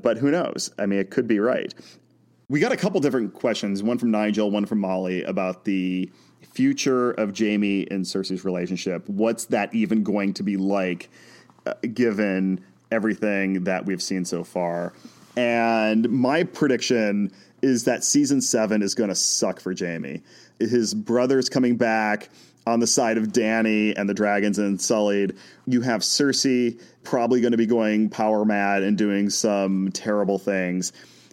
but 0.03 0.19
who 0.19 0.31
knows? 0.31 0.71
I 0.79 0.85
mean, 0.85 0.99
it 0.99 1.11
could 1.11 1.27
be 1.27 1.39
right. 1.39 1.73
We 2.53 2.61
got 2.61 2.71
a 2.71 2.77
couple 2.77 3.01
different 3.01 3.33
questions, 3.33 3.83
one 3.83 3.97
from 3.97 4.11
Nigel, 4.11 4.51
one 4.51 4.67
from 4.67 4.79
Molly, 4.79 5.23
about 5.23 5.65
the 5.65 6.11
future 6.43 7.13
of 7.13 7.35
Jaime 7.35 7.87
and 7.91 8.05
Cersei's 8.05 8.45
relationship. 8.45 9.09
What's 9.09 9.47
that 9.47 9.75
even 9.75 10.03
going 10.03 10.35
to 10.35 10.43
be 10.43 10.59
like, 10.59 11.09
uh, 11.65 11.73
given 11.95 12.63
everything 12.91 13.65
that 13.65 13.87
we've 13.87 14.03
seen 14.03 14.27
so 14.27 14.45
far? 14.45 14.93
And 15.35 16.11
my 16.11 16.45
prediction 16.45 17.33
is 17.63 17.85
that 17.85 18.05
season 18.05 18.43
seven 18.43 18.83
is 18.83 18.95
going 18.95 19.09
to 19.09 19.15
suck 19.15 19.59
for 19.59 19.75
Jaime. 19.75 20.21
His 20.59 20.93
brother's 20.93 21.49
coming 21.49 21.79
back 21.79 22.29
on 22.67 22.81
the 22.81 22.87
side 22.87 23.17
of 23.17 23.29
Dany 23.29 23.95
and 23.97 24.11
the 24.11 24.15
dragons 24.15 24.59
and 24.59 24.79
Sullied. 24.79 25.39
You 25.67 25.81
have 25.81 26.03
Cersei 26.03 26.79
probably 27.03 27.41
going 27.41 27.53
to 27.53 27.57
be 27.57 27.65
going 27.65 28.11
power 28.11 28.45
mad 28.45 28.83
and 28.83 28.99
doing 28.99 29.31
some 29.31 29.91
terrible 29.93 30.39
things. 30.39 30.93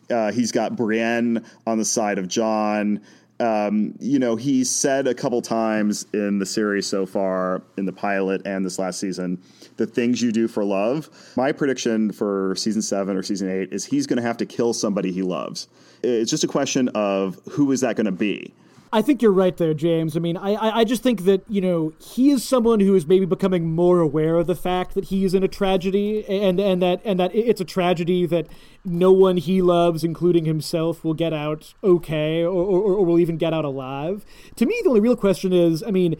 Uh, 0.10 0.32
he's 0.32 0.51
got 0.51 0.76
Brienne 0.76 1.45
on 1.68 1.78
the 1.78 1.86
side 1.86 2.18
of 2.18 2.28
Jon. 2.28 3.01
Um, 3.39 3.95
you 3.99 4.20
know, 4.20 4.36
he 4.36 4.66
said 4.66 5.07
a 5.07 5.14
couple 5.14 5.41
times 5.41 6.05
in 6.14 6.39
the 6.39 6.45
series 6.45 6.86
so 6.88 7.05
far, 7.05 7.64
in 7.78 7.86
the 7.86 7.93
pilot 7.93 8.41
and 8.45 8.66
this 8.66 8.78
last 8.78 8.99
season, 8.99 9.41
the 9.78 9.88
things 9.88 10.22
you 10.22 10.34
do 10.34 10.47
for 10.49 10.66
love. 10.66 11.10
My 11.38 11.53
prediction 11.53 12.12
for 12.12 12.53
season 12.57 12.82
seven 12.82 13.16
or 13.16 13.24
season 13.24 13.49
eight 13.49 13.72
is 13.72 13.86
he's 13.86 14.07
going 14.07 14.18
to 14.18 14.24
have 14.24 14.38
to 14.38 14.45
kill 14.45 14.74
somebody 14.74 15.14
he 15.14 15.22
loves. 15.22 15.68
It's 16.03 16.30
just 16.30 16.43
a 16.43 16.47
question 16.47 16.89
of 16.89 17.39
who 17.51 17.72
is 17.72 17.82
that 17.82 17.95
going 17.95 18.05
to 18.05 18.12
be. 18.12 18.53
I 18.92 19.04
think 19.04 19.22
you're 19.22 19.32
right 19.32 19.56
there, 19.56 19.76
James. 19.76 20.18
I 20.18 20.20
mean, 20.20 20.36
I, 20.36 20.80
I 20.80 20.84
just 20.84 21.04
think 21.04 21.26
that, 21.26 21.44
you 21.48 21.62
know, 21.62 21.94
he 22.00 22.32
is 22.32 22.44
someone 22.44 22.80
who 22.80 22.96
is 22.96 23.06
maybe 23.06 23.26
becoming 23.26 23.72
more 23.72 24.00
aware 24.00 24.36
of 24.38 24.48
the 24.48 24.56
fact 24.56 24.96
that 24.96 25.06
he 25.06 25.24
is 25.24 25.36
in 25.36 25.44
a 25.44 25.48
tragedy 25.48 26.26
and, 26.28 26.60
and 26.60 26.82
that 26.82 27.02
and 27.06 27.20
that 27.20 27.34
it's 27.36 27.62
a 27.62 27.66
tragedy 27.66 28.26
that 28.26 28.48
no 28.84 29.12
one 29.12 29.38
he 29.38 29.62
loves, 29.62 30.04
including 30.04 30.46
himself, 30.46 31.04
will 31.04 31.14
get 31.14 31.34
out 31.34 31.76
okay 31.84 32.44
or, 32.44 32.50
or, 32.50 32.82
or 32.96 33.06
will 33.06 33.20
even 33.20 33.38
get 33.38 33.54
out 33.54 33.64
alive. 33.64 34.26
To 34.56 34.66
me, 34.66 34.80
the 34.84 34.90
only 34.90 35.02
real 35.02 35.16
question 35.16 35.54
is, 35.54 35.84
I 35.84 35.92
mean, 35.92 36.16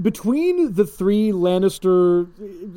between 0.00 0.74
the 0.74 0.84
three 0.84 1.30
Lannister, 1.30 2.28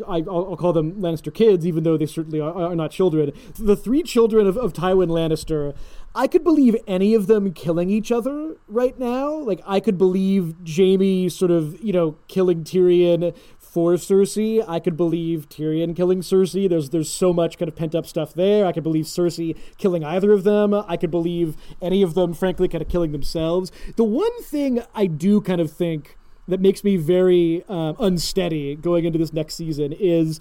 I, 0.07 0.21
will 0.21 0.57
call 0.57 0.73
them 0.73 0.93
Lannister 1.01 1.33
kids, 1.33 1.65
even 1.65 1.83
though 1.83 1.97
they 1.97 2.05
certainly 2.05 2.39
are, 2.39 2.53
are 2.53 2.75
not 2.75 2.91
children, 2.91 3.31
the 3.57 3.75
three 3.75 4.03
children 4.03 4.45
of, 4.45 4.57
of 4.57 4.73
Tywin 4.73 5.09
Lannister, 5.09 5.75
I 6.13 6.27
could 6.27 6.43
believe 6.43 6.75
any 6.87 7.13
of 7.13 7.27
them 7.27 7.53
killing 7.53 7.89
each 7.89 8.11
other 8.11 8.55
right 8.67 8.97
now. 8.97 9.35
Like, 9.35 9.61
I 9.65 9.79
could 9.79 9.97
believe 9.97 10.55
Jaime 10.67 11.29
sort 11.29 11.51
of, 11.51 11.79
you 11.81 11.93
know, 11.93 12.17
killing 12.27 12.63
Tyrion 12.63 13.35
for 13.57 13.93
Cersei. 13.93 14.63
I 14.67 14.79
could 14.79 14.97
believe 14.97 15.49
Tyrion 15.49 15.95
killing 15.95 16.21
Cersei. 16.21 16.67
There's 16.67 16.89
there's 16.89 17.11
so 17.11 17.33
much 17.33 17.59
kind 17.59 17.69
of 17.69 17.75
pent 17.75 17.93
up 17.93 18.07
stuff 18.07 18.33
there. 18.33 18.65
I 18.65 18.71
could 18.71 18.83
believe 18.83 19.05
Cersei 19.05 19.55
killing 19.77 20.03
either 20.03 20.31
of 20.31 20.43
them. 20.43 20.73
I 20.73 20.97
could 20.97 21.11
believe 21.11 21.55
any 21.81 22.01
of 22.01 22.15
them, 22.15 22.33
frankly, 22.33 22.67
kind 22.67 22.81
of 22.81 22.89
killing 22.89 23.11
themselves. 23.11 23.71
The 23.95 24.03
one 24.03 24.41
thing 24.41 24.81
I 24.95 25.05
do 25.05 25.41
kind 25.41 25.61
of 25.61 25.71
think 25.71 26.17
that 26.47 26.59
makes 26.59 26.83
me 26.83 26.97
very 26.97 27.63
um, 27.67 27.95
unsteady 27.99 28.75
going 28.75 29.05
into 29.05 29.17
this 29.17 29.33
next 29.33 29.55
season 29.55 29.93
is 29.93 30.39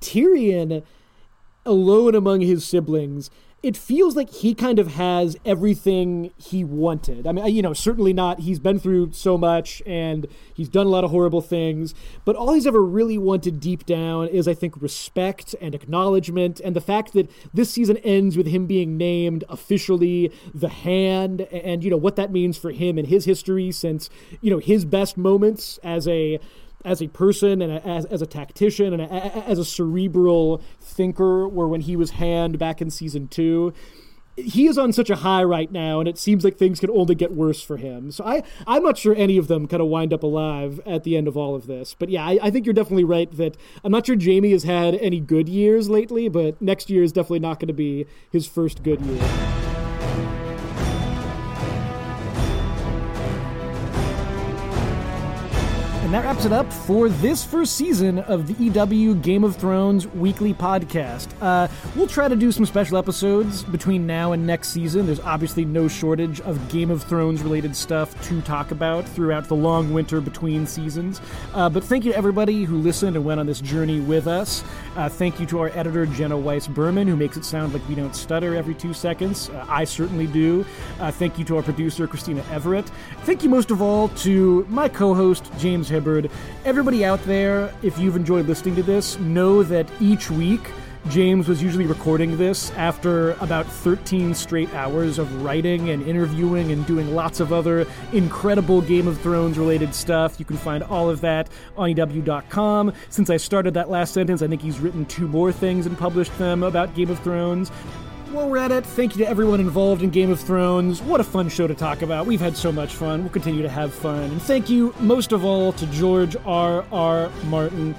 Tyrion 0.00 0.82
alone 1.64 2.14
among 2.14 2.40
his 2.40 2.64
siblings 2.66 3.30
it 3.60 3.76
feels 3.76 4.14
like 4.14 4.30
he 4.30 4.54
kind 4.54 4.78
of 4.78 4.94
has 4.94 5.36
everything 5.44 6.30
he 6.36 6.62
wanted. 6.62 7.26
I 7.26 7.32
mean, 7.32 7.46
you 7.52 7.60
know, 7.60 7.72
certainly 7.72 8.12
not. 8.12 8.40
He's 8.40 8.60
been 8.60 8.78
through 8.78 9.12
so 9.12 9.36
much 9.36 9.82
and 9.84 10.28
he's 10.54 10.68
done 10.68 10.86
a 10.86 10.90
lot 10.90 11.02
of 11.02 11.10
horrible 11.10 11.40
things, 11.40 11.92
but 12.24 12.36
all 12.36 12.52
he's 12.52 12.68
ever 12.68 12.82
really 12.82 13.18
wanted 13.18 13.58
deep 13.58 13.84
down 13.84 14.28
is, 14.28 14.46
I 14.46 14.54
think, 14.54 14.80
respect 14.80 15.56
and 15.60 15.74
acknowledgement. 15.74 16.60
And 16.60 16.76
the 16.76 16.80
fact 16.80 17.14
that 17.14 17.28
this 17.52 17.70
season 17.70 17.96
ends 17.98 18.36
with 18.36 18.46
him 18.46 18.66
being 18.66 18.96
named 18.96 19.42
officially 19.48 20.32
the 20.54 20.68
hand 20.68 21.40
and, 21.40 21.82
you 21.82 21.90
know, 21.90 21.96
what 21.96 22.14
that 22.14 22.30
means 22.30 22.56
for 22.56 22.70
him 22.70 22.96
and 22.96 23.08
his 23.08 23.24
history 23.24 23.72
since, 23.72 24.08
you 24.40 24.50
know, 24.50 24.58
his 24.58 24.84
best 24.84 25.16
moments 25.16 25.80
as 25.82 26.06
a 26.06 26.38
as 26.84 27.02
a 27.02 27.08
person 27.08 27.60
and 27.60 27.72
a, 27.72 27.86
as, 27.86 28.04
as 28.06 28.22
a 28.22 28.26
tactician 28.26 28.92
and 28.92 29.02
a, 29.02 29.12
as 29.48 29.58
a 29.58 29.64
cerebral 29.64 30.62
thinker 30.98 31.48
were 31.48 31.68
when 31.68 31.80
he 31.80 31.94
was 31.94 32.10
hand 32.10 32.58
back 32.58 32.82
in 32.82 32.90
season 32.90 33.28
two 33.28 33.72
he 34.38 34.66
is 34.66 34.78
on 34.78 34.92
such 34.92 35.10
a 35.10 35.16
high 35.16 35.42
right 35.42 35.70
now, 35.70 35.98
and 36.00 36.08
it 36.08 36.18
seems 36.18 36.44
like 36.44 36.56
things 36.56 36.80
could 36.80 36.90
only 36.90 37.14
get 37.14 37.32
worse 37.32 37.60
for 37.60 37.76
him. 37.76 38.10
So 38.12 38.24
I, 38.24 38.42
I'm 38.66 38.82
not 38.82 38.96
sure 38.96 39.14
any 39.16 39.36
of 39.36 39.48
them 39.48 39.66
kind 39.66 39.82
of 39.82 39.88
wind 39.88 40.12
up 40.12 40.22
alive 40.22 40.80
at 40.86 41.04
the 41.04 41.16
end 41.16 41.26
of 41.26 41.36
all 41.36 41.54
of 41.54 41.66
this. 41.66 41.96
But 41.98 42.08
yeah, 42.08 42.24
I, 42.24 42.38
I 42.42 42.50
think 42.50 42.64
you're 42.64 42.72
definitely 42.72 43.04
right 43.04 43.30
that 43.36 43.56
I'm 43.82 43.92
not 43.92 44.06
sure 44.06 44.16
Jaime 44.16 44.52
has 44.52 44.62
had 44.62 44.94
any 44.96 45.20
good 45.20 45.48
years 45.48 45.90
lately, 45.90 46.28
but 46.28 46.60
next 46.62 46.88
year 46.88 47.02
is 47.02 47.12
definitely 47.12 47.40
not 47.40 47.58
going 47.58 47.68
to 47.68 47.74
be 47.74 48.06
his 48.30 48.46
first 48.46 48.82
good 48.82 49.00
year. 49.00 49.67
And 56.08 56.14
that 56.14 56.24
wraps 56.24 56.46
it 56.46 56.54
up 56.54 56.72
for 56.72 57.10
this 57.10 57.44
first 57.44 57.76
season 57.76 58.20
of 58.20 58.46
the 58.46 58.54
EW 58.64 59.14
Game 59.16 59.44
of 59.44 59.56
Thrones 59.56 60.06
weekly 60.06 60.54
podcast. 60.54 61.28
Uh, 61.42 61.68
we'll 61.94 62.06
try 62.06 62.28
to 62.28 62.34
do 62.34 62.50
some 62.50 62.64
special 62.64 62.96
episodes 62.96 63.62
between 63.62 64.06
now 64.06 64.32
and 64.32 64.46
next 64.46 64.70
season. 64.70 65.04
There's 65.04 65.20
obviously 65.20 65.66
no 65.66 65.86
shortage 65.86 66.40
of 66.40 66.66
Game 66.70 66.90
of 66.90 67.02
Thrones 67.02 67.42
related 67.42 67.76
stuff 67.76 68.18
to 68.26 68.40
talk 68.40 68.70
about 68.70 69.06
throughout 69.06 69.48
the 69.48 69.54
long 69.54 69.92
winter 69.92 70.22
between 70.22 70.66
seasons. 70.66 71.20
Uh, 71.52 71.68
but 71.68 71.84
thank 71.84 72.06
you 72.06 72.12
to 72.12 72.16
everybody 72.16 72.64
who 72.64 72.78
listened 72.78 73.14
and 73.14 73.22
went 73.22 73.38
on 73.38 73.44
this 73.44 73.60
journey 73.60 74.00
with 74.00 74.26
us. 74.26 74.64
Uh, 74.96 75.10
thank 75.10 75.38
you 75.38 75.44
to 75.44 75.60
our 75.60 75.68
editor, 75.74 76.06
Jenna 76.06 76.38
Weiss 76.38 76.68
Berman, 76.68 77.06
who 77.06 77.16
makes 77.16 77.36
it 77.36 77.44
sound 77.44 77.74
like 77.74 77.86
we 77.86 77.94
don't 77.94 78.16
stutter 78.16 78.54
every 78.54 78.74
two 78.74 78.94
seconds. 78.94 79.50
Uh, 79.50 79.66
I 79.68 79.84
certainly 79.84 80.26
do. 80.26 80.64
Uh, 81.00 81.10
thank 81.10 81.38
you 81.38 81.44
to 81.44 81.58
our 81.58 81.62
producer, 81.62 82.06
Christina 82.06 82.42
Everett. 82.50 82.90
Thank 83.24 83.42
you 83.42 83.50
most 83.50 83.70
of 83.70 83.82
all 83.82 84.08
to 84.08 84.64
my 84.70 84.88
co 84.88 85.12
host, 85.12 85.52
James 85.58 85.90
Hibbard. 85.98 86.30
Everybody 86.64 87.04
out 87.04 87.22
there, 87.24 87.72
if 87.82 87.98
you've 87.98 88.16
enjoyed 88.16 88.46
listening 88.46 88.76
to 88.76 88.82
this, 88.82 89.18
know 89.18 89.62
that 89.64 89.86
each 90.00 90.30
week, 90.30 90.60
James 91.10 91.48
was 91.48 91.62
usually 91.62 91.86
recording 91.86 92.36
this 92.36 92.70
after 92.72 93.32
about 93.34 93.66
13 93.66 94.34
straight 94.34 94.72
hours 94.74 95.18
of 95.18 95.42
writing 95.42 95.88
and 95.88 96.02
interviewing 96.06 96.70
and 96.70 96.86
doing 96.86 97.14
lots 97.14 97.40
of 97.40 97.52
other 97.52 97.86
incredible 98.12 98.82
Game 98.82 99.06
of 99.06 99.18
Thrones 99.20 99.58
related 99.58 99.94
stuff. 99.94 100.38
You 100.38 100.44
can 100.44 100.58
find 100.58 100.82
all 100.82 101.08
of 101.08 101.22
that 101.22 101.48
on 101.78 101.90
EW.com. 101.90 102.92
Since 103.08 103.30
I 103.30 103.38
started 103.38 103.74
that 103.74 103.88
last 103.88 104.12
sentence, 104.12 104.42
I 104.42 104.48
think 104.48 104.60
he's 104.60 104.80
written 104.80 105.06
two 105.06 105.26
more 105.28 105.50
things 105.50 105.86
and 105.86 105.96
published 105.96 106.36
them 106.36 106.62
about 106.62 106.94
Game 106.94 107.10
of 107.10 107.18
Thrones. 107.20 107.70
While 108.30 108.50
we're 108.50 108.58
at 108.58 108.70
it, 108.72 108.84
thank 108.84 109.16
you 109.16 109.24
to 109.24 109.30
everyone 109.30 109.58
involved 109.58 110.02
in 110.02 110.10
Game 110.10 110.30
of 110.30 110.38
Thrones. 110.38 111.00
What 111.00 111.18
a 111.18 111.24
fun 111.24 111.48
show 111.48 111.66
to 111.66 111.74
talk 111.74 112.02
about. 112.02 112.26
We've 112.26 112.40
had 112.40 112.56
so 112.56 112.70
much 112.70 112.94
fun. 112.94 113.22
We'll 113.22 113.32
continue 113.32 113.62
to 113.62 113.70
have 113.70 113.94
fun. 113.94 114.24
And 114.24 114.42
thank 114.42 114.68
you 114.68 114.94
most 115.00 115.32
of 115.32 115.46
all 115.46 115.72
to 115.72 115.86
George 115.86 116.36
R. 116.44 116.84
R. 116.92 117.30
Martin, 117.44 117.94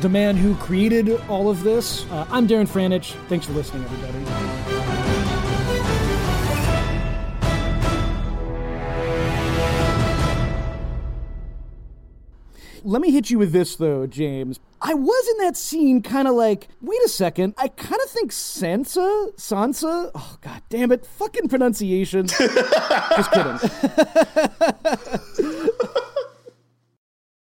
the 0.00 0.08
man 0.08 0.36
who 0.36 0.56
created 0.56 1.20
all 1.28 1.48
of 1.48 1.62
this. 1.62 2.04
Uh, 2.10 2.26
I'm 2.30 2.48
Darren 2.48 2.68
Franich. 2.68 3.12
Thanks 3.28 3.46
for 3.46 3.52
listening, 3.52 3.84
everybody. 3.84 4.79
Let 12.84 13.02
me 13.02 13.10
hit 13.10 13.30
you 13.30 13.38
with 13.38 13.52
this 13.52 13.76
though, 13.76 14.06
James. 14.06 14.60
I 14.82 14.94
was 14.94 15.28
in 15.32 15.44
that 15.44 15.56
scene 15.56 16.00
kind 16.02 16.26
of 16.26 16.34
like, 16.34 16.68
wait 16.80 17.00
a 17.04 17.08
second, 17.08 17.54
I 17.58 17.68
kind 17.68 18.00
of 18.02 18.10
think 18.10 18.32
Sansa, 18.32 19.34
Sansa, 19.36 20.10
oh 20.14 20.38
god 20.40 20.62
damn 20.70 20.90
it, 20.90 21.04
fucking 21.04 21.48
pronunciation. 21.48 22.26
Just 22.28 23.32
kidding. 23.32 23.58